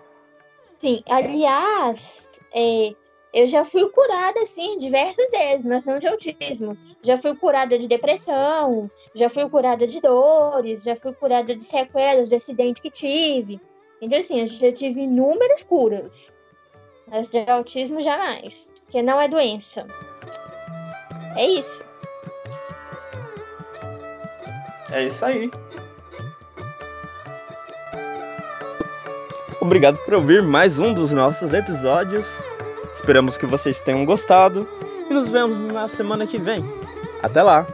Sim, 0.78 1.04
aliás, 1.10 2.28
é, 2.56 2.92
eu 3.34 3.48
já 3.48 3.64
fui 3.64 3.88
curada, 3.90 4.42
assim, 4.42 4.78
diversas 4.78 5.30
vezes, 5.30 5.66
mas 5.66 5.86
não 5.86 6.00
de 6.00 6.08
autismo. 6.08 6.78
Já 7.02 7.18
fui 7.18 7.36
curada 7.36 7.80
de 7.80 7.88
depressão, 7.88 8.92
já 9.16 9.30
fui 9.30 9.50
curada 9.50 9.88
de 9.88 10.02
dores, 10.02 10.84
já 10.84 10.96
fui 10.98 11.14
curada 11.14 11.56
de 11.56 11.64
sequelas 11.64 12.28
do 12.28 12.36
acidente 12.36 12.82
que 12.82 12.92
tive. 12.92 13.60
Então, 14.02 14.20
assim, 14.20 14.42
eu 14.42 14.48
já 14.48 14.72
tive 14.74 15.02
inúmeras 15.02 15.64
curas. 15.64 16.32
Mas 17.08 17.30
de 17.30 17.40
autismo, 17.50 18.02
jamais. 18.02 18.68
Porque 18.84 19.02
não 19.02 19.20
é 19.22 19.28
doença. 19.30 19.86
É 21.38 21.48
isso. 21.48 21.84
É 24.92 25.06
isso 25.06 25.26
aí. 25.26 25.50
Obrigado 29.62 29.98
por 30.00 30.16
ouvir 30.16 30.42
mais 30.42 30.80
um 30.80 30.94
dos 30.94 31.12
nossos 31.12 31.54
episódios. 31.54 32.51
Esperamos 33.02 33.36
que 33.36 33.48
vocês 33.48 33.80
tenham 33.80 34.06
gostado 34.06 34.68
e 35.10 35.12
nos 35.12 35.28
vemos 35.28 35.60
na 35.60 35.88
semana 35.88 36.28
que 36.28 36.38
vem. 36.38 36.64
Até 37.24 37.42
lá! 37.42 37.66